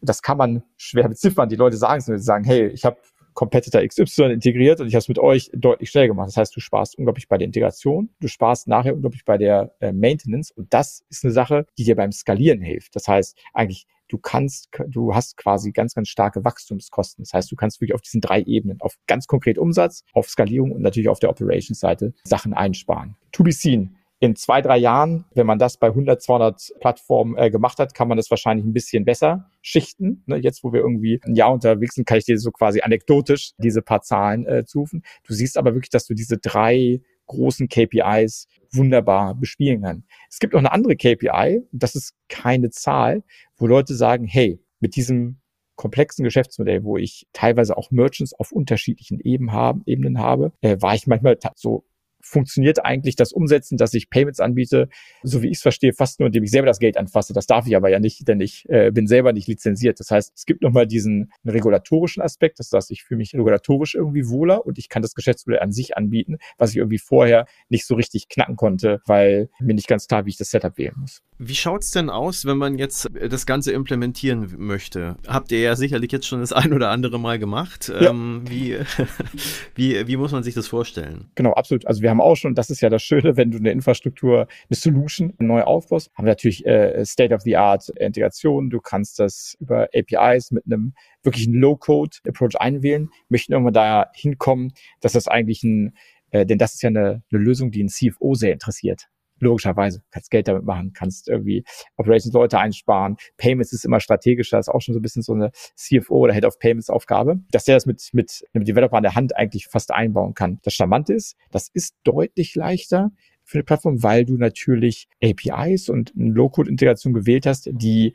das 0.00 0.22
kann 0.22 0.38
man 0.38 0.62
schwer 0.76 1.08
beziffern. 1.08 1.48
Die 1.48 1.56
Leute 1.56 1.76
sagen 1.76 1.98
es 1.98 2.08
nur, 2.08 2.18
sie 2.18 2.24
sagen, 2.24 2.44
hey, 2.44 2.68
ich 2.68 2.84
habe 2.84 2.96
Competitor 3.34 3.86
XY 3.86 4.32
integriert 4.32 4.80
und 4.80 4.88
ich 4.88 4.94
habe 4.94 5.00
es 5.00 5.08
mit 5.08 5.18
euch 5.18 5.50
deutlich 5.54 5.90
schneller 5.90 6.08
gemacht. 6.08 6.28
Das 6.28 6.36
heißt, 6.36 6.54
du 6.54 6.60
sparst 6.60 6.98
unglaublich 6.98 7.28
bei 7.28 7.38
der 7.38 7.46
Integration, 7.46 8.10
du 8.20 8.28
sparst 8.28 8.68
nachher 8.68 8.94
unglaublich 8.94 9.24
bei 9.24 9.38
der 9.38 9.74
äh, 9.80 9.92
Maintenance 9.92 10.50
und 10.50 10.72
das 10.74 11.04
ist 11.08 11.24
eine 11.24 11.32
Sache, 11.32 11.66
die 11.78 11.84
dir 11.84 11.96
beim 11.96 12.12
Skalieren 12.12 12.60
hilft. 12.60 12.94
Das 12.94 13.08
heißt, 13.08 13.38
eigentlich 13.54 13.86
du 14.08 14.18
kannst, 14.18 14.68
du 14.86 15.14
hast 15.14 15.36
quasi 15.38 15.72
ganz, 15.72 15.94
ganz 15.94 16.08
starke 16.08 16.44
Wachstumskosten. 16.44 17.24
Das 17.24 17.32
heißt, 17.32 17.50
du 17.50 17.56
kannst 17.56 17.80
wirklich 17.80 17.94
auf 17.94 18.02
diesen 18.02 18.20
drei 18.20 18.42
Ebenen, 18.42 18.80
auf 18.80 18.96
ganz 19.06 19.26
konkret 19.26 19.56
Umsatz, 19.56 20.04
auf 20.12 20.28
Skalierung 20.28 20.72
und 20.72 20.82
natürlich 20.82 21.08
auf 21.08 21.18
der 21.18 21.30
Operations-Seite 21.30 22.12
Sachen 22.24 22.52
einsparen. 22.52 23.16
To 23.32 23.42
be 23.42 23.52
seen 23.52 23.96
in 24.22 24.36
zwei, 24.36 24.62
drei 24.62 24.78
Jahren, 24.78 25.24
wenn 25.34 25.46
man 25.46 25.58
das 25.58 25.78
bei 25.78 25.88
100, 25.88 26.22
200 26.22 26.74
Plattformen 26.78 27.36
äh, 27.36 27.50
gemacht 27.50 27.80
hat, 27.80 27.92
kann 27.92 28.06
man 28.06 28.16
das 28.16 28.30
wahrscheinlich 28.30 28.64
ein 28.64 28.72
bisschen 28.72 29.04
besser 29.04 29.50
schichten. 29.62 30.22
Ne? 30.26 30.36
Jetzt, 30.36 30.62
wo 30.62 30.72
wir 30.72 30.78
irgendwie 30.78 31.20
ein 31.24 31.34
Jahr 31.34 31.52
unterwegs 31.52 31.96
sind, 31.96 32.04
kann 32.06 32.18
ich 32.18 32.24
dir 32.24 32.38
so 32.38 32.52
quasi 32.52 32.82
anekdotisch 32.82 33.50
diese 33.58 33.82
paar 33.82 34.02
Zahlen 34.02 34.46
äh, 34.46 34.64
zurufen. 34.64 35.02
Du 35.26 35.34
siehst 35.34 35.58
aber 35.58 35.74
wirklich, 35.74 35.90
dass 35.90 36.06
du 36.06 36.14
diese 36.14 36.38
drei 36.38 37.00
großen 37.26 37.68
KPIs 37.68 38.46
wunderbar 38.70 39.34
bespielen 39.34 39.82
kannst. 39.82 40.06
Es 40.30 40.38
gibt 40.38 40.54
auch 40.54 40.60
eine 40.60 40.70
andere 40.70 40.94
KPI, 40.94 41.62
das 41.72 41.96
ist 41.96 42.14
keine 42.28 42.70
Zahl, 42.70 43.24
wo 43.56 43.66
Leute 43.66 43.96
sagen, 43.96 44.26
hey, 44.28 44.60
mit 44.78 44.94
diesem 44.94 45.40
komplexen 45.74 46.22
Geschäftsmodell, 46.22 46.84
wo 46.84 46.96
ich 46.96 47.26
teilweise 47.32 47.76
auch 47.76 47.90
Merchants 47.90 48.34
auf 48.34 48.52
unterschiedlichen 48.52 49.18
Ebenen, 49.18 49.52
haben, 49.52 49.82
Ebenen 49.84 50.20
habe, 50.20 50.52
äh, 50.60 50.76
war 50.80 50.94
ich 50.94 51.08
manchmal 51.08 51.36
so 51.56 51.84
funktioniert 52.22 52.84
eigentlich 52.84 53.16
das 53.16 53.32
Umsetzen, 53.32 53.76
dass 53.76 53.94
ich 53.94 54.10
Payments 54.10 54.40
anbiete, 54.40 54.88
so 55.22 55.42
wie 55.42 55.48
ich 55.48 55.56
es 55.58 55.62
verstehe, 55.62 55.92
fast 55.92 56.20
nur, 56.20 56.28
indem 56.28 56.44
ich 56.44 56.50
selber 56.50 56.66
das 56.66 56.78
Geld 56.78 56.96
anfasse. 56.96 57.32
Das 57.32 57.46
darf 57.46 57.66
ich 57.66 57.76
aber 57.76 57.90
ja 57.90 57.98
nicht, 57.98 58.26
denn 58.26 58.40
ich 58.40 58.64
äh, 58.68 58.90
bin 58.90 59.06
selber 59.06 59.32
nicht 59.32 59.48
lizenziert. 59.48 60.00
Das 60.00 60.10
heißt, 60.10 60.32
es 60.34 60.46
gibt 60.46 60.62
nochmal 60.62 60.86
diesen 60.86 61.32
regulatorischen 61.44 62.22
Aspekt, 62.22 62.58
das 62.58 62.70
heißt, 62.72 62.90
ich 62.90 63.02
fühle 63.02 63.18
mich 63.18 63.34
regulatorisch 63.34 63.94
irgendwie 63.94 64.28
wohler 64.28 64.64
und 64.64 64.78
ich 64.78 64.88
kann 64.88 65.02
das 65.02 65.14
Geschäftsmodell 65.14 65.60
an 65.60 65.72
sich 65.72 65.96
anbieten, 65.96 66.38
was 66.58 66.70
ich 66.70 66.76
irgendwie 66.76 66.98
vorher 66.98 67.46
nicht 67.68 67.86
so 67.86 67.94
richtig 67.94 68.28
knacken 68.28 68.56
konnte, 68.56 69.00
weil 69.06 69.48
mir 69.60 69.74
nicht 69.74 69.88
ganz 69.88 70.06
klar, 70.06 70.24
wie 70.24 70.30
ich 70.30 70.36
das 70.36 70.50
Setup 70.50 70.78
wählen 70.78 70.94
muss. 70.98 71.22
Wie 71.44 71.56
schaut's 71.56 71.90
denn 71.90 72.08
aus, 72.08 72.44
wenn 72.44 72.56
man 72.56 72.78
jetzt 72.78 73.08
das 73.28 73.46
Ganze 73.46 73.72
implementieren 73.72 74.54
möchte? 74.58 75.16
Habt 75.26 75.50
ihr 75.50 75.58
ja 75.58 75.74
sicherlich 75.74 76.12
jetzt 76.12 76.26
schon 76.26 76.38
das 76.38 76.52
ein 76.52 76.72
oder 76.72 76.90
andere 76.90 77.18
Mal 77.18 77.40
gemacht. 77.40 77.88
Ja. 77.88 78.10
Ähm, 78.10 78.44
wie, 78.46 78.76
wie, 79.74 80.06
wie 80.06 80.16
muss 80.16 80.30
man 80.30 80.44
sich 80.44 80.54
das 80.54 80.68
vorstellen? 80.68 81.30
Genau, 81.34 81.52
absolut. 81.54 81.84
Also 81.86 82.00
wir 82.00 82.10
haben 82.10 82.20
auch 82.20 82.36
schon, 82.36 82.54
das 82.54 82.70
ist 82.70 82.80
ja 82.80 82.90
das 82.90 83.02
Schöne, 83.02 83.36
wenn 83.36 83.50
du 83.50 83.58
eine 83.58 83.72
Infrastruktur, 83.72 84.46
eine 84.70 84.76
Solution 84.76 85.34
neu 85.40 85.62
aufbaust, 85.62 86.12
haben 86.14 86.26
wir 86.26 86.30
natürlich 86.30 86.64
äh, 86.64 87.04
State-of-the-Art-Integration. 87.04 88.70
Du 88.70 88.80
kannst 88.80 89.18
das 89.18 89.56
über 89.58 89.88
APIs 89.94 90.52
mit 90.52 90.64
einem 90.66 90.94
wirklichen 91.24 91.54
Low-Code-Approach 91.54 92.60
einwählen, 92.60 93.10
möchten 93.28 93.52
irgendwann 93.52 93.74
da 93.74 94.06
hinkommen, 94.14 94.74
dass 95.00 95.12
das 95.12 95.26
eigentlich 95.26 95.64
ein, 95.64 95.96
äh, 96.30 96.46
denn 96.46 96.58
das 96.58 96.74
ist 96.74 96.82
ja 96.82 96.88
eine, 96.88 97.22
eine 97.32 97.42
Lösung, 97.42 97.72
die 97.72 97.82
ein 97.82 97.88
CFO 97.88 98.34
sehr 98.34 98.52
interessiert 98.52 99.08
logischerweise. 99.42 100.02
Kannst 100.10 100.30
Geld 100.30 100.48
damit 100.48 100.64
machen, 100.64 100.92
kannst 100.92 101.28
irgendwie 101.28 101.64
Operations-Leute 101.96 102.58
einsparen. 102.58 103.16
Payments 103.36 103.72
ist 103.72 103.84
immer 103.84 104.00
strategischer, 104.00 104.58
ist 104.58 104.68
auch 104.68 104.80
schon 104.80 104.94
so 104.94 105.00
ein 105.00 105.02
bisschen 105.02 105.22
so 105.22 105.32
eine 105.34 105.50
CFO 105.76 106.16
oder 106.16 106.32
Head 106.32 106.44
of 106.44 106.58
Payments 106.58 106.88
Aufgabe, 106.88 107.40
dass 107.50 107.64
der 107.64 107.76
das 107.76 107.86
mit, 107.86 108.08
mit 108.12 108.44
einem 108.54 108.64
Developer 108.64 108.96
an 108.96 109.02
der 109.02 109.14
Hand 109.14 109.36
eigentlich 109.36 109.66
fast 109.66 109.92
einbauen 109.92 110.34
kann. 110.34 110.60
Das 110.62 110.74
Charmante 110.74 111.12
ist, 111.12 111.36
das 111.50 111.68
ist 111.68 111.96
deutlich 112.04 112.54
leichter 112.54 113.10
für 113.44 113.58
eine 113.58 113.64
Plattform, 113.64 114.02
weil 114.02 114.24
du 114.24 114.36
natürlich 114.36 115.08
APIs 115.22 115.88
und 115.88 116.12
eine 116.16 116.32
Low-Code-Integration 116.32 117.12
gewählt 117.12 117.46
hast, 117.46 117.68
die 117.72 118.14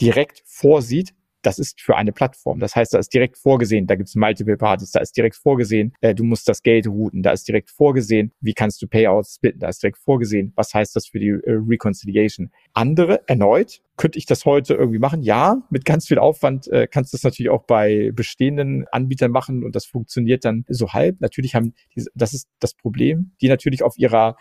direkt 0.00 0.42
vorsieht, 0.46 1.14
das 1.42 1.58
ist 1.58 1.80
für 1.80 1.96
eine 1.96 2.12
Plattform. 2.12 2.60
Das 2.60 2.74
heißt, 2.74 2.94
da 2.94 2.98
ist 2.98 3.12
direkt 3.12 3.36
vorgesehen, 3.36 3.86
da 3.86 3.94
gibt 3.94 4.08
es 4.08 4.14
Multiple 4.14 4.56
Parties, 4.56 4.92
da 4.92 5.00
ist 5.00 5.16
direkt 5.16 5.36
vorgesehen, 5.36 5.94
äh, 6.00 6.14
du 6.14 6.24
musst 6.24 6.48
das 6.48 6.62
Geld 6.62 6.86
routen, 6.86 7.22
da 7.22 7.32
ist 7.32 7.46
direkt 7.46 7.70
vorgesehen, 7.70 8.32
wie 8.40 8.54
kannst 8.54 8.82
du 8.82 8.86
Payouts 8.86 9.36
splitten, 9.36 9.60
da 9.60 9.68
ist 9.68 9.82
direkt 9.82 9.98
vorgesehen, 9.98 10.52
was 10.56 10.74
heißt 10.74 10.96
das 10.96 11.06
für 11.06 11.18
die 11.18 11.28
äh, 11.28 11.40
Reconciliation. 11.46 12.50
Andere, 12.72 13.22
erneut, 13.28 13.82
könnte 13.96 14.18
ich 14.18 14.26
das 14.26 14.44
heute 14.44 14.74
irgendwie 14.74 14.98
machen? 14.98 15.22
Ja, 15.22 15.62
mit 15.70 15.84
ganz 15.84 16.06
viel 16.06 16.18
Aufwand 16.18 16.68
äh, 16.68 16.86
kannst 16.86 17.12
du 17.12 17.16
das 17.16 17.24
natürlich 17.24 17.50
auch 17.50 17.64
bei 17.64 18.12
bestehenden 18.14 18.86
Anbietern 18.88 19.30
machen 19.30 19.64
und 19.64 19.74
das 19.74 19.86
funktioniert 19.86 20.44
dann 20.44 20.64
so 20.68 20.92
halb. 20.92 21.20
Natürlich 21.20 21.54
haben, 21.54 21.74
die, 21.94 22.04
das 22.14 22.32
ist 22.32 22.48
das 22.60 22.74
Problem, 22.74 23.32
die 23.40 23.48
natürlich 23.48 23.82
auf 23.82 23.98
ihrer 23.98 24.36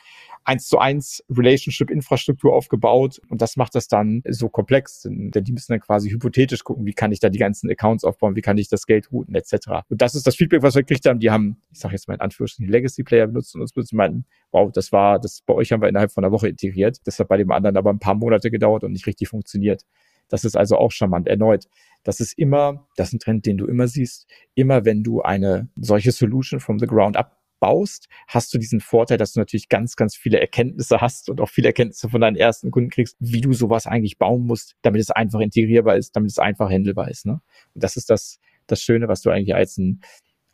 eins 0.47 0.67
zu 0.67 0.79
eins 0.79 1.23
Relationship-Infrastruktur 1.29 2.53
aufgebaut 2.53 3.19
und 3.27 3.41
das 3.41 3.57
macht 3.57 3.75
das 3.75 3.89
dann 3.89 4.23
so 4.29 4.47
komplex, 4.47 5.01
denn, 5.01 5.29
die 5.31 5.51
müssen 5.51 5.73
dann 5.73 5.81
quasi 5.81 6.09
hypothetisch 6.09 6.63
gucken, 6.63 6.85
wie 6.85 6.93
kann 6.93 7.11
ich 7.11 7.19
da 7.19 7.29
die 7.29 7.37
ganzen 7.37 7.69
Accounts 7.69 8.05
aufbauen, 8.05 8.37
wie 8.37 8.41
kann 8.41 8.57
ich 8.57 8.69
das 8.69 8.85
Geld 8.85 9.11
routen 9.11 9.35
etc. 9.35 9.83
Und 9.89 10.01
das 10.01 10.15
ist 10.15 10.25
das 10.25 10.37
Feedback, 10.37 10.61
was 10.61 10.75
wir 10.75 10.83
gekriegt 10.83 11.05
haben. 11.05 11.19
Die 11.19 11.31
haben, 11.31 11.57
ich 11.71 11.79
sage 11.79 11.93
jetzt 11.93 12.07
mal 12.07 12.13
in 12.13 12.21
Anführungsstrichen, 12.21 12.71
Legacy-Player 12.71 13.27
benutzt 13.27 13.55
und 13.55 13.61
uns 13.61 13.73
benutzen 13.73 13.97
meinten, 13.97 14.25
wow, 14.51 14.71
das 14.71 14.93
war, 14.93 15.19
das 15.19 15.41
bei 15.41 15.53
euch 15.53 15.73
haben 15.73 15.81
wir 15.81 15.89
innerhalb 15.89 16.11
von 16.11 16.23
einer 16.23 16.31
Woche 16.31 16.47
integriert. 16.47 16.99
Das 17.05 17.19
hat 17.19 17.27
bei 17.27 17.37
dem 17.37 17.51
anderen 17.51 17.75
aber 17.75 17.89
ein 17.89 17.99
paar 17.99 18.15
Monate 18.15 18.49
gedauert 18.49 18.85
und 18.85 18.93
nicht 18.93 19.05
richtig 19.05 19.27
funktioniert. 19.27 19.83
Das 20.29 20.45
ist 20.45 20.55
also 20.55 20.77
auch 20.77 20.91
charmant. 20.91 21.27
Erneut, 21.27 21.67
das 22.03 22.19
ist 22.19 22.37
immer, 22.37 22.87
das 22.95 23.09
ist 23.09 23.15
ein 23.15 23.19
Trend, 23.19 23.45
den 23.45 23.57
du 23.57 23.65
immer 23.65 23.87
siehst. 23.87 24.27
Immer 24.55 24.85
wenn 24.85 25.03
du 25.03 25.21
eine 25.21 25.69
solche 25.75 26.11
Solution 26.11 26.59
from 26.59 26.79
the 26.79 26.87
ground 26.87 27.17
up 27.17 27.36
baust, 27.59 28.07
hast 28.27 28.53
du 28.53 28.57
diesen 28.57 28.79
Vorteil, 28.79 29.17
dass 29.17 29.33
du 29.33 29.39
natürlich 29.39 29.69
ganz, 29.69 29.95
ganz 29.95 30.15
viele 30.15 30.39
Erkenntnisse 30.39 31.01
hast 31.01 31.29
und 31.29 31.41
auch 31.41 31.49
viele 31.49 31.69
Erkenntnisse 31.69 32.09
von 32.09 32.21
deinen 32.21 32.35
ersten 32.35 32.71
Kunden 32.71 32.89
kriegst, 32.89 33.15
wie 33.19 33.41
du 33.41 33.53
sowas 33.53 33.87
eigentlich 33.87 34.17
bauen 34.17 34.45
musst, 34.45 34.75
damit 34.81 35.01
es 35.01 35.11
einfach 35.11 35.39
integrierbar 35.39 35.97
ist, 35.97 36.15
damit 36.15 36.31
es 36.31 36.39
einfach 36.39 36.69
handelbar 36.69 37.09
ist. 37.09 37.25
Ne? 37.25 37.41
Und 37.73 37.83
das 37.83 37.97
ist 37.97 38.09
das, 38.09 38.39
das 38.67 38.81
Schöne, 38.81 39.07
was 39.07 39.21
du 39.21 39.29
eigentlich 39.29 39.55
als 39.55 39.77
ein 39.77 40.01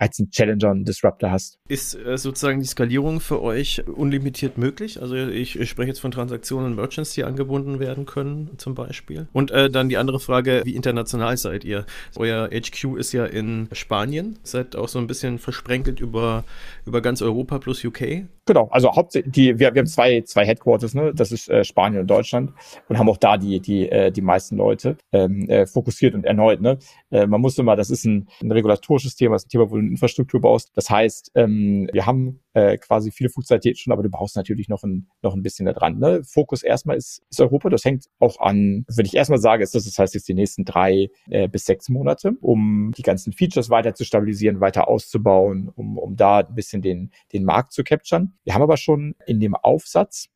als 0.03 0.19
ein 0.19 0.29
Challenger 0.29 0.71
und 0.71 0.83
Disruptor 0.83 1.31
hast. 1.31 1.57
Ist 1.69 1.95
äh, 1.95 2.17
sozusagen 2.17 2.59
die 2.59 2.65
Skalierung 2.65 3.21
für 3.21 3.41
euch 3.41 3.87
unlimitiert 3.87 4.57
möglich? 4.57 5.01
Also 5.01 5.15
ich, 5.15 5.57
ich, 5.57 5.69
spreche 5.69 5.87
jetzt 5.87 6.01
von 6.01 6.11
Transaktionen 6.11 6.71
und 6.71 6.75
Merchants, 6.75 7.13
die 7.13 7.23
angebunden 7.23 7.79
werden 7.79 8.05
können, 8.05 8.51
zum 8.57 8.75
Beispiel. 8.75 9.29
Und 9.31 9.51
äh, 9.51 9.69
dann 9.69 9.87
die 9.87 9.95
andere 9.95 10.19
Frage, 10.19 10.61
wie 10.65 10.75
international 10.75 11.37
seid 11.37 11.63
ihr? 11.63 11.85
Euer 12.17 12.49
HQ 12.49 12.97
ist 12.97 13.13
ja 13.13 13.25
in 13.25 13.69
Spanien, 13.71 14.39
seid 14.43 14.75
auch 14.75 14.89
so 14.89 14.99
ein 14.99 15.07
bisschen 15.07 15.39
versprenkelt 15.39 16.01
über, 16.01 16.43
über 16.85 17.01
ganz 17.01 17.21
Europa 17.21 17.59
plus 17.59 17.85
UK. 17.85 18.25
Genau, 18.45 18.67
also 18.71 18.93
hauptsächlich, 18.93 19.31
die, 19.31 19.59
wir, 19.59 19.73
wir 19.73 19.79
haben 19.79 19.87
zwei, 19.87 20.21
zwei 20.21 20.45
Headquarters, 20.45 20.93
ne? 20.93 21.13
das 21.13 21.31
ist 21.31 21.49
äh, 21.49 21.63
Spanien 21.63 22.01
und 22.01 22.07
Deutschland 22.07 22.51
und 22.89 22.99
haben 22.99 23.07
auch 23.09 23.17
da 23.17 23.37
die, 23.37 23.61
die, 23.61 23.87
äh, 23.89 24.11
die 24.11 24.21
meisten 24.21 24.57
Leute 24.57 24.97
ähm, 25.13 25.47
äh, 25.47 25.65
fokussiert 25.65 26.13
und 26.13 26.25
erneut. 26.25 26.59
Ne? 26.59 26.77
Äh, 27.09 27.25
man 27.25 27.39
muss 27.39 27.57
immer, 27.57 27.77
das 27.77 27.89
ist 27.89 28.03
ein, 28.03 28.27
ein 28.41 28.51
regulatorisches 28.51 29.15
Thema, 29.15 29.35
das 29.35 29.43
ist 29.43 29.47
ein 29.47 29.51
Thema, 29.51 29.71
wo 29.71 29.75
du 29.75 29.81
eine 29.81 29.91
Infrastruktur 29.91 30.41
baust. 30.41 30.71
Das 30.75 30.89
heißt, 30.89 31.31
ähm, 31.35 31.89
wir 31.93 32.05
haben 32.05 32.42
äh, 32.53 32.77
quasi 32.77 33.11
viele 33.11 33.29
Funktionalitäten 33.29 33.77
schon, 33.77 33.93
aber 33.93 34.03
du 34.03 34.09
brauchst 34.09 34.35
natürlich 34.35 34.69
noch 34.69 34.83
ein, 34.83 35.07
noch 35.21 35.33
ein 35.33 35.41
bisschen 35.41 35.65
da 35.65 35.73
dran. 35.73 35.99
Ne? 35.99 36.21
Fokus 36.23 36.63
erstmal 36.63 36.97
ist, 36.97 37.21
ist 37.29 37.41
Europa, 37.41 37.69
das 37.69 37.83
hängt 37.85 38.05
auch 38.19 38.39
an, 38.39 38.85
wenn 38.95 39.05
ich 39.05 39.15
erstmal 39.15 39.39
sage, 39.39 39.63
ist 39.63 39.75
das, 39.75 39.85
das 39.85 39.97
heißt 39.97 40.13
jetzt 40.13 40.27
die 40.27 40.33
nächsten 40.33 40.65
drei 40.65 41.09
äh, 41.29 41.47
bis 41.47 41.65
sechs 41.65 41.89
Monate, 41.89 42.33
um 42.41 42.93
die 42.95 43.01
ganzen 43.01 43.33
Features 43.33 43.69
weiter 43.69 43.93
zu 43.93 44.05
stabilisieren, 44.05 44.59
weiter 44.59 44.87
auszubauen, 44.87 45.69
um, 45.75 45.97
um 45.97 46.15
da 46.15 46.39
ein 46.39 46.55
bisschen 46.55 46.81
den, 46.81 47.11
den 47.31 47.43
Markt 47.43 47.73
zu 47.73 47.83
capturen. 47.83 48.33
Wir 48.43 48.53
haben 48.53 48.61
aber 48.61 48.77
schon 48.77 49.15
in 49.25 49.39
dem 49.39 49.55
Aufsatz, 49.55 50.29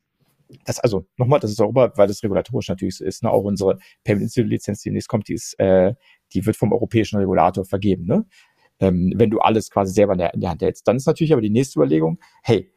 das 0.64 0.80
also 0.80 1.06
nochmal, 1.16 1.40
das 1.40 1.50
ist 1.50 1.60
Europa, 1.60 1.92
weil 1.96 2.08
das 2.08 2.22
regulatorisch 2.22 2.68
natürlich 2.68 2.96
so 2.96 3.04
ist. 3.04 3.22
Ne? 3.22 3.30
Auch 3.30 3.44
unsere 3.44 3.78
Payment 4.04 4.22
Institute 4.22 4.48
Lizenz, 4.48 4.80
die 4.82 4.90
nächst 4.90 5.08
kommt, 5.08 5.28
die 5.28 5.34
ist, 5.34 5.58
äh, 5.58 5.94
die 6.32 6.46
wird 6.46 6.56
vom 6.56 6.72
europäischen 6.72 7.18
Regulator 7.18 7.64
vergeben. 7.64 8.06
Ne? 8.06 8.24
Ähm, 8.80 9.12
wenn 9.16 9.30
du 9.30 9.40
alles 9.40 9.70
quasi 9.70 9.92
selber 9.92 10.12
in 10.12 10.18
der, 10.18 10.34
in 10.34 10.40
der 10.40 10.50
Hand 10.50 10.62
hältst, 10.62 10.86
dann 10.86 10.96
ist 10.96 11.06
natürlich 11.06 11.32
aber 11.32 11.42
die 11.42 11.50
nächste 11.50 11.78
Überlegung: 11.78 12.18
Hey, 12.42 12.70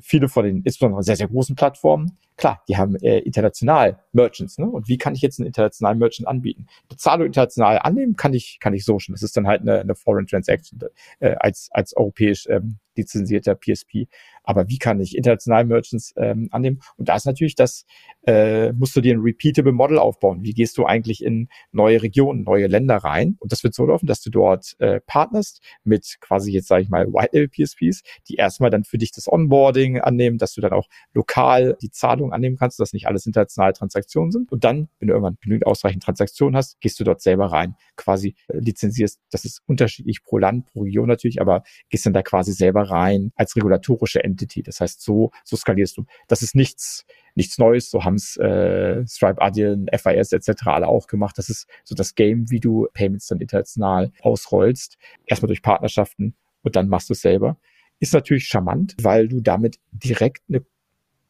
viele 0.00 0.28
von 0.28 0.44
den 0.44 0.62
insbesondere 0.62 1.02
sehr 1.02 1.16
sehr 1.16 1.28
großen 1.28 1.56
Plattformen 1.56 2.18
Klar, 2.38 2.62
die 2.68 2.76
haben 2.76 2.94
äh, 3.02 3.18
international 3.18 3.98
Merchants, 4.12 4.58
ne? 4.58 4.70
Und 4.70 4.86
wie 4.86 4.96
kann 4.96 5.12
ich 5.12 5.22
jetzt 5.22 5.40
einen 5.40 5.48
internationalen 5.48 5.98
Merchant 5.98 6.28
anbieten? 6.28 6.68
Eine 6.88 6.96
Zahlung 6.96 7.26
international 7.26 7.80
annehmen 7.80 8.14
kann 8.14 8.32
ich, 8.32 8.58
kann 8.60 8.74
ich 8.74 8.84
so 8.84 9.00
schon. 9.00 9.12
Das 9.12 9.24
ist 9.24 9.36
dann 9.36 9.48
halt 9.48 9.62
eine, 9.62 9.80
eine 9.80 9.96
Foreign 9.96 10.28
Transaction 10.28 10.78
äh, 11.18 11.34
als, 11.40 11.68
als 11.72 11.96
europäisch 11.96 12.46
ähm, 12.48 12.78
lizenzierter 12.96 13.56
PSP. 13.56 14.06
Aber 14.44 14.68
wie 14.68 14.78
kann 14.78 15.00
ich 15.00 15.16
international 15.16 15.64
Merchants 15.64 16.14
ähm, 16.16 16.48
annehmen? 16.50 16.80
Und 16.96 17.08
da 17.08 17.16
ist 17.16 17.26
natürlich 17.26 17.54
das, 17.54 17.84
äh, 18.26 18.72
musst 18.72 18.96
du 18.96 19.00
dir 19.00 19.14
ein 19.14 19.20
repeatable 19.20 19.72
Model 19.72 19.98
aufbauen. 19.98 20.42
Wie 20.42 20.52
gehst 20.52 20.78
du 20.78 20.86
eigentlich 20.86 21.24
in 21.24 21.48
neue 21.72 22.02
Regionen, 22.02 22.44
neue 22.44 22.66
Länder 22.66 22.96
rein? 22.96 23.36
Und 23.38 23.52
das 23.52 23.64
wird 23.64 23.74
so 23.74 23.86
laufen, 23.86 24.06
dass 24.06 24.20
du 24.20 24.30
dort 24.30 24.74
äh, 24.78 25.00
partnerst 25.06 25.62
mit 25.84 26.18
quasi 26.20 26.52
jetzt 26.52 26.68
sage 26.68 26.82
ich 26.82 26.88
mal 26.88 27.06
White 27.12 27.48
PSPs, 27.48 28.02
die 28.28 28.34
erstmal 28.34 28.70
dann 28.70 28.84
für 28.84 28.98
dich 28.98 29.12
das 29.12 29.30
Onboarding 29.30 30.00
annehmen, 30.00 30.38
dass 30.38 30.54
du 30.54 30.60
dann 30.60 30.72
auch 30.72 30.88
lokal 31.14 31.76
die 31.82 31.90
Zahlung 31.90 32.32
annehmen 32.32 32.56
kannst, 32.56 32.80
dass 32.80 32.92
nicht 32.92 33.06
alles 33.06 33.26
internationale 33.26 33.72
Transaktionen 33.72 34.30
sind. 34.30 34.52
Und 34.52 34.64
dann, 34.64 34.88
wenn 34.98 35.08
du 35.08 35.14
irgendwann 35.14 35.38
genügend 35.40 35.66
ausreichend 35.66 36.02
Transaktionen 36.02 36.56
hast, 36.56 36.80
gehst 36.80 36.98
du 37.00 37.04
dort 37.04 37.20
selber 37.20 37.46
rein, 37.46 37.74
quasi 37.96 38.34
äh, 38.48 38.58
lizenzierst. 38.58 39.20
Das 39.30 39.44
ist 39.44 39.62
unterschiedlich 39.66 40.22
pro 40.22 40.38
Land, 40.38 40.66
pro 40.66 40.82
Region 40.82 41.08
natürlich, 41.08 41.40
aber 41.40 41.62
gehst 41.88 42.06
dann 42.06 42.12
da 42.12 42.22
quasi 42.22 42.52
selber 42.52 42.82
rein 42.82 43.32
als 43.36 43.56
regulatorische 43.56 44.22
Entity. 44.32 44.62
Das 44.62 44.80
heißt, 44.80 45.02
so, 45.02 45.30
so 45.44 45.56
skalierst 45.56 45.96
du. 45.96 46.04
Das 46.26 46.42
ist 46.42 46.54
nichts, 46.54 47.06
nichts 47.34 47.58
Neues. 47.58 47.90
So 47.90 48.04
haben 48.04 48.14
es 48.14 48.36
äh, 48.36 49.06
Stripe, 49.06 49.40
Adyen, 49.40 49.88
FIS 49.92 50.32
etc. 50.32 50.66
alle 50.66 50.88
auch 50.88 51.06
gemacht. 51.06 51.38
Das 51.38 51.48
ist 51.48 51.66
so 51.84 51.94
das 51.94 52.14
Game, 52.14 52.50
wie 52.50 52.60
du 52.60 52.86
Payments 52.92 53.26
dann 53.26 53.40
international 53.40 54.12
ausrollst. 54.20 54.98
Erstmal 55.26 55.48
durch 55.48 55.62
Partnerschaften 55.62 56.34
und 56.62 56.76
dann 56.76 56.88
machst 56.88 57.08
du 57.08 57.14
es 57.14 57.20
selber. 57.20 57.56
Ist 58.00 58.14
natürlich 58.14 58.46
charmant, 58.46 58.94
weil 59.00 59.28
du 59.28 59.40
damit 59.40 59.78
direkt 59.92 60.42
eine 60.48 60.64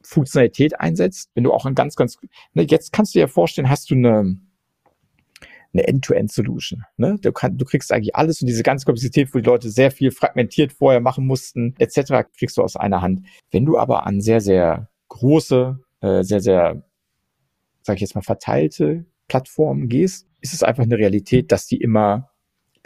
Funktionalität 0.03 0.81
einsetzt, 0.81 1.31
wenn 1.35 1.45
du 1.45 1.53
auch 1.53 1.67
ein 1.67 1.75
ganz, 1.75 1.97
ganz, 1.97 2.19
ne, 2.55 2.67
jetzt 2.69 2.93
kannst 2.93 3.15
du 3.15 3.19
dir 3.19 3.29
vorstellen, 3.29 3.69
hast 3.69 3.91
du 3.91 3.95
eine, 3.95 4.39
eine 5.79 5.89
End-to-End-Solution. 5.89 6.85
Ne? 6.97 7.19
Du, 7.21 7.31
du 7.31 7.65
kriegst 7.65 7.93
eigentlich 7.93 8.17
alles 8.17 8.41
und 8.41 8.47
diese 8.47 8.63
ganze 8.63 8.85
Komplexität, 8.85 9.33
wo 9.33 9.39
die 9.39 9.45
Leute 9.45 9.71
sehr 9.71 9.91
viel 9.91 10.11
fragmentiert 10.11 10.73
vorher 10.73 11.01
machen 11.01 11.27
mussten, 11.27 11.75
etc., 11.79 12.25
kriegst 12.37 12.57
du 12.57 12.63
aus 12.63 12.77
einer 12.77 13.03
Hand. 13.03 13.23
Wenn 13.51 13.65
du 13.65 13.79
aber 13.79 14.07
an 14.07 14.21
sehr, 14.21 14.41
sehr 14.41 14.89
große, 15.09 15.79
äh, 16.01 16.23
sehr, 16.23 16.41
sehr, 16.41 16.83
sag 17.83 17.97
ich 17.97 18.03
jetzt 18.03 18.15
mal, 18.15 18.23
verteilte 18.23 19.07
Plattformen 19.29 19.89
gehst, 19.89 20.27
ist 20.41 20.55
es 20.55 20.63
einfach 20.63 20.85
eine 20.85 20.99
Realität, 20.99 21.53
dass 21.53 21.67
die 21.67 21.79
immer 21.79 22.31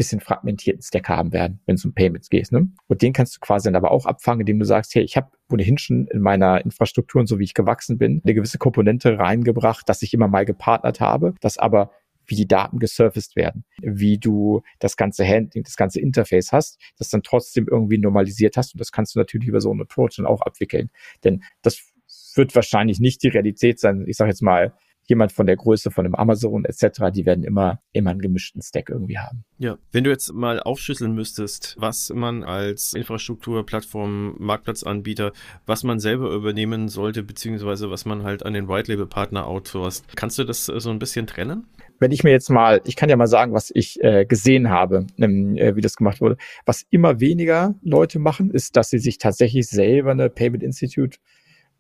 bisschen 0.03 0.21
fragmentierten 0.21 0.83
Stack 0.83 1.09
haben 1.09 1.33
werden, 1.33 1.61
wenn 1.67 1.77
es 1.77 1.85
um 1.85 1.95
Payments 1.95 2.29
geht. 2.29 2.51
Ne? 2.51 2.69
Und 2.89 3.03
den 3.03 3.13
kannst 3.13 3.37
du 3.37 3.41
quasi 3.41 3.69
dann 3.69 3.77
aber 3.77 3.93
auch 3.93 4.07
abfangen, 4.07 4.41
indem 4.41 4.59
du 4.59 4.65
sagst, 4.65 4.95
hey, 4.95 5.03
ich 5.03 5.17
habe 5.17 5.31
ohnehin 5.51 5.79
schon 5.79 6.07
in 6.09 6.21
meiner 6.21 6.65
Infrastruktur 6.65 7.21
und 7.21 7.27
so 7.27 7.39
wie 7.39 7.45
ich 7.45 7.55
gewachsen 7.55 7.99
bin, 7.99 8.21
eine 8.25 8.35
gewisse 8.35 8.59
Komponente 8.59 9.19
reingebracht, 9.19 9.89
dass 9.89 10.03
ich 10.03 10.13
immer 10.13 10.29
mal 10.29 10.45
gepartnert 10.45 11.01
habe, 11.01 11.35
dass 11.41 11.59
aber 11.59 11.93
wie 12.27 12.37
die 12.37 12.47
Daten 12.47 12.79
gesurfaced 12.79 13.37
werden, 13.37 13.65
wie 13.81 14.19
du 14.19 14.63
das 14.79 14.97
ganze 14.97 15.27
Handling, 15.27 15.65
das 15.65 15.77
ganze 15.77 16.01
Interface 16.01 16.53
hast, 16.53 16.81
das 16.99 17.09
dann 17.11 17.23
trotzdem 17.23 17.67
irgendwie 17.71 17.99
normalisiert 17.99 18.57
hast. 18.57 18.75
Und 18.75 18.81
das 18.81 18.93
kannst 18.93 19.15
du 19.15 19.19
natürlich 19.19 19.49
über 19.49 19.61
so 19.61 19.71
einen 19.71 19.83
Approach 19.83 20.17
dann 20.17 20.27
auch 20.27 20.43
abwickeln. 20.43 20.91
Denn 21.25 21.43
das 21.63 21.93
wird 22.35 22.55
wahrscheinlich 22.55 23.01
nicht 23.01 23.23
die 23.23 23.29
Realität 23.29 23.81
sein. 23.81 24.05
Ich 24.07 24.17
sage 24.17 24.31
jetzt 24.31 24.43
mal, 24.43 24.73
jemand 25.07 25.33
von 25.33 25.47
der 25.47 25.57
Größe 25.57 25.91
von 25.91 26.07
einem 26.07 26.15
Amazon 26.15 26.65
etc., 26.65 27.11
die 27.15 27.27
werden 27.27 27.45
immer, 27.45 27.81
immer 27.93 28.11
einen 28.11 28.21
gemischten 28.21 28.63
Stack 28.63 28.89
irgendwie 28.89 29.19
haben. 29.19 29.45
Ja, 29.59 29.79
wenn 29.91 30.05
du 30.05 30.11
jetzt 30.11 30.33
mal 30.33 30.61
aufschlüsseln 30.61 31.15
müsstest, 31.15 31.77
was 31.79 32.11
man 32.15 32.45
als 32.45 32.95
Infrastruktur, 32.95 33.67
Plattform, 33.67 34.37
Marktplatzanbieter, 34.39 35.33
was 35.67 35.85
man 35.85 36.01
selber 36.01 36.33
übernehmen 36.33 36.89
sollte, 36.89 37.23
beziehungsweise 37.23 37.91
was 37.91 38.05
man 38.05 38.23
halt 38.23 38.45
an 38.45 38.55
den 38.55 38.69
White-Label-Partner 38.69 39.47
outsourced, 39.47 40.05
kannst 40.17 40.39
du 40.39 40.45
das 40.45 40.69
äh, 40.69 40.81
so 40.81 40.91
ein 40.91 40.99
bisschen 40.99 41.27
trennen? 41.27 41.67
Wenn 42.03 42.11
ich 42.11 42.25
mir 42.25 42.31
jetzt 42.31 42.51
mal, 42.51 42.81
ich 42.85 42.97
kann 42.97 43.09
ja 43.09 43.17
mal 43.17 43.29
sagen, 43.29 43.53
was 43.53 43.71
ich 43.73 44.03
äh, 44.03 44.27
gesehen 44.27 44.71
habe, 44.71 45.07
ähm, 45.19 45.57
äh, 45.57 45.77
wie 45.77 45.81
das 45.81 45.95
gemacht 45.95 46.21
wurde. 46.21 46.37
Was 46.67 46.85
immer 46.91 47.21
weniger 47.21 47.77
Leute 47.81 48.19
machen, 48.19 48.51
ist, 48.51 48.77
dass 48.77 48.91
sie 48.91 48.99
sich 48.99 49.19
tatsächlich 49.19 49.69
selber 49.69 50.11
eine 50.11 50.29
Payment 50.29 50.65
Institute 50.65 51.19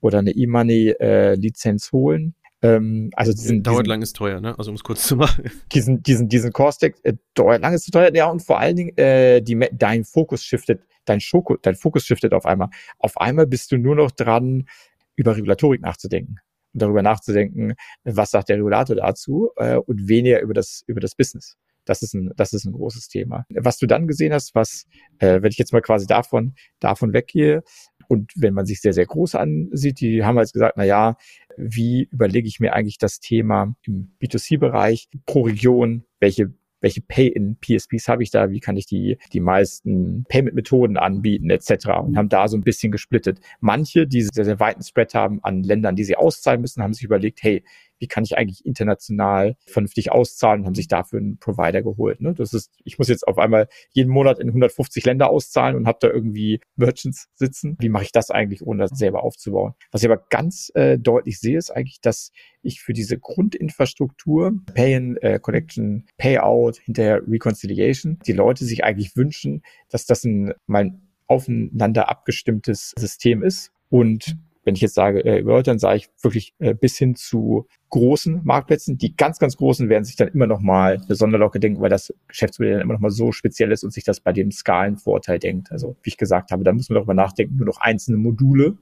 oder 0.00 0.20
eine 0.20 0.30
E-Money-Lizenz 0.30 1.88
äh, 1.88 1.90
holen 1.92 2.34
ähm, 2.64 3.10
also 3.16 3.32
diesen, 3.32 3.64
dauert 3.64 3.80
diesen, 3.80 3.88
lang 3.88 4.02
ist 4.02 4.14
teuer, 4.14 4.40
ne? 4.40 4.56
Also 4.56 4.70
um 4.70 4.76
es 4.76 4.84
kurz 4.84 5.04
zu 5.04 5.16
machen. 5.16 5.50
Diesen, 5.72 6.00
diesen, 6.04 6.28
diesen 6.28 6.52
Core-Stack 6.52 6.94
äh, 7.02 7.14
dauert 7.34 7.60
lang 7.60 7.74
ist 7.74 7.86
zu 7.86 7.90
teuer, 7.90 8.14
ja, 8.14 8.26
und 8.30 8.40
vor 8.40 8.60
allen 8.60 8.76
Dingen 8.76 8.96
äh, 8.96 9.42
die, 9.42 9.58
dein 9.72 10.04
Fokus 10.04 10.44
shiftet, 10.44 10.80
dein 11.04 11.20
Schoko, 11.20 11.56
dein 11.56 11.74
Fokus 11.74 12.06
shiftet 12.06 12.32
auf 12.32 12.46
einmal. 12.46 12.68
Auf 13.00 13.20
einmal 13.20 13.48
bist 13.48 13.72
du 13.72 13.78
nur 13.78 13.96
noch 13.96 14.12
dran, 14.12 14.68
über 15.16 15.36
Regulatorik 15.36 15.82
nachzudenken 15.82 16.36
darüber 16.72 17.02
nachzudenken, 17.02 17.74
was 18.04 18.30
sagt 18.30 18.48
der 18.48 18.56
Regulator 18.56 18.96
dazu 18.96 19.50
äh, 19.56 19.76
und 19.76 20.08
weniger 20.08 20.40
über 20.40 20.54
das 20.54 20.82
über 20.86 21.00
das 21.00 21.14
Business. 21.14 21.56
Das 21.84 22.02
ist 22.02 22.14
ein, 22.14 22.30
das 22.36 22.52
ist 22.52 22.64
ein 22.64 22.72
großes 22.72 23.08
Thema. 23.08 23.44
Was 23.50 23.78
du 23.78 23.86
dann 23.86 24.06
gesehen 24.06 24.32
hast, 24.32 24.54
was, 24.54 24.84
äh, 25.18 25.42
wenn 25.42 25.50
ich 25.50 25.58
jetzt 25.58 25.72
mal 25.72 25.82
quasi 25.82 26.06
davon, 26.06 26.54
davon 26.78 27.12
weggehe, 27.12 27.64
und 28.08 28.32
wenn 28.36 28.52
man 28.52 28.66
sich 28.66 28.80
sehr, 28.82 28.92
sehr 28.92 29.06
groß 29.06 29.36
ansieht, 29.36 30.00
die 30.00 30.22
haben 30.22 30.36
halt 30.36 30.52
gesagt, 30.52 30.76
na 30.76 30.84
ja, 30.84 31.16
wie 31.56 32.08
überlege 32.10 32.46
ich 32.46 32.60
mir 32.60 32.74
eigentlich 32.74 32.98
das 32.98 33.20
Thema 33.20 33.74
im 33.86 34.14
B2C-Bereich 34.20 35.08
pro 35.24 35.42
Region, 35.42 36.04
welche 36.20 36.52
welche 36.82 37.00
Pay-in-PSPs 37.00 38.08
habe 38.08 38.22
ich 38.22 38.30
da, 38.30 38.50
wie 38.50 38.60
kann 38.60 38.76
ich 38.76 38.86
die, 38.86 39.16
die 39.32 39.40
meisten 39.40 40.24
Payment-Methoden 40.28 40.98
anbieten, 40.98 41.48
etc. 41.48 41.86
und 42.04 42.18
haben 42.18 42.28
da 42.28 42.48
so 42.48 42.56
ein 42.56 42.62
bisschen 42.62 42.92
gesplittet. 42.92 43.40
Manche, 43.60 44.06
die 44.06 44.22
sehr, 44.22 44.44
sehr 44.44 44.60
weiten 44.60 44.82
Spread 44.82 45.14
haben 45.14 45.42
an 45.42 45.62
Ländern, 45.62 45.96
die 45.96 46.04
sie 46.04 46.16
auszahlen 46.16 46.60
müssen, 46.60 46.82
haben 46.82 46.92
sich 46.92 47.04
überlegt, 47.04 47.42
hey, 47.42 47.64
wie 48.02 48.08
kann 48.08 48.24
ich 48.24 48.36
eigentlich 48.36 48.66
international 48.66 49.54
vernünftig 49.64 50.10
auszahlen 50.10 50.60
und 50.60 50.66
haben 50.66 50.74
sich 50.74 50.88
dafür 50.88 51.20
einen 51.20 51.38
Provider 51.38 51.82
geholt. 51.82 52.20
Ne? 52.20 52.34
Das 52.34 52.52
ist, 52.52 52.72
ich 52.82 52.98
muss 52.98 53.06
jetzt 53.06 53.28
auf 53.28 53.38
einmal 53.38 53.68
jeden 53.92 54.10
Monat 54.10 54.40
in 54.40 54.48
150 54.48 55.04
Länder 55.04 55.30
auszahlen 55.30 55.76
und 55.76 55.86
habe 55.86 55.98
da 56.00 56.08
irgendwie 56.08 56.58
Merchants 56.74 57.28
sitzen. 57.34 57.76
Wie 57.78 57.88
mache 57.88 58.02
ich 58.02 58.10
das 58.10 58.32
eigentlich, 58.32 58.66
ohne 58.66 58.82
das 58.82 58.98
selber 58.98 59.22
aufzubauen? 59.22 59.74
Was 59.92 60.02
ich 60.02 60.10
aber 60.10 60.20
ganz 60.30 60.72
äh, 60.74 60.98
deutlich 60.98 61.38
sehe, 61.38 61.56
ist 61.56 61.70
eigentlich, 61.70 62.00
dass 62.00 62.32
ich 62.60 62.80
für 62.80 62.92
diese 62.92 63.20
Grundinfrastruktur, 63.20 64.52
Pay-in, 64.74 65.16
äh, 65.18 65.38
Connection, 65.38 66.06
Payout, 66.18 66.78
hinterher 66.78 67.22
Reconciliation, 67.24 68.18
die 68.26 68.32
Leute 68.32 68.64
sich 68.64 68.82
eigentlich 68.82 69.14
wünschen, 69.14 69.62
dass 69.90 70.06
das 70.06 70.24
ein 70.24 70.54
mal 70.66 70.90
aufeinander 71.28 72.08
abgestimmtes 72.08 72.94
System 72.98 73.44
ist 73.44 73.70
und 73.90 74.36
wenn 74.64 74.74
ich 74.74 74.80
jetzt 74.80 74.94
sage, 74.94 75.24
äh, 75.24 75.40
über 75.40 75.62
dann 75.62 75.78
sage 75.78 75.96
ich 75.96 76.08
wirklich 76.22 76.54
äh, 76.58 76.74
bis 76.74 76.96
hin 76.96 77.14
zu 77.14 77.66
großen 77.90 78.40
Marktplätzen. 78.44 78.96
Die 78.96 79.16
ganz, 79.16 79.38
ganz 79.38 79.56
großen 79.56 79.88
werden 79.88 80.04
sich 80.04 80.16
dann 80.16 80.28
immer 80.28 80.46
noch 80.46 80.60
mal 80.60 81.00
eine 81.04 81.14
Sonderlocke 81.14 81.60
denken, 81.60 81.80
weil 81.80 81.90
das 81.90 82.14
Geschäftsmodell 82.28 82.74
dann 82.74 82.82
immer 82.82 82.94
noch 82.94 83.00
mal 83.00 83.10
so 83.10 83.32
speziell 83.32 83.72
ist 83.72 83.84
und 83.84 83.92
sich 83.92 84.04
das 84.04 84.20
bei 84.20 84.32
dem 84.32 84.50
Skalenvorteil 84.50 85.38
denkt. 85.38 85.72
Also 85.72 85.96
wie 86.02 86.10
ich 86.10 86.16
gesagt 86.16 86.52
habe, 86.52 86.64
da 86.64 86.72
muss 86.72 86.88
man 86.88 87.04
mal 87.04 87.14
nachdenken, 87.14 87.56
nur 87.56 87.66
noch 87.66 87.80
einzelne 87.80 88.18
Module 88.18 88.76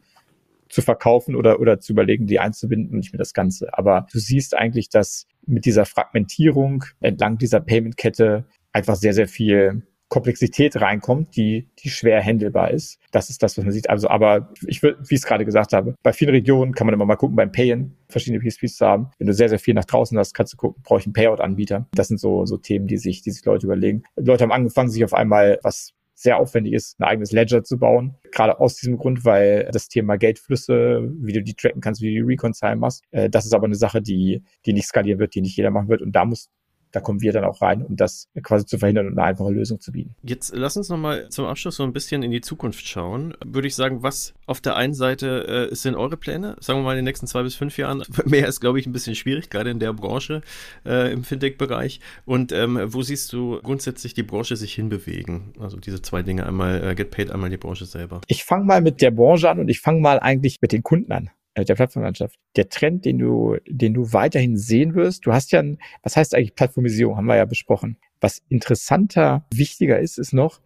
zu 0.68 0.82
verkaufen 0.82 1.34
oder, 1.34 1.60
oder 1.60 1.80
zu 1.80 1.92
überlegen, 1.92 2.26
die 2.26 2.38
einzubinden 2.38 2.90
und 2.92 2.98
nicht 2.98 3.12
mehr 3.12 3.18
das 3.18 3.34
Ganze. 3.34 3.76
Aber 3.76 4.06
du 4.12 4.18
siehst 4.18 4.56
eigentlich, 4.56 4.88
dass 4.88 5.26
mit 5.46 5.64
dieser 5.64 5.84
Fragmentierung 5.84 6.84
entlang 7.00 7.38
dieser 7.38 7.60
Payment-Kette 7.60 8.44
einfach 8.72 8.94
sehr, 8.94 9.12
sehr 9.12 9.26
viel 9.26 9.82
Komplexität 10.10 10.78
reinkommt, 10.80 11.36
die, 11.36 11.68
die 11.78 11.88
schwer 11.88 12.22
handelbar 12.22 12.72
ist. 12.72 12.98
Das 13.12 13.30
ist 13.30 13.42
das, 13.42 13.56
was 13.56 13.64
man 13.64 13.72
sieht. 13.72 13.88
Also, 13.88 14.08
aber 14.08 14.52
ich 14.66 14.82
will, 14.82 14.96
wie 14.98 15.14
ich 15.14 15.20
es 15.20 15.26
gerade 15.26 15.44
gesagt 15.44 15.72
habe, 15.72 15.94
bei 16.02 16.12
vielen 16.12 16.32
Regionen 16.32 16.74
kann 16.74 16.86
man 16.86 16.94
immer 16.94 17.06
mal 17.06 17.16
gucken, 17.16 17.36
beim 17.36 17.52
Payen 17.52 17.96
verschiedene 18.08 18.42
PSPs 18.42 18.76
zu 18.76 18.86
haben. 18.86 19.10
Wenn 19.18 19.28
du 19.28 19.32
sehr, 19.32 19.48
sehr 19.48 19.60
viel 19.60 19.74
nach 19.74 19.84
draußen 19.84 20.18
hast, 20.18 20.34
kannst 20.34 20.52
du 20.52 20.56
gucken, 20.56 20.82
brauche 20.82 20.98
ich 21.00 21.06
einen 21.06 21.14
Payout-Anbieter. 21.14 21.86
Das 21.92 22.08
sind 22.08 22.18
so, 22.18 22.44
so 22.44 22.56
Themen, 22.56 22.88
die 22.88 22.98
sich, 22.98 23.22
die 23.22 23.30
sich 23.30 23.44
Leute 23.44 23.66
überlegen. 23.66 24.02
Leute 24.16 24.42
haben 24.42 24.52
angefangen, 24.52 24.90
sich 24.90 25.04
auf 25.04 25.14
einmal 25.14 25.58
was 25.62 25.94
sehr 26.20 26.36
aufwendig 26.36 26.74
ist, 26.74 27.00
ein 27.00 27.04
eigenes 27.04 27.32
Ledger 27.32 27.64
zu 27.64 27.78
bauen. 27.78 28.14
Gerade 28.30 28.60
aus 28.60 28.76
diesem 28.76 28.98
Grund, 28.98 29.24
weil 29.24 29.70
das 29.72 29.88
Thema 29.88 30.16
Geldflüsse, 30.16 31.08
wie 31.18 31.32
du 31.32 31.42
die 31.42 31.54
tracken 31.54 31.80
kannst, 31.80 32.02
wie 32.02 32.14
du 32.14 32.26
die 32.26 32.32
reconcile 32.32 32.76
machst, 32.76 33.04
äh, 33.10 33.30
das 33.30 33.46
ist 33.46 33.54
aber 33.54 33.64
eine 33.64 33.74
Sache, 33.74 34.02
die, 34.02 34.42
die 34.66 34.74
nicht 34.74 34.86
skalieren 34.86 35.18
wird, 35.18 35.34
die 35.34 35.40
nicht 35.40 35.56
jeder 35.56 35.70
machen 35.70 35.88
wird. 35.88 36.02
Und 36.02 36.12
da 36.12 36.26
muss 36.26 36.50
da 36.92 37.00
kommen 37.00 37.20
wir 37.20 37.32
dann 37.32 37.44
auch 37.44 37.62
rein, 37.62 37.82
um 37.82 37.96
das 37.96 38.28
quasi 38.42 38.66
zu 38.66 38.78
verhindern 38.78 39.06
und 39.06 39.18
eine 39.18 39.28
einfache 39.28 39.50
Lösung 39.50 39.80
zu 39.80 39.92
bieten. 39.92 40.14
Jetzt 40.22 40.54
lass 40.54 40.76
uns 40.76 40.88
nochmal 40.88 41.28
zum 41.28 41.46
Abschluss 41.46 41.76
so 41.76 41.82
ein 41.82 41.92
bisschen 41.92 42.22
in 42.22 42.30
die 42.30 42.40
Zukunft 42.40 42.86
schauen. 42.86 43.34
Würde 43.44 43.68
ich 43.68 43.74
sagen, 43.74 44.02
was 44.02 44.34
auf 44.46 44.60
der 44.60 44.76
einen 44.76 44.94
Seite 44.94 45.70
äh, 45.70 45.74
sind 45.74 45.94
eure 45.94 46.16
Pläne? 46.16 46.56
Sagen 46.60 46.80
wir 46.80 46.84
mal 46.84 46.92
in 46.92 46.98
den 46.98 47.04
nächsten 47.04 47.26
zwei 47.26 47.42
bis 47.42 47.54
fünf 47.54 47.78
Jahren. 47.78 48.02
Mehr 48.24 48.48
ist, 48.48 48.60
glaube 48.60 48.80
ich, 48.80 48.86
ein 48.86 48.92
bisschen 48.92 49.14
schwierig, 49.14 49.50
gerade 49.50 49.70
in 49.70 49.78
der 49.78 49.92
Branche, 49.92 50.42
äh, 50.84 51.12
im 51.12 51.24
Fintech-Bereich. 51.24 52.00
Und 52.24 52.52
ähm, 52.52 52.78
wo 52.86 53.02
siehst 53.02 53.32
du 53.32 53.60
grundsätzlich 53.62 54.14
die 54.14 54.22
Branche 54.22 54.56
sich 54.56 54.74
hinbewegen? 54.74 55.52
Also 55.58 55.78
diese 55.78 56.02
zwei 56.02 56.22
Dinge, 56.22 56.46
einmal 56.46 56.82
äh, 56.82 56.94
Get 56.94 57.10
Paid, 57.10 57.30
einmal 57.30 57.50
die 57.50 57.56
Branche 57.56 57.86
selber. 57.86 58.20
Ich 58.26 58.44
fange 58.44 58.64
mal 58.64 58.80
mit 58.80 59.00
der 59.02 59.10
Branche 59.10 59.48
an 59.48 59.60
und 59.60 59.68
ich 59.68 59.80
fange 59.80 60.00
mal 60.00 60.18
eigentlich 60.18 60.58
mit 60.60 60.72
den 60.72 60.82
Kunden 60.82 61.12
an. 61.12 61.30
Äh, 61.54 61.64
der 61.64 61.74
Plattformlandschaft. 61.74 62.38
Der 62.56 62.68
Trend, 62.68 63.04
den 63.04 63.18
du, 63.18 63.56
den 63.66 63.94
du 63.94 64.12
weiterhin 64.12 64.56
sehen 64.56 64.94
wirst, 64.94 65.26
du 65.26 65.32
hast 65.32 65.52
ja, 65.52 65.60
ein, 65.60 65.78
was 66.02 66.16
heißt 66.16 66.34
eigentlich 66.34 66.54
Plattformisierung, 66.54 67.16
haben 67.16 67.26
wir 67.26 67.36
ja 67.36 67.44
besprochen. 67.44 67.96
Was 68.20 68.42
interessanter, 68.48 69.46
wichtiger 69.52 69.98
ist, 69.98 70.18
ist 70.18 70.32
noch, 70.32 70.60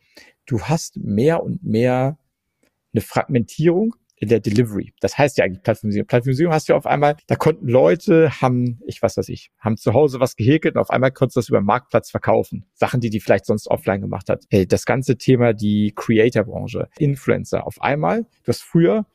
du 0.46 0.62
hast 0.62 0.96
mehr 0.98 1.42
und 1.42 1.64
mehr 1.64 2.18
eine 2.92 3.00
Fragmentierung 3.00 3.96
in 4.16 4.28
der 4.28 4.40
Delivery. 4.40 4.92
Das 5.00 5.18
heißt 5.18 5.38
ja 5.38 5.44
eigentlich 5.44 5.62
Plattformisierung. 5.62 6.06
Plattformisierung 6.06 6.52
hast 6.52 6.68
du 6.68 6.74
auf 6.74 6.86
einmal, 6.86 7.16
da 7.26 7.36
konnten 7.36 7.66
Leute, 7.66 8.40
haben, 8.40 8.80
ich 8.86 9.02
weiß 9.02 9.16
was 9.16 9.28
ich, 9.28 9.50
haben 9.58 9.76
zu 9.76 9.94
Hause 9.94 10.20
was 10.20 10.36
gehäkelt 10.36 10.76
und 10.76 10.80
auf 10.80 10.90
einmal 10.90 11.12
konntest 11.12 11.36
du 11.36 11.40
das 11.40 11.48
über 11.48 11.60
den 11.60 11.66
Marktplatz 11.66 12.10
verkaufen. 12.10 12.66
Sachen, 12.74 13.00
die 13.00 13.10
die 13.10 13.20
vielleicht 13.20 13.46
sonst 13.46 13.68
offline 13.68 14.00
gemacht 14.00 14.28
hat. 14.28 14.44
Hey, 14.50 14.66
das 14.66 14.84
ganze 14.84 15.16
Thema, 15.16 15.54
die 15.54 15.92
Creator-Branche, 15.96 16.88
Influencer. 16.98 17.66
Auf 17.66 17.80
einmal, 17.80 18.22
du 18.22 18.48
hast 18.48 18.62
früher 18.62 19.06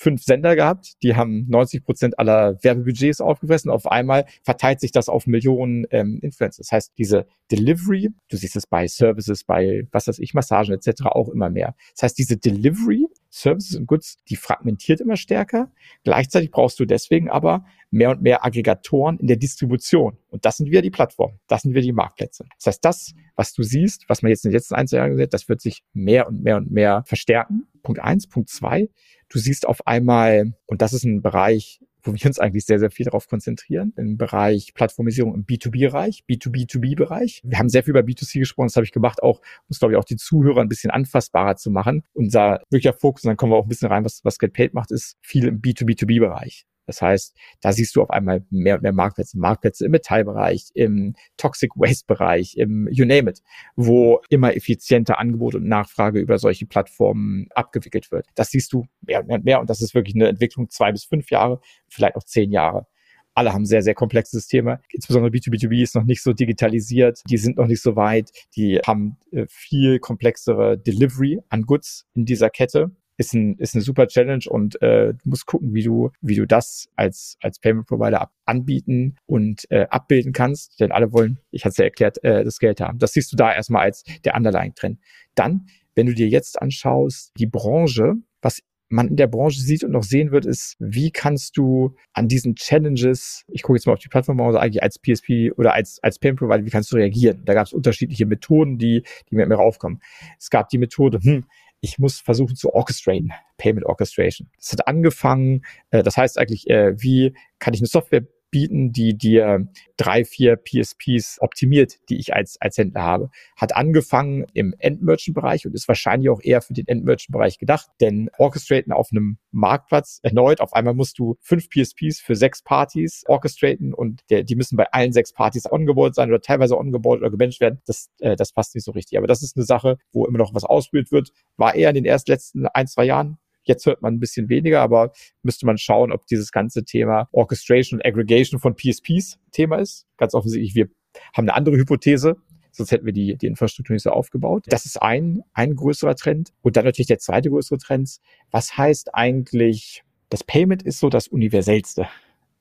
fünf 0.00 0.22
Sender 0.22 0.56
gehabt, 0.56 0.94
die 1.02 1.14
haben 1.14 1.44
90 1.48 1.84
Prozent 1.84 2.18
aller 2.18 2.56
Werbebudgets 2.64 3.20
aufgefressen. 3.20 3.70
Auf 3.70 3.86
einmal 3.86 4.24
verteilt 4.42 4.80
sich 4.80 4.92
das 4.92 5.10
auf 5.10 5.26
Millionen 5.26 5.86
ähm, 5.90 6.20
Influencer. 6.22 6.62
Das 6.62 6.72
heißt, 6.72 6.92
diese 6.96 7.26
Delivery, 7.52 8.08
du 8.30 8.36
siehst 8.38 8.56
es 8.56 8.66
bei 8.66 8.88
Services, 8.88 9.44
bei 9.44 9.86
was 9.92 10.08
weiß 10.08 10.18
ich, 10.18 10.32
Massagen 10.32 10.72
etc. 10.72 11.02
auch 11.04 11.28
immer 11.28 11.50
mehr. 11.50 11.74
Das 11.94 12.04
heißt, 12.04 12.18
diese 12.18 12.38
Delivery, 12.38 13.08
Services 13.28 13.76
und 13.76 13.86
Goods, 13.86 14.16
die 14.30 14.36
fragmentiert 14.36 15.02
immer 15.02 15.16
stärker. 15.16 15.70
Gleichzeitig 16.02 16.50
brauchst 16.50 16.80
du 16.80 16.86
deswegen 16.86 17.28
aber 17.28 17.66
mehr 17.90 18.10
und 18.10 18.22
mehr 18.22 18.42
Aggregatoren 18.42 19.18
in 19.18 19.26
der 19.26 19.36
Distribution. 19.36 20.16
Und 20.28 20.46
das 20.46 20.56
sind 20.56 20.70
wieder 20.70 20.82
die 20.82 20.90
Plattformen, 20.90 21.38
das 21.46 21.62
sind 21.62 21.72
wieder 21.72 21.82
die 21.82 21.92
Marktplätze. 21.92 22.46
Das 22.56 22.66
heißt, 22.66 22.84
das, 22.84 23.12
was 23.36 23.52
du 23.52 23.62
siehst, 23.62 24.06
was 24.08 24.22
man 24.22 24.30
jetzt 24.30 24.46
in 24.46 24.50
den 24.50 24.56
letzten 24.56 24.76
ein, 24.76 24.86
zwei 24.86 24.96
Jahren 24.96 25.10
gesehen 25.10 25.24
hat, 25.24 25.34
das 25.34 25.48
wird 25.48 25.60
sich 25.60 25.82
mehr 25.92 26.26
und 26.26 26.42
mehr 26.42 26.56
und 26.56 26.70
mehr 26.70 27.02
verstärken. 27.04 27.66
Punkt 27.82 28.00
eins. 28.00 28.26
Punkt 28.28 28.48
zwei, 28.48 28.88
Du 29.30 29.38
siehst 29.38 29.66
auf 29.66 29.86
einmal, 29.86 30.54
und 30.66 30.82
das 30.82 30.92
ist 30.92 31.04
ein 31.04 31.22
Bereich, 31.22 31.80
wo 32.02 32.12
wir 32.12 32.26
uns 32.26 32.38
eigentlich 32.38 32.64
sehr, 32.64 32.78
sehr 32.78 32.90
viel 32.90 33.04
darauf 33.04 33.28
konzentrieren, 33.28 33.92
im 33.96 34.16
Bereich 34.16 34.72
Plattformisierung 34.74 35.34
im 35.34 35.44
B2B-Bereich, 35.44 36.24
B2B2B-Bereich. 36.28 37.42
Wir 37.44 37.58
haben 37.58 37.68
sehr 37.68 37.84
viel 37.84 37.90
über 37.90 38.00
B2C 38.00 38.40
gesprochen, 38.40 38.66
das 38.66 38.76
habe 38.76 38.84
ich 38.84 38.92
gemacht, 38.92 39.22
auch, 39.22 39.38
um 39.38 39.66
es, 39.68 39.78
glaube 39.78 39.94
ich, 39.94 39.98
auch 39.98 40.04
die 40.04 40.16
Zuhörer 40.16 40.60
ein 40.60 40.68
bisschen 40.68 40.90
anfassbarer 40.90 41.56
zu 41.56 41.70
machen. 41.70 42.02
Unser 42.12 42.60
wirklicher 42.70 42.94
Fokus, 42.94 43.24
und 43.24 43.28
dann 43.28 43.36
kommen 43.36 43.52
wir 43.52 43.56
auch 43.56 43.64
ein 43.64 43.68
bisschen 43.68 43.88
rein, 43.88 44.04
was, 44.04 44.24
was 44.24 44.38
GetPaid 44.38 44.74
macht, 44.74 44.90
ist 44.90 45.16
viel 45.20 45.46
im 45.46 45.60
B2B2B-Bereich. 45.60 46.66
Das 46.90 47.00
heißt, 47.00 47.36
da 47.60 47.72
siehst 47.72 47.94
du 47.94 48.02
auf 48.02 48.10
einmal 48.10 48.44
mehr 48.50 48.74
und 48.74 48.82
mehr 48.82 48.92
Marktplätze, 48.92 49.38
Marktplätze 49.38 49.84
im 49.84 49.92
Metallbereich, 49.92 50.70
im 50.74 51.14
Toxic 51.36 51.70
Waste 51.76 52.04
Bereich, 52.08 52.56
im 52.56 52.88
You 52.90 53.04
name 53.04 53.30
it, 53.30 53.42
wo 53.76 54.20
immer 54.28 54.56
effizienter 54.56 55.20
Angebot 55.20 55.54
und 55.54 55.68
Nachfrage 55.68 56.18
über 56.18 56.36
solche 56.40 56.66
Plattformen 56.66 57.46
abgewickelt 57.54 58.10
wird. 58.10 58.26
Das 58.34 58.50
siehst 58.50 58.72
du 58.72 58.86
mehr 59.02 59.20
und 59.20 59.28
mehr 59.28 59.36
und 59.36 59.44
mehr 59.44 59.60
und 59.60 59.70
das 59.70 59.80
ist 59.80 59.94
wirklich 59.94 60.16
eine 60.16 60.26
Entwicklung 60.26 60.68
zwei 60.68 60.90
bis 60.90 61.04
fünf 61.04 61.30
Jahre, 61.30 61.60
vielleicht 61.88 62.16
auch 62.16 62.24
zehn 62.24 62.50
Jahre 62.50 62.88
alle 63.34 63.52
haben 63.54 63.64
sehr, 63.64 63.82
sehr 63.82 63.94
komplexe 63.94 64.36
Systeme. 64.36 64.80
Insbesondere 64.92 65.30
B2B2B 65.32 65.82
ist 65.82 65.94
noch 65.94 66.02
nicht 66.04 66.22
so 66.22 66.32
digitalisiert. 66.32 67.22
Die 67.30 67.38
sind 67.38 67.56
noch 67.56 67.68
nicht 67.68 67.80
so 67.80 67.94
weit. 67.96 68.32
Die 68.56 68.80
haben 68.80 69.16
äh, 69.30 69.46
viel 69.48 70.00
komplexere 70.00 70.76
Delivery 70.76 71.40
an 71.48 71.62
Goods 71.62 72.06
in 72.14 72.24
dieser 72.26 72.50
Kette 72.50 72.90
ist, 73.20 73.34
ein, 73.34 73.56
ist 73.58 73.74
eine 73.74 73.82
super 73.82 74.06
Challenge 74.06 74.44
und 74.48 74.80
äh, 74.80 75.12
du 75.12 75.28
musst 75.28 75.44
gucken, 75.44 75.74
wie 75.74 75.82
du, 75.82 76.10
wie 76.22 76.36
du 76.36 76.46
das 76.46 76.88
als, 76.96 77.36
als 77.42 77.58
Payment 77.58 77.86
Provider 77.86 78.22
ab, 78.22 78.32
anbieten 78.46 79.16
und 79.26 79.70
äh, 79.70 79.86
abbilden 79.90 80.32
kannst. 80.32 80.80
Denn 80.80 80.90
alle 80.90 81.12
wollen, 81.12 81.38
ich 81.50 81.66
hatte 81.66 81.72
es 81.72 81.76
ja 81.76 81.84
erklärt, 81.84 82.24
äh, 82.24 82.44
das 82.44 82.58
Geld 82.58 82.80
haben. 82.80 82.98
Das 82.98 83.12
siehst 83.12 83.30
du 83.30 83.36
da 83.36 83.52
erstmal 83.52 83.82
als 83.82 84.04
der 84.24 84.34
Underlying-Trend. 84.34 84.98
Dann, 85.34 85.66
wenn 85.94 86.06
du 86.06 86.14
dir 86.14 86.28
jetzt 86.28 86.62
anschaust, 86.62 87.32
die 87.38 87.46
Branche, 87.46 88.14
was 88.40 88.62
man 88.88 89.08
in 89.08 89.16
der 89.16 89.26
Branche 89.26 89.60
sieht 89.60 89.84
und 89.84 89.90
noch 89.90 90.02
sehen 90.02 90.32
wird, 90.32 90.46
ist, 90.46 90.76
wie 90.78 91.10
kannst 91.10 91.58
du 91.58 91.94
an 92.14 92.26
diesen 92.26 92.54
Challenges, 92.56 93.44
ich 93.48 93.62
gucke 93.62 93.76
jetzt 93.76 93.86
mal 93.86 93.92
auf 93.92 93.98
die 93.98 94.08
Plattformbranche 94.08 94.58
eigentlich 94.58 94.82
als 94.82 94.98
PSP 94.98 95.52
oder 95.58 95.74
als, 95.74 96.02
als 96.02 96.18
Payment 96.18 96.38
Provider, 96.38 96.64
wie 96.64 96.70
kannst 96.70 96.90
du 96.90 96.96
reagieren? 96.96 97.42
Da 97.44 97.52
gab 97.52 97.66
es 97.66 97.74
unterschiedliche 97.74 98.24
Methoden, 98.24 98.78
die, 98.78 99.02
die 99.30 99.34
mir 99.34 99.46
raufkommen. 99.52 100.00
Es 100.38 100.48
gab 100.48 100.70
die 100.70 100.78
Methode, 100.78 101.20
hm, 101.22 101.44
ich 101.80 101.98
muss 101.98 102.20
versuchen 102.20 102.56
zu 102.56 102.72
orchestraten, 102.72 103.32
Payment 103.56 103.86
Orchestration. 103.86 104.50
Das 104.56 104.72
hat 104.72 104.86
angefangen, 104.86 105.64
äh, 105.90 106.02
das 106.02 106.16
heißt 106.16 106.38
eigentlich, 106.38 106.68
äh, 106.68 107.00
wie 107.00 107.34
kann 107.58 107.74
ich 107.74 107.80
eine 107.80 107.88
Software 107.88 108.26
bieten, 108.50 108.92
die 108.92 109.16
dir 109.16 109.68
drei, 109.96 110.24
vier 110.24 110.56
PSPs 110.56 111.38
optimiert, 111.40 111.98
die 112.08 112.18
ich 112.18 112.34
als, 112.34 112.56
als 112.60 112.78
Händler 112.78 113.02
habe. 113.02 113.30
Hat 113.56 113.76
angefangen 113.76 114.46
im 114.54 114.74
Endmerchant-Bereich 114.78 115.66
und 115.66 115.74
ist 115.74 115.88
wahrscheinlich 115.88 116.30
auch 116.30 116.40
eher 116.42 116.62
für 116.62 116.72
den 116.72 116.86
Endmerchant-Bereich 116.86 117.58
gedacht, 117.58 117.88
denn 118.00 118.30
orchestraten 118.38 118.92
auf 118.92 119.08
einem 119.12 119.38
Marktplatz 119.50 120.20
erneut, 120.22 120.60
auf 120.60 120.72
einmal 120.72 120.94
musst 120.94 121.18
du 121.18 121.36
fünf 121.40 121.68
PSPs 121.68 122.20
für 122.20 122.36
sechs 122.36 122.62
Partys 122.62 123.24
orchestraten 123.26 123.94
und 123.94 124.22
der, 124.30 124.44
die 124.44 124.56
müssen 124.56 124.76
bei 124.76 124.90
allen 124.92 125.12
sechs 125.12 125.32
Partys 125.32 125.70
ongeboard 125.70 126.14
sein 126.14 126.28
oder 126.28 126.40
teilweise 126.40 126.78
ongeboard 126.78 127.20
oder 127.20 127.30
gebencht 127.30 127.60
werden. 127.60 127.80
Das, 127.86 128.10
äh, 128.20 128.36
das 128.36 128.52
passt 128.52 128.74
nicht 128.74 128.84
so 128.84 128.92
richtig. 128.92 129.18
Aber 129.18 129.26
das 129.26 129.42
ist 129.42 129.56
eine 129.56 129.64
Sache, 129.64 129.98
wo 130.12 130.26
immer 130.26 130.38
noch 130.38 130.54
was 130.54 130.64
ausprobiert 130.64 131.12
wird. 131.12 131.30
War 131.56 131.74
eher 131.74 131.90
in 131.90 131.94
den 131.94 132.04
ersten 132.04 132.30
letzten 132.30 132.66
ein, 132.66 132.86
zwei 132.86 133.04
Jahren 133.04 133.38
Jetzt 133.62 133.86
hört 133.86 134.02
man 134.02 134.14
ein 134.14 134.20
bisschen 134.20 134.48
weniger, 134.48 134.80
aber 134.80 135.12
müsste 135.42 135.66
man 135.66 135.78
schauen, 135.78 136.12
ob 136.12 136.26
dieses 136.26 136.52
ganze 136.52 136.84
Thema 136.84 137.28
Orchestration 137.32 138.00
und 138.00 138.06
Aggregation 138.06 138.60
von 138.60 138.74
PSPs 138.74 139.38
Thema 139.52 139.76
ist. 139.76 140.06
Ganz 140.16 140.34
offensichtlich, 140.34 140.74
wir 140.74 140.88
haben 141.34 141.48
eine 141.48 141.54
andere 141.54 141.76
Hypothese. 141.76 142.36
Sonst 142.72 142.92
hätten 142.92 143.04
wir 143.04 143.12
die, 143.12 143.36
die 143.36 143.46
Infrastruktur 143.46 143.94
nicht 143.94 144.04
so 144.04 144.10
aufgebaut. 144.10 144.64
Das 144.68 144.86
ist 144.86 145.02
ein, 145.02 145.42
ein 145.52 145.74
größerer 145.74 146.14
Trend. 146.14 146.52
Und 146.62 146.76
dann 146.76 146.84
natürlich 146.84 147.08
der 147.08 147.18
zweite 147.18 147.50
größere 147.50 147.78
Trend. 147.78 148.18
Was 148.50 148.76
heißt 148.78 149.14
eigentlich, 149.14 150.04
das 150.28 150.44
Payment 150.44 150.82
ist 150.82 151.00
so 151.00 151.08
das 151.08 151.26
universellste 151.26 152.06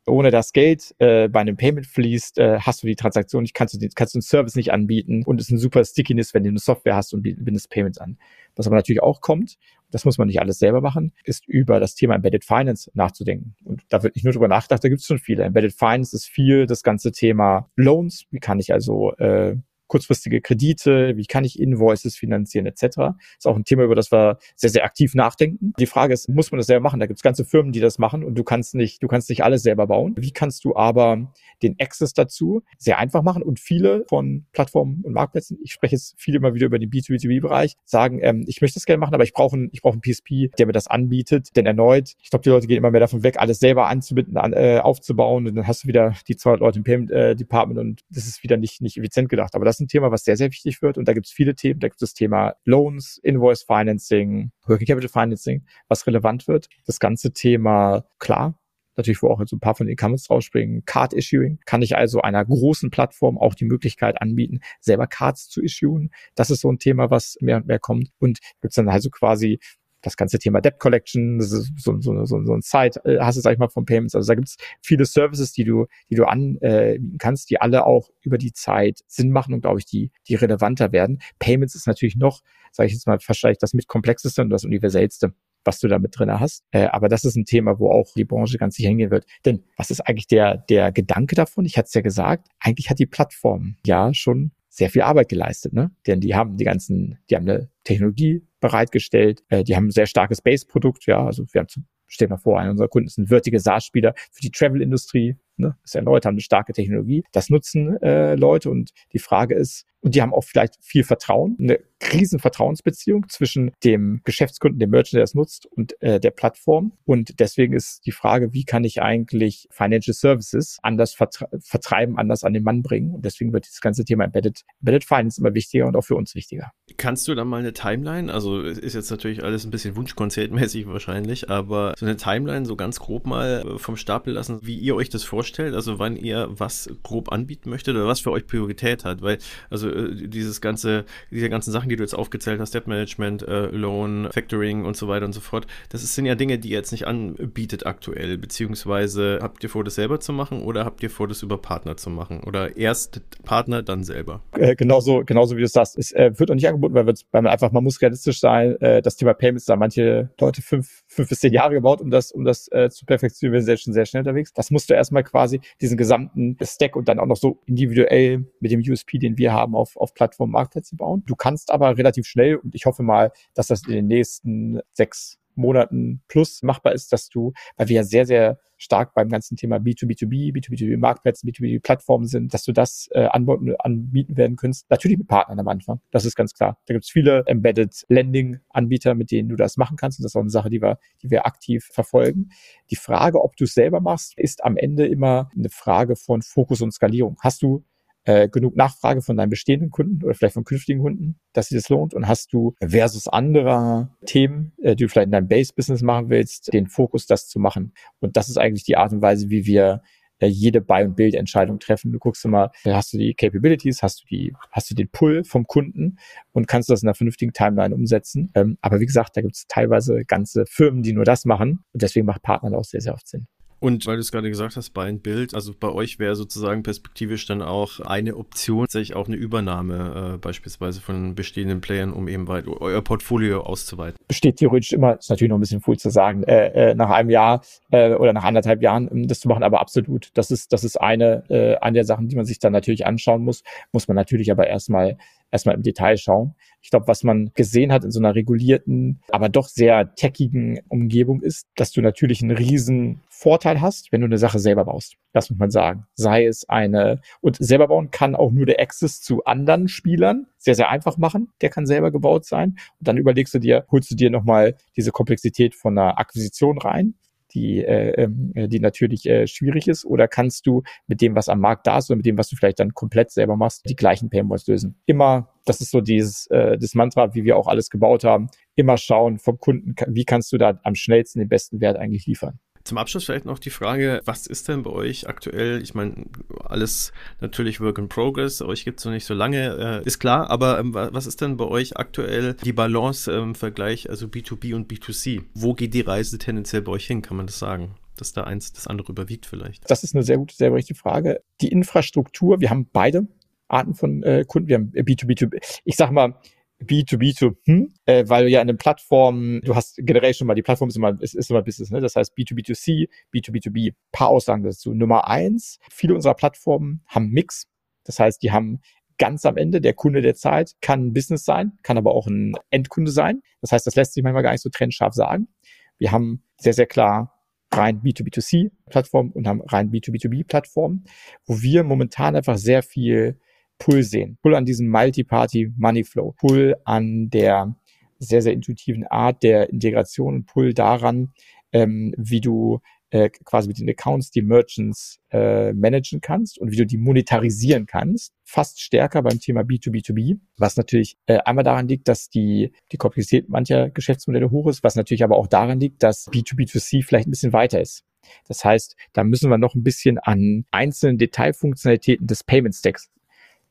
ohne 0.09 0.31
das 0.31 0.53
Geld 0.53 0.95
äh, 0.99 1.27
bei 1.29 1.39
einem 1.39 1.55
Payment 1.55 1.85
fließt, 1.85 2.37
äh, 2.39 2.59
hast 2.59 2.83
du 2.83 2.87
die 2.87 2.95
Transaktion 2.95 3.43
nicht, 3.43 3.53
kannst 3.53 3.73
du, 3.73 3.77
die, 3.77 3.89
kannst 3.89 4.13
du 4.13 4.17
einen 4.17 4.23
Service 4.23 4.55
nicht 4.55 4.71
anbieten 4.71 5.23
und 5.25 5.39
es 5.39 5.47
ist 5.47 5.51
ein 5.51 5.57
super 5.57 5.83
Stickiness, 5.83 6.33
wenn 6.33 6.43
du 6.43 6.49
eine 6.49 6.59
Software 6.59 6.95
hast 6.95 7.13
und 7.13 7.21
bindest 7.21 7.69
Payments 7.69 7.99
an. 7.99 8.17
Was 8.55 8.67
aber 8.67 8.75
natürlich 8.75 9.01
auch 9.01 9.21
kommt, 9.21 9.57
das 9.91 10.05
muss 10.05 10.17
man 10.17 10.27
nicht 10.27 10.39
alles 10.39 10.59
selber 10.59 10.81
machen, 10.81 11.13
ist 11.23 11.47
über 11.47 11.79
das 11.79 11.95
Thema 11.95 12.15
Embedded 12.15 12.45
Finance 12.45 12.91
nachzudenken. 12.93 13.55
Und 13.63 13.83
da 13.89 14.03
wird 14.03 14.15
nicht 14.15 14.23
nur 14.23 14.33
drüber 14.33 14.47
nachgedacht, 14.47 14.83
da 14.83 14.89
gibt 14.89 15.01
es 15.01 15.07
schon 15.07 15.19
viele. 15.19 15.43
Embedded 15.43 15.73
Finance 15.73 16.15
ist 16.15 16.27
viel 16.27 16.65
das 16.65 16.83
ganze 16.83 17.11
Thema 17.11 17.69
Loans. 17.75 18.25
Wie 18.31 18.39
kann 18.39 18.59
ich 18.59 18.73
also 18.73 19.13
äh, 19.17 19.55
kurzfristige 19.89 20.39
Kredite, 20.39 21.17
wie 21.17 21.25
kann 21.25 21.43
ich 21.43 21.59
Invoices 21.59 22.15
finanzieren 22.15 22.65
etc. 22.65 23.17
Ist 23.37 23.47
auch 23.47 23.57
ein 23.57 23.65
Thema, 23.65 23.83
über 23.83 23.95
das 23.95 24.11
wir 24.11 24.37
sehr, 24.55 24.69
sehr 24.69 24.85
aktiv 24.85 25.15
nachdenken. 25.15 25.73
Die 25.79 25.85
Frage 25.85 26.13
ist, 26.13 26.29
muss 26.29 26.51
man 26.51 26.59
das 26.59 26.67
selber 26.67 26.83
machen? 26.83 26.99
Da 26.99 27.07
gibt 27.07 27.19
es 27.19 27.23
ganze 27.23 27.43
Firmen, 27.43 27.73
die 27.73 27.81
das 27.81 27.99
machen 27.99 28.23
und 28.23 28.35
du 28.35 28.43
kannst 28.43 28.75
nicht, 28.75 29.03
du 29.03 29.07
kannst 29.07 29.29
nicht 29.29 29.43
alles 29.43 29.63
selber 29.63 29.87
bauen. 29.87 30.15
Wie 30.17 30.31
kannst 30.31 30.63
du 30.63 30.75
aber 30.75 31.33
den 31.61 31.75
Access 31.79 32.13
dazu 32.13 32.61
sehr 32.77 32.99
einfach 32.99 33.23
machen? 33.23 33.43
Und 33.43 33.59
viele 33.59 34.05
von 34.07 34.45
Plattformen 34.53 35.01
und 35.03 35.13
Marktplätzen, 35.13 35.57
ich 35.63 35.73
spreche 35.73 35.95
jetzt 35.95 36.15
viel 36.17 36.35
immer 36.35 36.53
wieder 36.53 36.67
über 36.67 36.79
den 36.79 36.89
B2B2B-Bereich, 36.89 37.73
sagen, 37.83 38.19
ähm, 38.21 38.45
ich 38.47 38.61
möchte 38.61 38.75
das 38.75 38.85
gerne 38.85 38.99
machen, 38.99 39.15
aber 39.15 39.23
ich 39.23 39.33
brauche 39.33 39.55
einen, 39.55 39.69
ich 39.71 39.81
brauche 39.81 39.93
einen 39.93 40.01
PSP, 40.01 40.51
der 40.57 40.67
mir 40.67 40.71
das 40.71 40.87
anbietet. 40.87 41.55
Denn 41.55 41.65
erneut, 41.65 42.13
ich 42.21 42.29
glaube, 42.29 42.43
die 42.43 42.49
Leute 42.49 42.67
gehen 42.67 42.77
immer 42.77 42.91
mehr 42.91 43.01
davon 43.01 43.23
weg, 43.23 43.37
alles 43.39 43.59
selber 43.59 43.87
anzubinden, 43.87 44.37
an, 44.37 44.53
äh, 44.53 44.79
aufzubauen 44.79 45.47
und 45.47 45.55
dann 45.55 45.67
hast 45.67 45.83
du 45.83 45.87
wieder 45.87 46.13
die 46.27 46.35
200 46.35 46.61
Leute 46.61 46.77
im 46.77 46.83
Payment 46.83 47.11
äh, 47.11 47.35
Department 47.35 47.79
und 47.79 48.01
das 48.09 48.27
ist 48.27 48.43
wieder 48.43 48.57
nicht, 48.57 48.81
nicht 48.81 48.97
effizient 48.97 49.29
gedacht. 49.29 49.55
Aber 49.55 49.65
das 49.65 49.78
ist 49.79 49.85
ein 49.85 49.87
Thema, 49.87 50.11
was 50.11 50.23
sehr, 50.23 50.37
sehr 50.37 50.51
wichtig 50.51 50.81
wird. 50.81 50.97
Und 50.97 51.07
da 51.07 51.13
gibt 51.13 51.27
es 51.27 51.31
viele 51.31 51.55
Themen. 51.55 51.79
Da 51.79 51.87
gibt 51.87 52.01
es 52.01 52.09
das 52.09 52.13
Thema 52.13 52.55
Loans, 52.65 53.19
Invoice 53.23 53.63
Financing, 53.63 54.51
Working 54.67 54.87
Capital 54.87 55.09
Financing, 55.09 55.65
was 55.87 56.05
relevant 56.05 56.47
wird. 56.47 56.67
Das 56.85 56.99
ganze 56.99 57.31
Thema, 57.31 58.05
klar, 58.19 58.59
natürlich, 58.97 59.21
wo 59.23 59.29
auch 59.29 59.39
jetzt 59.39 59.53
ein 59.53 59.59
paar 59.59 59.75
von 59.75 59.87
den 59.87 59.91
Incumbents 59.91 60.29
rausspringen, 60.29 60.83
Card 60.85 61.13
Issuing. 61.13 61.59
Kann 61.65 61.81
ich 61.81 61.95
also 61.95 62.21
einer 62.21 62.43
großen 62.43 62.91
Plattform 62.91 63.37
auch 63.37 63.55
die 63.55 63.65
Möglichkeit 63.65 64.21
anbieten, 64.21 64.59
selber 64.81 65.07
Cards 65.07 65.49
zu 65.49 65.63
issuen? 65.63 66.11
Das 66.35 66.49
ist 66.49 66.61
so 66.61 66.71
ein 66.71 66.79
Thema, 66.79 67.09
was 67.09 67.37
mehr 67.39 67.57
und 67.57 67.67
mehr 67.67 67.79
kommt. 67.79 68.09
Und 68.19 68.39
gibt 68.61 68.71
es 68.71 68.75
dann 68.75 68.89
also 68.89 69.09
quasi 69.09 69.59
das 70.01 70.17
ganze 70.17 70.39
Thema 70.39 70.61
Debt 70.61 70.79
Collection, 70.79 71.41
so, 71.41 71.61
so, 71.77 71.99
so, 71.99 72.25
so 72.25 72.53
ein 72.53 72.61
Site, 72.61 73.01
äh, 73.05 73.19
hast 73.19 73.37
du, 73.37 73.41
sag 73.41 73.53
ich 73.53 73.59
mal, 73.59 73.69
von 73.69 73.85
Payments. 73.85 74.15
Also 74.15 74.27
da 74.27 74.35
gibt's 74.35 74.57
viele 74.81 75.05
Services, 75.05 75.51
die 75.51 75.63
du, 75.63 75.87
die 76.09 76.15
du 76.15 76.25
anbieten 76.25 76.63
äh, 76.63 76.99
kannst, 77.17 77.49
die 77.49 77.59
alle 77.59 77.85
auch 77.85 78.09
über 78.21 78.37
die 78.37 78.53
Zeit 78.53 78.99
Sinn 79.07 79.31
machen 79.31 79.53
und, 79.53 79.61
glaube 79.61 79.79
ich, 79.79 79.85
die, 79.85 80.11
die 80.27 80.35
relevanter 80.35 80.91
werden. 80.91 81.21
Payments 81.39 81.75
ist 81.75 81.87
natürlich 81.87 82.15
noch, 82.15 82.41
sage 82.71 82.87
ich 82.87 82.93
jetzt 82.93 83.07
mal, 83.07 83.19
wahrscheinlich 83.25 83.59
das 83.59 83.73
mit 83.73 83.87
komplexeste 83.87 84.41
und 84.41 84.49
das 84.49 84.65
universellste 84.65 85.33
was 85.65 85.79
du 85.79 85.87
da 85.87 85.99
mit 85.99 86.17
drin 86.17 86.31
hast. 86.39 86.63
Äh, 86.71 86.85
aber 86.85 87.09
das 87.09 87.25
ist 87.25 87.35
ein 87.35 87.45
Thema, 87.45 87.79
wo 87.79 87.91
auch 87.91 88.13
die 88.15 88.25
Branche 88.25 88.57
ganz 88.57 88.75
sicher 88.75 88.89
hingehen 88.89 89.11
wird. 89.11 89.25
Denn 89.45 89.63
was 89.75 89.91
ist 89.91 89.99
eigentlich 90.01 90.27
der, 90.27 90.57
der 90.57 90.91
Gedanke 90.91 91.35
davon? 91.35 91.65
Ich 91.65 91.77
hatte 91.77 91.87
es 91.87 91.93
ja 91.93 92.01
gesagt, 92.01 92.47
eigentlich 92.59 92.89
hat 92.89 92.97
die 92.97 93.05
Plattform 93.05 93.75
ja 93.85 94.13
schon 94.13 94.51
sehr 94.69 94.89
viel 94.89 95.01
Arbeit 95.01 95.29
geleistet, 95.29 95.73
ne? 95.73 95.91
Denn 96.07 96.21
die 96.21 96.35
haben 96.35 96.57
die 96.57 96.63
ganzen, 96.63 97.19
die 97.29 97.35
haben 97.35 97.47
eine 97.47 97.69
Technologie 97.83 98.47
bereitgestellt, 98.59 99.43
äh, 99.49 99.63
die 99.63 99.75
haben 99.75 99.87
ein 99.87 99.91
sehr 99.91 100.05
starkes 100.05 100.41
Base-Produkt, 100.41 101.05
ja, 101.05 101.25
also 101.25 101.45
wir 101.51 101.59
haben 101.59 101.67
zum, 101.67 101.85
stell 102.07 102.27
mal 102.27 102.37
vor, 102.37 102.59
einer 102.59 102.71
unserer 102.71 102.87
Kunden 102.87 103.07
ist 103.07 103.17
ein 103.17 103.29
würdiger 103.29 103.59
SaaS-Spieler 103.59 104.13
für 104.31 104.41
die 104.41 104.51
Travel-Industrie, 104.51 105.35
ne? 105.59 105.77
Das 105.81 105.91
ist 105.91 105.95
erneut, 105.95 106.25
haben 106.25 106.35
eine 106.35 106.41
starke 106.41 106.73
Technologie. 106.73 107.23
Das 107.31 107.49
nutzen 107.49 108.01
äh, 108.01 108.35
Leute 108.35 108.69
und 108.69 108.91
die 109.13 109.19
Frage 109.19 109.55
ist, 109.55 109.85
und 110.01 110.15
die 110.15 110.21
haben 110.21 110.33
auch 110.33 110.43
vielleicht 110.43 110.77
viel 110.81 111.03
Vertrauen, 111.03 111.57
eine 111.59 111.79
riesen 112.13 112.39
Vertrauensbeziehung 112.39 113.27
zwischen 113.27 113.71
dem 113.83 114.21
Geschäftskunden, 114.23 114.79
dem 114.79 114.89
Merchant, 114.91 115.17
der 115.17 115.23
es 115.23 115.33
nutzt, 115.33 115.65
und 115.65 116.01
äh, 116.01 116.19
der 116.19 116.31
Plattform. 116.31 116.93
Und 117.03 117.39
deswegen 117.39 117.73
ist 117.73 118.05
die 118.05 118.11
Frage, 118.11 118.53
wie 118.53 118.63
kann 118.63 118.85
ich 118.85 119.01
eigentlich 119.01 119.67
Financial 119.71 120.13
Services 120.13 120.79
anders 120.81 121.13
vertre 121.13 121.49
vertreiben, 121.59 122.17
anders 122.17 122.43
an 122.43 122.53
den 122.53 122.63
Mann 122.63 122.81
bringen? 122.81 123.13
Und 123.13 123.25
deswegen 123.25 123.51
wird 123.51 123.65
das 123.65 123.81
ganze 123.81 124.05
Thema 124.05 124.23
Embedded, 124.23 124.61
Embedded 124.79 125.03
Finance 125.03 125.41
immer 125.41 125.53
wichtiger 125.53 125.87
und 125.87 125.95
auch 125.97 126.05
für 126.05 126.15
uns 126.15 126.35
wichtiger. 126.35 126.71
Kannst 126.95 127.27
du 127.27 127.35
da 127.35 127.43
mal 127.43 127.59
eine 127.59 127.73
Timeline, 127.73 128.33
also 128.33 128.61
ist 128.61 128.95
jetzt 128.95 129.11
natürlich 129.11 129.43
alles 129.43 129.65
ein 129.65 129.71
bisschen 129.71 129.97
Wunschkonzertmäßig 129.97 130.87
wahrscheinlich, 130.87 131.49
aber 131.49 131.93
so 131.97 132.05
eine 132.05 132.15
Timeline 132.15 132.65
so 132.65 132.77
ganz 132.77 132.99
grob 132.99 133.27
mal 133.27 133.65
äh, 133.65 133.77
vom 133.77 133.97
Stapel 133.97 134.33
lassen, 134.33 134.59
wie 134.61 134.77
ihr 134.77 134.95
euch 134.95 135.09
das 135.09 135.23
vorstellt, 135.23 135.48
also 135.57 135.99
wann 135.99 136.15
ihr 136.15 136.47
was 136.51 136.89
grob 137.03 137.31
anbieten 137.31 137.69
möchtet 137.69 137.95
oder 137.95 138.07
was 138.07 138.19
für 138.19 138.31
euch 138.31 138.45
Priorität 138.45 139.05
hat, 139.05 139.21
weil 139.21 139.37
also 139.69 139.89
äh, 139.89 140.27
dieses 140.27 140.61
ganze, 140.61 141.05
diese 141.31 141.49
ganzen 141.49 141.71
Sachen, 141.71 141.89
die 141.89 141.95
du 141.95 142.03
jetzt 142.03 142.13
aufgezählt 142.13 142.59
hast, 142.59 142.73
Debt 142.73 142.87
Management, 142.87 143.47
äh, 143.47 143.67
Loan, 143.67 144.29
Factoring 144.31 144.85
und 144.85 144.97
so 144.97 145.07
weiter 145.07 145.25
und 145.25 145.33
so 145.33 145.39
fort, 145.39 145.67
das 145.89 146.01
sind 146.13 146.25
ja 146.25 146.35
Dinge, 146.35 146.59
die 146.59 146.69
ihr 146.69 146.77
jetzt 146.77 146.91
nicht 146.91 147.07
anbietet 147.07 147.85
aktuell, 147.85 148.37
beziehungsweise 148.37 149.39
habt 149.41 149.63
ihr 149.63 149.69
vor, 149.69 149.83
das 149.83 149.95
selber 149.95 150.19
zu 150.19 150.33
machen 150.33 150.61
oder 150.61 150.85
habt 150.85 151.03
ihr 151.03 151.09
vor, 151.09 151.27
das 151.27 151.43
über 151.43 151.57
Partner 151.57 151.97
zu 151.97 152.09
machen 152.09 152.41
oder 152.45 152.77
erst 152.77 153.21
Partner, 153.43 153.81
dann 153.81 154.03
selber? 154.03 154.41
Äh, 154.53 154.75
genauso, 154.75 155.23
genauso 155.25 155.55
wie 155.55 155.61
du 155.61 155.65
es 155.65 155.73
sagst. 155.73 155.97
Es 155.97 156.11
äh, 156.11 156.31
wird 156.37 156.51
auch 156.51 156.55
nicht 156.55 156.67
angeboten, 156.67 156.93
weil, 156.93 157.07
weil 157.07 157.15
man 157.31 157.47
einfach, 157.47 157.71
man 157.71 157.83
muss 157.83 158.01
realistisch 158.01 158.39
sein, 158.39 158.79
äh, 158.81 159.01
das 159.01 159.15
Thema 159.15 159.33
Payments, 159.33 159.65
da 159.65 159.75
manche 159.75 160.29
Leute 160.39 160.61
fünf, 160.61 161.03
fünf 161.07 161.29
bis 161.29 161.39
zehn 161.39 161.53
Jahre 161.53 161.73
gebaut, 161.73 162.01
um 162.01 162.11
das, 162.11 162.31
um 162.31 162.45
das 162.45 162.67
äh, 162.71 162.89
zu 162.89 163.05
perfektionieren, 163.05 163.53
wir 163.53 163.61
sind 163.61 163.71
jetzt 163.73 163.83
schon 163.83 163.93
sehr 163.93 164.05
schnell 164.05 164.21
unterwegs. 164.21 164.53
Das 164.53 164.71
musst 164.71 164.89
du 164.89 164.93
erstmal 164.93 165.23
quasi 165.23 165.38
diesen 165.47 165.97
gesamten 165.97 166.57
Stack 166.61 166.95
und 166.95 167.07
dann 167.07 167.19
auch 167.19 167.25
noch 167.25 167.37
so 167.37 167.59
individuell 167.65 168.45
mit 168.59 168.71
dem 168.71 168.81
USP, 168.81 169.17
den 169.17 169.37
wir 169.37 169.53
haben, 169.53 169.75
auf, 169.75 169.97
auf 169.97 170.13
Plattformen 170.13 170.51
Marktplätze 170.51 170.95
bauen. 170.95 171.23
Du 171.25 171.35
kannst 171.35 171.71
aber 171.71 171.97
relativ 171.97 172.25
schnell, 172.25 172.57
und 172.57 172.75
ich 172.75 172.85
hoffe 172.85 173.03
mal, 173.03 173.31
dass 173.53 173.67
das 173.67 173.85
in 173.87 173.93
den 173.93 174.07
nächsten 174.07 174.79
sechs 174.93 175.38
Monaten 175.55 176.21
plus 176.27 176.63
machbar 176.63 176.93
ist, 176.93 177.11
dass 177.11 177.29
du, 177.29 177.53
weil 177.77 177.89
wir 177.89 177.97
ja 177.97 178.03
sehr, 178.03 178.25
sehr 178.25 178.59
stark 178.79 179.13
beim 179.13 179.29
ganzen 179.29 179.57
Thema 179.57 179.75
B2B2B, 179.75 180.53
B2B2B 180.53 180.97
Marktplätze, 180.97 181.45
B2B 181.45 181.81
Plattformen 181.81 182.25
sind, 182.25 182.53
dass 182.53 182.63
du 182.63 182.71
das 182.71 183.09
äh, 183.11 183.25
anbieten, 183.25 183.75
anbieten 183.77 184.37
werden 184.37 184.55
kannst. 184.55 184.89
Natürlich 184.89 185.17
mit 185.17 185.27
Partnern 185.27 185.59
am 185.59 185.67
Anfang, 185.67 185.99
das 186.11 186.25
ist 186.25 186.35
ganz 186.35 186.53
klar. 186.53 186.79
Da 186.87 186.93
gibt 186.93 187.03
es 187.03 187.11
viele 187.11 187.43
Embedded 187.45 188.05
Lending 188.07 188.59
Anbieter, 188.69 189.15
mit 189.15 189.31
denen 189.31 189.49
du 189.49 189.55
das 189.55 189.77
machen 189.77 189.97
kannst 189.97 190.19
und 190.19 190.23
das 190.23 190.31
ist 190.31 190.35
auch 190.37 190.41
eine 190.41 190.49
Sache, 190.49 190.69
die 190.69 190.81
wir, 190.81 190.97
die 191.21 191.29
wir 191.29 191.45
aktiv 191.45 191.89
verfolgen. 191.91 192.49
Die 192.89 192.95
Frage, 192.95 193.43
ob 193.43 193.55
du 193.57 193.65
es 193.65 193.73
selber 193.73 193.99
machst, 193.99 194.37
ist 194.37 194.63
am 194.63 194.77
Ende 194.77 195.05
immer 195.05 195.49
eine 195.55 195.69
Frage 195.69 196.15
von 196.15 196.41
Fokus 196.41 196.81
und 196.81 196.93
Skalierung. 196.93 197.37
Hast 197.41 197.61
du 197.61 197.83
äh, 198.29 198.47
genug 198.47 198.75
Nachfrage 198.75 199.23
von 199.23 199.37
deinen 199.37 199.49
bestehenden 199.49 199.89
Kunden 199.89 200.23
oder 200.23 200.35
vielleicht 200.35 200.53
von 200.53 200.63
künftigen 200.63 201.01
Kunden, 201.01 201.39
dass 201.53 201.69
sich 201.69 201.77
das 201.79 201.89
lohnt? 201.89 202.13
Und 202.13 202.27
hast 202.27 202.53
du 202.53 202.75
versus 202.79 203.27
anderer 203.27 204.15
Themen, 204.27 204.71
äh, 204.83 204.95
die 204.95 205.05
du 205.05 205.09
vielleicht 205.09 205.25
in 205.25 205.31
deinem 205.31 205.47
Base-Business 205.47 206.03
machen 206.03 206.29
willst, 206.29 206.71
den 206.71 206.85
Fokus, 206.85 207.25
das 207.25 207.47
zu 207.47 207.57
machen? 207.57 207.93
Und 208.19 208.37
das 208.37 208.47
ist 208.47 208.57
eigentlich 208.57 208.83
die 208.83 208.97
Art 208.97 209.11
und 209.13 209.23
Weise, 209.23 209.49
wie 209.49 209.65
wir 209.65 210.03
äh, 210.37 210.45
jede 210.45 210.79
Buy- 210.79 211.05
und 211.05 211.15
Build-Entscheidung 211.15 211.79
treffen. 211.79 212.11
Du 212.11 212.19
guckst 212.19 212.45
immer, 212.45 212.71
äh, 212.83 212.93
hast 212.93 213.11
du 213.13 213.17
die 213.17 213.33
Capabilities, 213.33 214.03
hast 214.03 214.21
du 214.21 214.27
die, 214.27 214.53
hast 214.71 214.91
du 214.91 214.93
den 214.93 215.09
Pull 215.09 215.43
vom 215.43 215.65
Kunden 215.65 216.19
und 216.51 216.67
kannst 216.67 216.91
das 216.91 217.01
in 217.01 217.09
einer 217.09 217.15
vernünftigen 217.15 217.51
Timeline 217.51 217.95
umsetzen. 217.95 218.51
Ähm, 218.53 218.77
aber 218.81 218.99
wie 218.99 219.07
gesagt, 219.07 219.37
da 219.37 219.41
gibt 219.41 219.55
es 219.55 219.65
teilweise 219.67 220.23
ganze 220.23 220.67
Firmen, 220.67 221.01
die 221.01 221.13
nur 221.13 221.25
das 221.25 221.45
machen 221.45 221.83
und 221.93 222.03
deswegen 222.03 222.27
macht 222.27 222.43
Partner 222.43 222.77
auch 222.77 222.85
sehr, 222.85 223.01
sehr 223.01 223.15
oft 223.15 223.27
Sinn. 223.27 223.47
Und 223.79 224.05
weil 224.05 224.15
du 224.15 224.21
es 224.21 224.31
gerade 224.31 224.49
gesagt 224.49 224.75
hast, 224.75 224.89
bei 224.91 225.05
ein 225.05 225.19
Bild, 225.19 225.53
also 225.53 225.73
bei 225.77 225.89
euch 225.89 226.19
wäre 226.19 226.35
sozusagen 226.35 226.83
perspektivisch 226.83 227.45
dann 227.45 227.61
auch 227.61 227.99
eine 228.01 228.35
Option, 228.35 228.81
tatsächlich 228.81 229.15
auch 229.15 229.27
eine 229.27 229.37
Übernahme 229.37 230.33
äh, 230.35 230.37
beispielsweise 230.37 231.01
von 231.01 231.35
bestehenden 231.35 231.79
Playern, 231.81 232.11
um 232.11 232.27
eben 232.27 232.47
weit 232.47 232.67
euer 232.67 233.01
Portfolio 233.01 233.61
auszuweiten. 233.61 234.17
Besteht 234.27 234.57
theoretisch 234.57 234.91
immer, 234.91 235.17
ist 235.17 235.29
natürlich 235.29 235.49
noch 235.49 235.57
ein 235.57 235.61
bisschen 235.61 235.81
früh 235.81 235.95
zu 235.95 236.09
sagen, 236.09 236.43
äh, 236.43 236.91
äh, 236.91 236.95
nach 236.95 237.09
einem 237.09 237.29
Jahr 237.29 237.61
äh, 237.91 238.13
oder 238.13 238.33
nach 238.33 238.43
anderthalb 238.43 238.81
Jahren 238.81 239.27
das 239.27 239.39
zu 239.39 239.47
machen, 239.47 239.63
aber 239.63 239.79
absolut. 239.79 240.29
Das 240.33 240.51
ist, 240.51 240.73
das 240.73 240.83
ist 240.83 240.99
eine, 240.99 241.43
äh, 241.49 241.75
eine 241.77 241.95
der 241.95 242.05
Sachen, 242.05 242.27
die 242.27 242.35
man 242.35 242.45
sich 242.45 242.59
dann 242.59 242.73
natürlich 242.73 243.05
anschauen 243.05 243.43
muss. 243.43 243.63
Muss 243.93 244.07
man 244.07 244.15
natürlich 244.15 244.51
aber 244.51 244.67
erstmal 244.67 245.17
erstmal 245.51 245.75
im 245.75 245.83
Detail 245.83 246.17
schauen. 246.17 246.55
Ich 246.81 246.89
glaube, 246.89 247.07
was 247.07 247.23
man 247.23 247.51
gesehen 247.55 247.91
hat 247.91 248.03
in 248.03 248.11
so 248.11 248.19
einer 248.19 248.35
regulierten, 248.35 249.21
aber 249.29 249.49
doch 249.49 249.67
sehr 249.67 250.15
techigen 250.15 250.79
Umgebung 250.87 251.41
ist, 251.41 251.67
dass 251.75 251.91
du 251.91 252.01
natürlich 252.01 252.41
einen 252.41 252.55
riesen 252.55 253.21
Vorteil 253.29 253.81
hast, 253.81 254.11
wenn 254.11 254.21
du 254.21 254.25
eine 254.25 254.37
Sache 254.37 254.59
selber 254.59 254.85
baust. 254.85 255.15
Das 255.33 255.49
muss 255.49 255.59
man 255.59 255.71
sagen. 255.71 256.05
Sei 256.15 256.45
es 256.45 256.67
eine, 256.67 257.21
und 257.41 257.57
selber 257.59 257.87
bauen 257.87 258.11
kann 258.11 258.35
auch 258.35 258.51
nur 258.51 258.65
der 258.65 258.79
Access 258.79 259.21
zu 259.21 259.43
anderen 259.45 259.87
Spielern 259.87 260.47
sehr, 260.57 260.75
sehr 260.75 260.89
einfach 260.89 261.17
machen. 261.17 261.49
Der 261.61 261.69
kann 261.69 261.85
selber 261.85 262.11
gebaut 262.11 262.45
sein. 262.45 262.75
Und 262.99 263.07
dann 263.07 263.17
überlegst 263.17 263.53
du 263.53 263.59
dir, 263.59 263.85
holst 263.91 264.11
du 264.11 264.15
dir 264.15 264.29
nochmal 264.29 264.75
diese 264.95 265.11
Komplexität 265.11 265.75
von 265.75 265.97
einer 265.97 266.19
Akquisition 266.19 266.77
rein 266.77 267.15
die, 267.53 267.83
äh, 267.83 268.23
ähm, 268.23 268.51
äh, 268.55 268.67
die 268.67 268.79
natürlich 268.79 269.25
äh, 269.27 269.47
schwierig 269.47 269.87
ist? 269.87 270.05
Oder 270.05 270.27
kannst 270.27 270.65
du 270.67 270.83
mit 271.07 271.21
dem, 271.21 271.35
was 271.35 271.49
am 271.49 271.59
Markt 271.59 271.87
da 271.87 271.97
ist 271.97 272.09
oder 272.09 272.17
mit 272.17 272.25
dem, 272.25 272.37
was 272.37 272.49
du 272.49 272.55
vielleicht 272.55 272.79
dann 272.79 272.93
komplett 272.93 273.31
selber 273.31 273.55
machst, 273.55 273.87
die 273.89 273.95
gleichen 273.95 274.29
Painpoints 274.29 274.67
lösen? 274.67 274.95
Immer, 275.05 275.49
das 275.65 275.81
ist 275.81 275.91
so 275.91 276.01
dieses 276.01 276.47
äh, 276.47 276.77
das 276.77 276.93
Mantra, 276.93 277.33
wie 277.35 277.43
wir 277.43 277.57
auch 277.57 277.67
alles 277.67 277.89
gebaut 277.89 278.23
haben, 278.23 278.49
immer 278.75 278.97
schauen 278.97 279.39
vom 279.39 279.59
Kunden, 279.59 279.95
wie 280.07 280.25
kannst 280.25 280.51
du 280.51 280.57
da 280.57 280.79
am 280.83 280.95
schnellsten 280.95 281.39
den 281.39 281.49
besten 281.49 281.81
Wert 281.81 281.97
eigentlich 281.97 282.25
liefern? 282.25 282.59
Zum 282.83 282.97
Abschluss 282.97 283.25
vielleicht 283.25 283.45
noch 283.45 283.59
die 283.59 283.69
Frage, 283.69 284.21
was 284.25 284.47
ist 284.47 284.67
denn 284.67 284.83
bei 284.83 284.91
euch 284.91 285.27
aktuell? 285.27 285.81
Ich 285.81 285.93
meine, 285.93 286.25
alles 286.63 287.11
natürlich 287.41 287.81
Work 287.81 287.97
in 287.97 288.09
Progress, 288.09 288.61
euch 288.61 288.85
gibt 288.85 288.99
es 288.99 289.05
noch 289.05 289.11
nicht 289.11 289.25
so 289.25 289.33
lange, 289.33 290.01
äh, 290.03 290.07
ist 290.07 290.19
klar, 290.19 290.49
aber 290.49 290.79
ähm, 290.79 290.93
was 290.93 291.27
ist 291.27 291.41
denn 291.41 291.57
bei 291.57 291.65
euch 291.65 291.97
aktuell 291.97 292.55
die 292.63 292.73
Balance 292.73 293.31
im 293.31 293.55
Vergleich, 293.55 294.09
also 294.09 294.27
B2B 294.27 294.73
und 294.75 294.91
B2C? 294.91 295.43
Wo 295.53 295.73
geht 295.73 295.93
die 295.93 296.01
Reise 296.01 296.37
tendenziell 296.37 296.81
bei 296.81 296.93
euch 296.93 297.05
hin, 297.05 297.21
kann 297.21 297.37
man 297.37 297.47
das 297.47 297.59
sagen? 297.59 297.95
dass 298.19 298.33
da 298.33 298.43
eins 298.43 298.73
das 298.73 298.85
andere 298.85 299.13
überwiegt 299.13 299.45
vielleicht? 299.45 299.89
Das 299.89 300.03
ist 300.03 300.13
eine 300.13 300.23
sehr 300.23 300.37
gute, 300.37 300.53
sehr 300.53 300.73
richtige 300.73 300.99
Frage. 300.99 301.41
Die 301.61 301.69
Infrastruktur, 301.69 302.59
wir 302.59 302.69
haben 302.69 302.89
beide 302.91 303.27
Arten 303.69 303.93
von 303.93 304.23
äh, 304.23 304.43
Kunden. 304.47 304.67
Wir 304.67 304.75
haben 304.75 304.91
B2B2, 304.91 305.79
ich 305.85 305.95
sag 305.95 306.11
mal, 306.11 306.35
B2B 306.83 307.35
zu, 307.35 307.57
hm, 307.65 307.93
äh, 308.05 308.23
weil 308.27 308.47
ja 308.47 308.61
eine 308.61 308.73
Plattform, 308.73 309.61
du 309.61 309.75
hast 309.75 309.97
generell 309.97 310.33
schon 310.33 310.47
mal, 310.47 310.55
die 310.55 310.61
Plattform 310.61 310.89
ist 310.89 310.95
immer, 310.95 311.21
ist, 311.21 311.35
ist 311.35 311.49
immer 311.49 311.61
Business, 311.61 311.91
ne? 311.91 311.99
Das 311.99 312.15
heißt 312.15 312.37
B2B2C, 312.37 313.09
B2B2B. 313.33 313.93
Paar 314.11 314.29
Aussagen 314.29 314.63
dazu. 314.63 314.93
Nummer 314.93 315.27
eins, 315.27 315.79
viele 315.91 316.15
unserer 316.15 316.35
Plattformen 316.35 317.01
haben 317.07 317.29
Mix. 317.29 317.67
Das 318.05 318.19
heißt, 318.19 318.41
die 318.41 318.51
haben 318.51 318.79
ganz 319.17 319.45
am 319.45 319.57
Ende, 319.57 319.81
der 319.81 319.93
Kunde 319.93 320.21
der 320.21 320.35
Zeit 320.35 320.75
kann 320.81 321.07
ein 321.07 321.13
Business 321.13 321.43
sein, 321.43 321.73
kann 321.83 321.97
aber 321.97 322.13
auch 322.13 322.27
ein 322.27 322.53
Endkunde 322.69 323.11
sein. 323.11 323.41
Das 323.61 323.71
heißt, 323.71 323.85
das 323.85 323.95
lässt 323.95 324.13
sich 324.13 324.23
manchmal 324.23 324.43
gar 324.43 324.53
nicht 324.53 324.63
so 324.63 324.69
trennscharf 324.69 325.13
sagen. 325.13 325.49
Wir 325.97 326.11
haben 326.11 326.43
sehr, 326.57 326.73
sehr 326.73 326.87
klar 326.87 327.35
rein 327.71 328.01
B2B2C-Plattformen 328.01 329.31
und 329.31 329.47
haben 329.47 329.61
rein 329.61 329.91
B2B2B-Plattformen, 329.91 331.03
wo 331.45 331.61
wir 331.61 331.83
momentan 331.83 332.35
einfach 332.35 332.57
sehr 332.57 332.81
viel 332.81 333.37
Pull 333.79 334.03
sehen. 334.03 334.37
Pull 334.41 334.55
an 334.55 334.65
diesem 334.65 334.89
Multi-Party 334.89 335.73
Money 335.77 336.03
Flow. 336.03 336.35
Pull 336.37 336.75
an 336.85 337.29
der 337.29 337.75
sehr, 338.19 338.41
sehr 338.41 338.53
intuitiven 338.53 339.07
Art 339.07 339.43
der 339.43 339.69
Integration 339.69 340.45
Pull 340.45 340.73
daran, 340.73 341.33
ähm, 341.71 342.13
wie 342.17 342.41
du 342.41 342.79
äh, 343.11 343.29
quasi 343.29 343.67
mit 343.67 343.79
den 343.79 343.89
Accounts 343.89 344.31
die 344.31 344.41
Merchants 344.41 345.19
äh, 345.31 345.73
managen 345.73 346.21
kannst 346.21 346.59
und 346.59 346.71
wie 346.71 346.77
du 346.77 346.85
die 346.85 346.97
monetarisieren 346.97 347.85
kannst. 347.85 348.33
Fast 348.43 348.81
stärker 348.81 349.23
beim 349.23 349.39
Thema 349.39 349.61
B2B2B, 349.61 350.39
was 350.57 350.77
natürlich 350.77 351.17
äh, 351.25 351.39
einmal 351.39 351.63
daran 351.63 351.87
liegt, 351.87 352.07
dass 352.07 352.29
die, 352.29 352.71
die 352.91 352.97
Komplexität 352.97 353.49
mancher 353.49 353.89
Geschäftsmodelle 353.89 354.51
hoch 354.51 354.67
ist, 354.67 354.83
was 354.83 354.95
natürlich 354.95 355.23
aber 355.23 355.37
auch 355.37 355.47
daran 355.47 355.79
liegt, 355.79 356.03
dass 356.03 356.27
B2B2C 356.27 357.03
vielleicht 357.03 357.27
ein 357.27 357.31
bisschen 357.31 357.53
weiter 357.53 357.81
ist. 357.81 358.03
Das 358.47 358.63
heißt, 358.63 358.95
da 359.13 359.23
müssen 359.23 359.49
wir 359.49 359.57
noch 359.57 359.75
ein 359.75 359.83
bisschen 359.83 360.19
an 360.19 360.65
einzelnen 360.71 361.17
Detailfunktionalitäten 361.17 362.27
des 362.27 362.43
Payment 362.43 362.75
Stacks 362.75 363.09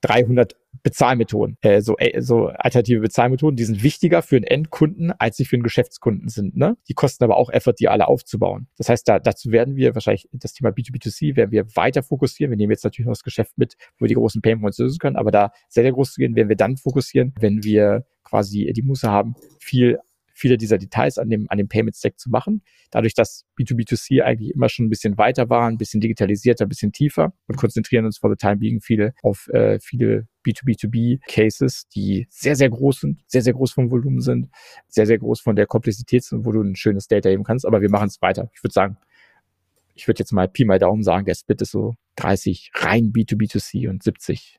300 0.03 0.55
Bezahlmethoden, 0.83 1.57
äh, 1.61 1.81
so, 1.81 1.97
äh, 1.99 2.21
so 2.21 2.49
alternative 2.49 3.01
Bezahlmethoden, 3.01 3.57
die 3.57 3.65
sind 3.65 3.83
wichtiger 3.83 4.23
für 4.23 4.37
einen 4.37 4.45
Endkunden, 4.45 5.13
als 5.19 5.37
sie 5.37 5.45
für 5.45 5.57
einen 5.57 5.63
Geschäftskunden 5.63 6.29
sind. 6.29 6.57
Ne? 6.57 6.77
Die 6.89 6.95
kosten 6.95 7.25
aber 7.25 7.37
auch 7.37 7.51
Effort, 7.51 7.75
die 7.79 7.89
alle 7.89 8.07
aufzubauen. 8.07 8.69
Das 8.77 8.89
heißt, 8.89 9.09
da, 9.09 9.19
dazu 9.19 9.51
werden 9.51 9.77
wir 9.77 9.95
wahrscheinlich 9.95 10.29
das 10.33 10.53
Thema 10.53 10.71
B2B2C 10.71 11.37
werden 11.37 11.51
wir 11.51 11.67
weiter 11.75 12.03
fokussieren. 12.03 12.51
Wir 12.51 12.57
nehmen 12.57 12.73
jetzt 12.73 12.85
natürlich 12.85 13.07
noch 13.07 13.15
das 13.15 13.25
Geschäft 13.25 13.59
mit, 13.59 13.77
wo 13.99 14.05
wir 14.05 14.09
die 14.09 14.15
großen 14.15 14.41
Painpoints 14.41 14.79
lösen 14.79 14.99
können, 14.99 15.17
aber 15.17 15.31
da 15.31 15.51
sehr, 15.69 15.83
sehr 15.83 15.93
groß 15.93 16.13
zu 16.13 16.21
gehen, 16.21 16.37
werden 16.37 16.49
wir 16.49 16.57
dann 16.57 16.77
fokussieren, 16.77 17.35
wenn 17.41 17.65
wir 17.65 18.05
quasi 18.23 18.71
die 18.75 18.83
Muße 18.83 19.11
haben, 19.11 19.35
viel 19.59 19.99
viele 20.39 20.57
dieser 20.57 20.79
Details 20.79 21.19
an 21.19 21.29
dem, 21.29 21.47
an 21.51 21.59
dem 21.59 21.69
Payment 21.69 21.97
Stack 21.97 22.19
zu 22.19 22.31
machen. 22.31 22.63
Dadurch, 22.91 23.15
dass 23.15 23.45
B2B2C 23.59 24.23
eigentlich 24.23 24.55
immer 24.55 24.69
schon 24.69 24.87
ein 24.87 24.91
bisschen 24.91 25.19
weiter 25.19 25.51
war, 25.51 25.69
ein 25.69 25.79
bisschen 25.79 26.01
digitalisierter, 26.01 26.65
ein 26.65 26.69
bisschen 26.69 26.93
tiefer 26.93 27.33
und 27.47 27.57
konzentrieren 27.57 28.05
uns 28.05 28.19
for 28.19 28.31
the 28.31 28.37
time 28.37 28.57
being 28.57 28.81
viele 28.81 29.15
auf 29.23 29.49
äh, 29.49 29.79
viele 29.81 30.29
B2B2B-Cases, 30.47 31.89
die 31.89 32.27
sehr, 32.31 32.57
sehr 32.57 32.71
groß 32.71 33.01
sind, 33.01 33.21
sehr, 33.27 33.43
sehr 33.43 33.53
groß 33.53 33.73
vom 33.73 33.91
Volumen 33.91 34.21
sind, 34.21 34.49
sehr, 34.87 35.07
sehr 35.07 35.19
groß 35.19 35.41
von 35.41 35.57
der 35.57 35.67
Komplexität 35.67 36.25
sind, 36.25 36.47
wo 36.47 36.53
du 36.53 36.63
ein 36.63 36.77
schönes 36.77 37.09
Data 37.09 37.29
heben 37.29 37.45
kannst. 37.45 37.67
Aber 37.67 37.81
wir 37.81 37.91
machen 37.91 38.07
es 38.07 38.23
weiter. 38.23 38.51
Ich 38.55 38.63
würde 38.63 38.73
sagen, 38.73 38.97
ich 39.95 40.07
würde 40.07 40.21
jetzt 40.21 40.33
mal 40.33 40.49
Pi 40.49 40.65
mal 40.65 40.79
Daumen 40.79 41.03
sagen, 41.03 41.27
der 41.27 41.35
Split 41.35 41.61
ist 41.61 41.73
so 41.73 41.97
30 42.17 42.71
rein 42.75 43.13
B2B2C 43.13 43.89
und 43.91 44.03
70 44.03 44.58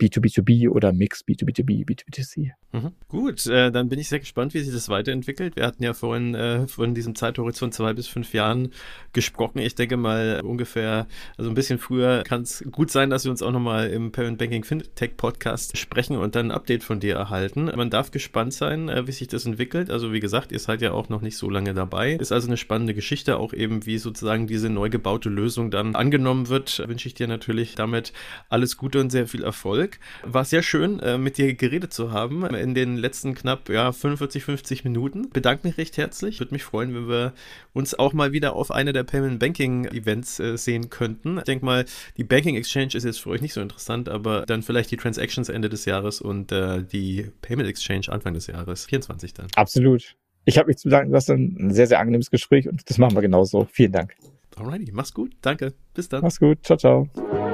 B2B2B 0.00 0.68
oder 0.68 0.92
Mix 0.92 1.24
B2B2B, 1.24 1.84
B2B2C. 1.84 2.52
Mhm. 2.72 2.92
Gut, 3.08 3.46
äh, 3.46 3.72
dann 3.72 3.88
bin 3.88 3.98
ich 3.98 4.08
sehr 4.08 4.20
gespannt, 4.20 4.52
wie 4.54 4.60
sich 4.60 4.72
das 4.72 4.88
weiterentwickelt. 4.88 5.56
Wir 5.56 5.64
hatten 5.64 5.82
ja 5.82 5.94
vorhin 5.94 6.34
äh, 6.34 6.68
von 6.68 6.94
diesem 6.94 7.14
Zeithorizont 7.14 7.72
zwei 7.72 7.94
bis 7.94 8.06
fünf 8.06 8.34
Jahren 8.34 8.72
gesprochen. 9.12 9.58
Ich 9.58 9.74
denke 9.74 9.96
mal 9.96 10.42
ungefähr, 10.44 11.06
also 11.38 11.50
ein 11.50 11.54
bisschen 11.54 11.78
früher 11.78 12.22
kann 12.24 12.42
es 12.42 12.62
gut 12.70 12.90
sein, 12.90 13.08
dass 13.08 13.24
wir 13.24 13.30
uns 13.30 13.42
auch 13.42 13.52
nochmal 13.52 13.88
im 13.88 14.12
Parent 14.12 14.38
Banking 14.38 14.64
Fintech 14.64 15.16
Podcast 15.16 15.78
sprechen 15.78 16.16
und 16.16 16.34
dann 16.34 16.48
ein 16.48 16.50
Update 16.52 16.84
von 16.84 17.00
dir 17.00 17.16
erhalten. 17.16 17.64
Man 17.74 17.90
darf 17.90 18.10
gespannt 18.10 18.52
sein, 18.52 18.88
äh, 18.88 19.06
wie 19.06 19.12
sich 19.12 19.28
das 19.28 19.46
entwickelt. 19.46 19.90
Also 19.90 20.12
wie 20.12 20.20
gesagt, 20.20 20.52
ihr 20.52 20.58
seid 20.58 20.82
ja 20.82 20.92
auch 20.92 21.08
noch 21.08 21.22
nicht 21.22 21.38
so 21.38 21.48
lange 21.48 21.72
dabei. 21.72 22.12
Ist 22.12 22.32
also 22.32 22.48
eine 22.48 22.58
spannende 22.58 22.92
Geschichte, 22.92 23.38
auch 23.38 23.54
eben 23.54 23.86
wie 23.86 23.96
sozusagen 23.96 24.46
diese 24.46 24.68
neu 24.68 24.90
gebaute 24.90 25.30
Lösung 25.30 25.70
dann 25.70 25.94
angenommen 25.94 26.48
wird. 26.48 26.86
Wünsche 26.86 27.08
ich 27.08 27.14
dir 27.14 27.28
natürlich 27.28 27.76
damit 27.76 28.12
alles 28.50 28.76
Gute 28.76 29.00
und 29.00 29.10
sehr 29.10 29.26
viel 29.26 29.42
Erfolg. 29.42 29.87
Dirk. 29.88 29.98
War 30.22 30.44
sehr 30.44 30.62
schön, 30.62 31.00
äh, 31.00 31.18
mit 31.18 31.38
dir 31.38 31.54
geredet 31.54 31.92
zu 31.92 32.12
haben 32.12 32.44
in 32.54 32.74
den 32.74 32.96
letzten 32.96 33.34
knapp 33.34 33.68
ja, 33.68 33.92
45, 33.92 34.44
50 34.44 34.84
Minuten. 34.84 35.30
Bedanke 35.30 35.66
mich 35.66 35.78
recht 35.78 35.96
herzlich. 35.96 36.40
Würde 36.40 36.54
mich 36.54 36.64
freuen, 36.64 36.94
wenn 36.94 37.08
wir 37.08 37.32
uns 37.72 37.98
auch 37.98 38.12
mal 38.12 38.32
wieder 38.32 38.54
auf 38.54 38.70
eine 38.70 38.92
der 38.92 39.04
Payment 39.04 39.38
Banking 39.38 39.86
Events 39.86 40.38
äh, 40.40 40.56
sehen 40.56 40.90
könnten. 40.90 41.38
Ich 41.38 41.44
denke 41.44 41.64
mal, 41.64 41.84
die 42.16 42.24
Banking 42.24 42.56
Exchange 42.56 42.94
ist 42.94 43.04
jetzt 43.04 43.20
für 43.20 43.30
euch 43.30 43.40
nicht 43.40 43.52
so 43.52 43.60
interessant, 43.60 44.08
aber 44.08 44.44
dann 44.46 44.62
vielleicht 44.62 44.90
die 44.90 44.96
Transactions 44.96 45.48
Ende 45.48 45.68
des 45.68 45.84
Jahres 45.84 46.20
und 46.20 46.52
äh, 46.52 46.82
die 46.82 47.30
Payment 47.42 47.68
Exchange 47.68 48.08
Anfang 48.08 48.34
des 48.34 48.46
Jahres, 48.46 48.86
24 48.86 49.34
dann. 49.34 49.46
Absolut. 49.56 50.16
Ich 50.44 50.56
habe 50.56 50.68
mich 50.68 50.78
zu 50.78 50.88
bedanken, 50.88 51.12
das 51.12 51.24
ist 51.24 51.30
ein 51.30 51.70
sehr, 51.72 51.86
sehr 51.86 51.98
angenehmes 51.98 52.30
Gespräch 52.30 52.68
und 52.68 52.88
das 52.88 52.98
machen 52.98 53.14
wir 53.14 53.22
genauso. 53.22 53.66
Vielen 53.70 53.92
Dank. 53.92 54.14
Alrighty, 54.56 54.90
mach's 54.92 55.12
gut. 55.12 55.32
Danke. 55.42 55.74
Bis 55.94 56.08
dann. 56.08 56.22
Mach's 56.22 56.40
gut. 56.40 56.58
Ciao, 56.64 56.76
ciao. 56.76 57.47